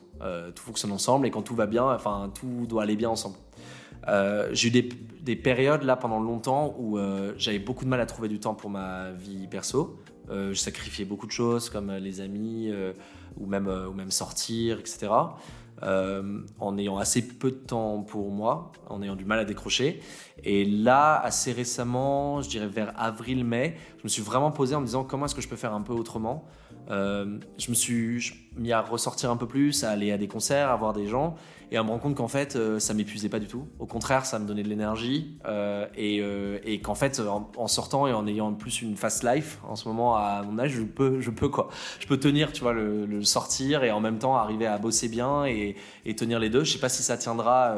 [0.54, 3.36] tout fonctionne ensemble et quand tout va bien, enfin, tout doit aller bien ensemble.
[4.08, 4.88] Euh, j'ai eu
[5.22, 8.54] des, périodes là pendant longtemps où euh, j'avais beaucoup de mal à trouver du temps
[8.54, 9.98] pour ma vie perso.
[10.30, 12.72] Euh, je sacrifiais beaucoup de choses comme les amis
[13.36, 15.08] ou, même, ou même sortir, etc.
[15.82, 20.00] en ayant assez peu de temps pour moi, en ayant du mal à décrocher.
[20.44, 24.86] Et là, assez récemment, je dirais vers avril-mai, je me suis vraiment posé en me
[24.86, 26.46] disant comment est-ce que je peux faire un peu autrement?
[26.90, 30.76] Je me suis mis à ressortir un peu plus, à aller à des concerts, à
[30.76, 31.36] voir des gens
[31.70, 33.66] et à me rendre compte qu'en fait euh, ça m'épuisait pas du tout.
[33.78, 38.06] Au contraire, ça me donnait de l'énergie euh, et, euh, et qu'en fait en, sortant
[38.06, 41.20] et en ayant plus une fast life en ce moment à mon âge, je peux,
[41.20, 41.68] je peux quoi,
[42.00, 45.44] je peux tenir, tu vois, le, sortir et en même temps arriver à bosser bien
[45.44, 45.76] et,
[46.16, 46.64] tenir les deux.
[46.64, 47.76] Je sais pas si ça tiendra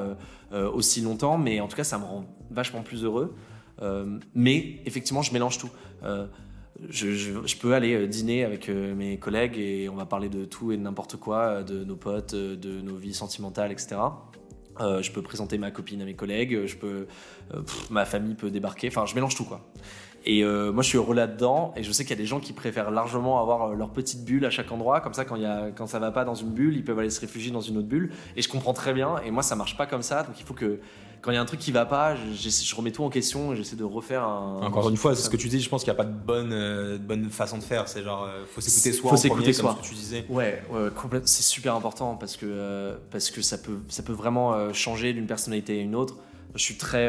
[0.52, 3.34] aussi longtemps, mais en tout cas ça me rend vachement plus heureux.
[4.34, 5.70] mais effectivement, je mélange tout
[6.89, 10.72] je, peux aller euh, dîner avec euh, mes collègues et on va parler de tout
[10.72, 13.97] et de n'importe quoi, euh, de nos potes, de nos vies sentimentales, etc.
[14.78, 17.07] je peux présenter ma copine à mes collègues, je peux,
[17.91, 19.61] ma famille peut débarquer, enfin je mélange tout quoi.
[20.24, 22.53] Et moi je suis heureux là-dedans et je sais qu'il y a des gens qui
[22.53, 25.87] préfèrent largement avoir leur petite bulle à chaque endroit, comme ça quand, y a, quand
[25.87, 28.12] ça va pas dans une bulle, ils peuvent aller se réfugier dans une autre bulle.
[28.37, 30.55] Et je comprends très bien et moi ça marche pas comme ça, donc il faut
[30.55, 30.80] que
[31.23, 33.53] quand il y a un truc qui va pas, je, je remets tout en question
[33.53, 34.61] et j'essaie de refaire un.
[34.61, 36.12] Encore une fois, c'est ce que tu dis, je pense qu'il n'y a pas de
[36.12, 37.87] bonne, euh, bonne façon de faire.
[37.87, 39.11] C'est genre, euh, faut s'écouter soi.
[39.11, 39.75] Faut s'écouter soi.
[39.75, 40.27] Comme ce que tu disais.
[40.29, 40.91] Ouais, ouais
[41.25, 45.27] c'est super important parce que, euh, parce que ça, peut, ça peut vraiment changer d'une
[45.27, 46.16] personnalité à une autre.
[46.57, 47.09] Je suis très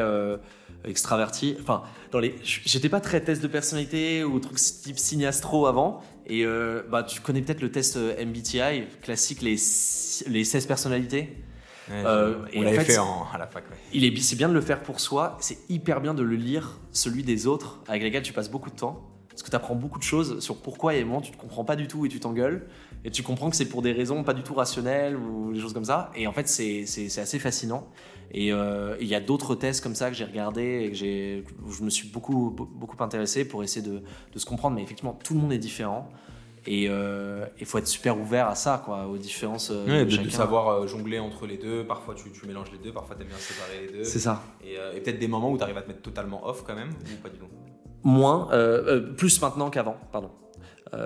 [0.84, 1.56] extraverti.
[1.60, 6.02] Enfin, dans les, j'étais pas très test de personnalité ou truc type signastro avant.
[6.28, 6.46] Et
[6.88, 9.56] bah, tu connais peut-être le test MBTI classique, les,
[10.28, 11.36] les 16 personnalités.
[11.90, 13.64] Euh, on l'avait fait, à la fac.
[13.92, 15.36] Il est, c'est bien de le faire pour soi.
[15.40, 18.76] C'est hyper bien de le lire, celui des autres, avec lesquels tu passes beaucoup de
[18.76, 19.02] temps.
[19.28, 21.76] parce que tu apprends beaucoup de choses sur pourquoi et moment tu ne comprends pas
[21.76, 22.66] du tout et tu t'engueules.
[23.04, 25.74] Et tu comprends que c'est pour des raisons pas du tout rationnelles ou des choses
[25.74, 26.10] comme ça.
[26.14, 26.84] Et en fait, c'est
[27.18, 27.86] assez fascinant.
[28.32, 31.44] Et euh, il y a d'autres tests comme ça que j'ai regardé et que j'ai,
[31.70, 34.74] je me suis beaucoup, beaucoup intéressé pour essayer de, de, se comprendre.
[34.74, 36.10] Mais effectivement, tout le monde est différent.
[36.66, 39.70] Et il euh, faut être super ouvert à ça, quoi, aux différences.
[39.70, 41.84] Euh, de, savoir jongler entre les deux.
[41.84, 42.92] Parfois, tu, tu mélanges les deux.
[42.92, 44.04] Parfois, tu aimes bien séparer les deux.
[44.04, 44.42] C'est ça.
[44.64, 46.90] Et, et peut-être des moments où tu arrives à te mettre totalement off quand même,
[46.90, 47.46] ou pas du tout?
[48.02, 48.48] Moins,
[49.16, 50.30] plus maintenant qu'avant, pardon.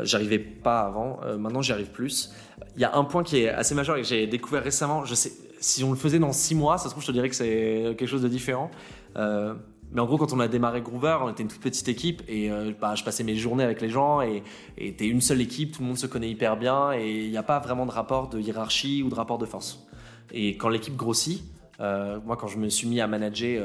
[0.02, 2.32] j'arrivais pas avant, maintenant j'y arrive plus.
[2.74, 5.04] Il y a un point qui est assez majeur et que j'ai découvert récemment.
[5.04, 7.28] Je sais, si on le faisait dans six mois, ça se trouve, je te dirais
[7.28, 8.70] que c'est quelque chose de différent.
[9.16, 9.54] Euh,
[9.92, 12.50] mais en gros, quand on a démarré Groover, on était une toute petite équipe et
[12.50, 14.42] euh, bah, je passais mes journées avec les gens et
[14.76, 17.42] t'es une seule équipe, tout le monde se connaît hyper bien et il n'y a
[17.42, 19.86] pas vraiment de rapport de hiérarchie ou de rapport de force.
[20.30, 21.42] Et quand l'équipe grossit,
[21.80, 23.64] euh, moi quand je me suis mis à manager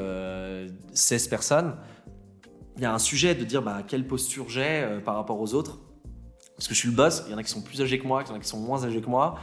[0.94, 1.74] 16 personnes,
[2.76, 5.78] il y a un sujet de dire bah, quelle posture j'ai par rapport aux autres.
[6.56, 8.06] Parce que je suis le boss, il y en a qui sont plus âgés que
[8.06, 9.34] moi, il y en a qui sont moins âgés que moi.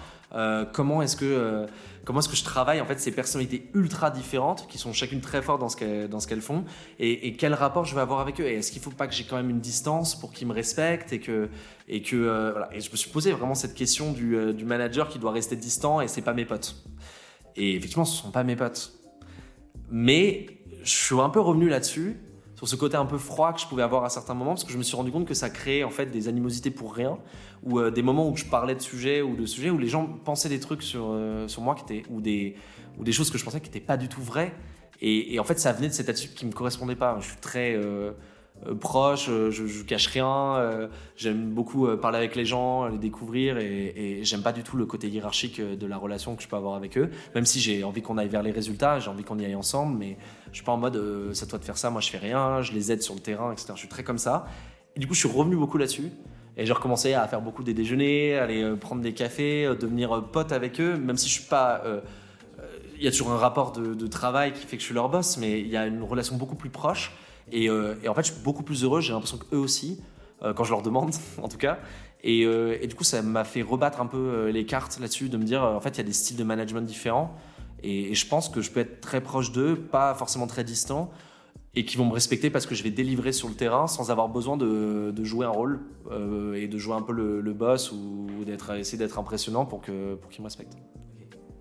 [0.74, 1.68] Comment est-ce que
[2.06, 5.42] comment est-ce que je travaille en fait ces personnalités ultra différentes qui sont chacune très
[5.42, 6.66] fortes dans ce qu'elles, dans ce qu'elles font
[7.00, 8.46] et, quel rapport je vais avoir avec eux?
[8.46, 11.14] Et est-ce qu'il faut pas que j'ai quand même une distance pour qu'ils me respectent
[11.14, 11.50] et que
[11.88, 12.70] et que euh, voilà.
[12.74, 15.56] et je me suis posé vraiment cette question du, euh, du manager qui doit rester
[15.56, 16.76] distant et c'est pas mes potes.
[17.56, 18.94] Et effectivement ce sont pas mes potes.
[19.90, 20.48] Mais
[20.84, 22.18] je suis un peu revenu là-dessus
[22.62, 24.72] sur ce côté un peu froid que je pouvais avoir à certains moments parce que
[24.72, 27.18] je me suis rendu compte que ça créait en fait des animosités pour rien
[27.64, 30.06] ou euh, des moments où je parlais de sujets ou de sujets où les gens
[30.06, 32.56] pensaient des trucs sur, euh, sur moi qui étaient ou des
[33.00, 34.54] ou des choses que je pensais qui n'étaient pas du tout vraies.
[35.02, 37.18] Et, en fait ça venait de cette attitude qui me correspondait pas.
[37.20, 38.12] Je suis très euh,
[38.80, 44.24] proche, je, je, cache rien, j'aime beaucoup parler avec les gens, les découvrir et, et
[44.24, 46.98] j'aime pas du tout le côté hiérarchique de la relation que je peux avoir avec
[46.98, 49.56] eux, même si j'ai envie qu'on aille vers les résultats, j'ai envie qu'on y aille
[49.56, 50.18] ensemble, mais
[50.52, 52.62] je suis pas en mode euh, c'est toi de faire ça, moi je fais rien,
[52.62, 53.70] je les aide sur le terrain, etc.
[53.74, 54.46] Je suis très comme ça.
[54.96, 56.12] Et du coup, je suis revenu beaucoup là-dessus.
[56.58, 60.24] Et j'ai recommencé à faire beaucoup des déjeuners, aller euh, prendre des cafés, euh, devenir
[60.32, 61.82] pote avec eux, même si je suis pas.
[62.98, 65.38] Il y a toujours un rapport de, travail qui fait que je suis leur boss,
[65.38, 67.12] mais il y a une relation beaucoup plus proche.
[67.52, 70.02] Et, et en fait, je suis beaucoup plus heureux, j'ai l'impression qu'eux aussi,
[70.42, 71.80] quand je leur demande, en tout cas.
[72.24, 75.44] Et, et du coup, ça m'a fait rebattre un peu les cartes là-dessus, de me
[75.44, 77.36] dire, en fait, il y a des styles de management différents.
[77.84, 81.12] Et, je pense que je peux être très proche d'eux, pas forcément très distant,
[81.74, 84.28] et qui vont me respecter parce que je vais délivrer sur le terrain sans avoir
[84.28, 85.80] besoin de, jouer un rôle
[86.12, 88.28] euh, et de jouer un peu le, boss ou
[88.78, 90.78] essayer d'être impressionnant pour qu'ils me respectent.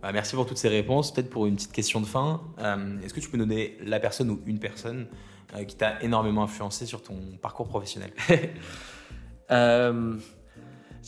[0.03, 1.13] Bah, merci pour toutes ces réponses.
[1.13, 4.31] Peut-être pour une petite question de fin, euh, est-ce que tu peux donner la personne
[4.31, 5.07] ou une personne
[5.55, 8.13] euh, qui t'a énormément influencé sur ton parcours professionnel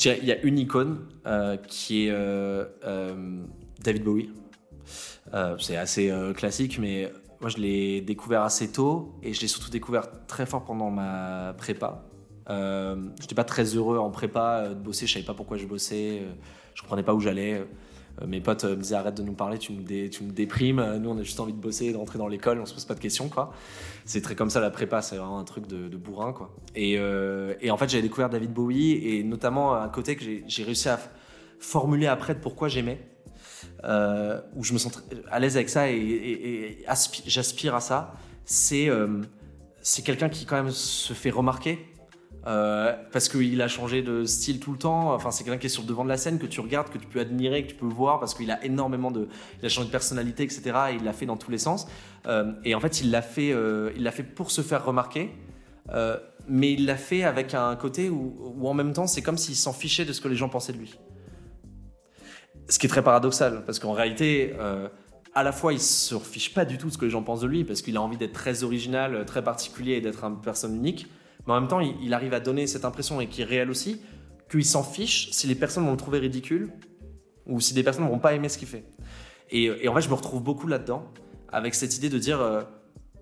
[0.05, 1.07] Il y a une icône
[1.69, 2.13] qui est
[3.83, 4.31] David Bowie.
[5.35, 7.11] Euh, c'est assez euh, classique, mais
[7.41, 11.55] moi je l'ai découvert assez tôt et je l'ai surtout découvert très fort pendant ma
[11.57, 12.05] prépa.
[12.51, 15.67] Euh, je n'étais pas très heureux en prépa de bosser, je savais pas pourquoi je
[15.67, 16.23] bossais,
[16.75, 17.65] je comprenais pas où j'allais.
[18.27, 20.99] Mes potes me disaient arrête de nous parler, tu nous, tu déprimes.
[21.01, 22.95] Nous on a juste envie de bosser, de rentrer dans l'école, on se pose pas
[22.95, 23.53] de questions quoi.
[24.05, 26.55] C'est très comme ça la prépa, c'est vraiment un truc de, bourrin quoi.
[26.75, 31.01] Et, en fait j'avais découvert David Bowie et notamment un côté que j'ai réussi à
[31.59, 33.01] formuler après de pourquoi j'aimais.
[33.85, 36.85] Euh, où je me sens à l'aise avec ça et,
[37.27, 38.15] j'aspire à ça,
[38.73, 39.23] euh,
[39.81, 41.79] c'est quelqu'un qui quand même se fait remarquer.
[42.47, 45.15] Euh, parce qu'il a changé de style tout le temps.
[45.15, 46.99] Enfin, c'est quelqu'un qui est sur le devant de la scène que tu regardes, que
[46.99, 49.29] tu peux admirer, que tu peux voir parce qu'il a énormément de,
[49.61, 50.63] il a changé de personnalité, etc.
[50.91, 51.87] Et il l'a fait dans tous les sens.
[52.65, 53.55] et en fait, il l'a fait,
[53.97, 55.31] l'a fait pour se faire remarquer.
[56.49, 59.57] mais il l'a fait avec un côté où, où en même temps, c'est comme s'il
[59.57, 60.99] s'en fichait de ce que les gens pensaient de lui.
[62.69, 64.89] Ce qui est très paradoxal, parce qu'en réalité, euh,
[65.35, 67.41] à la fois, il se fiche pas du tout de ce que les gens pensent
[67.41, 70.77] de lui, parce qu'il a envie d'être très original, très particulier et d'être une personne
[70.77, 71.07] unique.
[71.47, 74.01] Mais en même temps, il, arrive à donner cette impression, et qui est réelle aussi,
[74.51, 76.73] qu'il s'en fiche si les personnes vont le trouver ridicule,
[77.47, 78.85] ou si des personnes ne vont pas aimer ce qu'il fait.
[79.51, 81.05] Et, en fait, je me retrouve beaucoup là-dedans,
[81.51, 82.63] avec cette idée de dire, euh,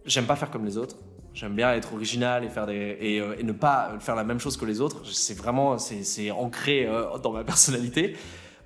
[0.04, 0.96] j'aime pas faire comme les autres,
[1.32, 4.56] J'aime bien être original et faire des et, euh, ne pas faire la même chose
[4.56, 5.06] que les autres.
[5.06, 6.90] C'est vraiment c'est ancré
[7.22, 8.16] dans ma personnalité.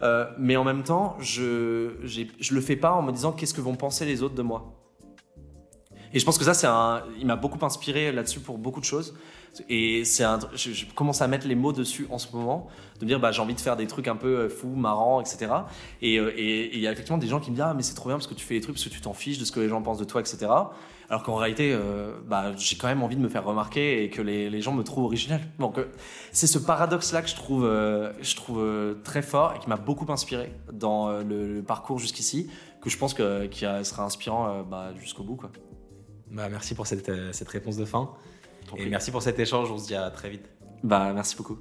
[0.03, 3.61] Euh, mais en même temps, je je le fais pas en me disant qu'est-ce que
[3.61, 4.81] vont penser les autres de moi?
[6.13, 8.85] Et je pense que ça, c'est un, il m'a beaucoup inspiré là-dessus pour beaucoup de
[8.85, 9.15] choses.
[9.69, 10.25] Et c'est
[10.55, 12.69] je, commence à mettre les mots dessus en ce moment,
[12.99, 15.21] de me dire bah j'ai envie de faire des trucs un peu euh, fous, marrants,
[15.21, 15.47] etc.
[16.03, 18.09] Euh, et il y a effectivement des gens qui me disent ah mais c'est trop
[18.09, 19.61] bien parce que tu fais des trucs parce que tu t'en fiches de ce que
[19.61, 20.47] les gens pensent de toi, etc.
[21.11, 24.23] Alors qu'en réalité, euh, bah, j'ai quand même envie de me faire remarquer et que
[24.23, 25.41] les, les gens me trouvent original.
[25.59, 25.79] Donc
[26.33, 27.65] c'est ce paradoxe-là que je trouve,
[28.21, 32.51] je trouve très fort et qui m'a beaucoup inspiré dans le, parcours jusqu'ici,
[32.81, 35.37] que je pense que, qui sera inspirant bah, jusqu'au bout.
[35.37, 35.51] Quoi.
[36.31, 38.11] Bah, merci pour cette, cette réponse de fin.
[38.77, 40.49] Et merci pour cet échange, on se dit à très vite.
[40.83, 41.59] Bah, merci beaucoup.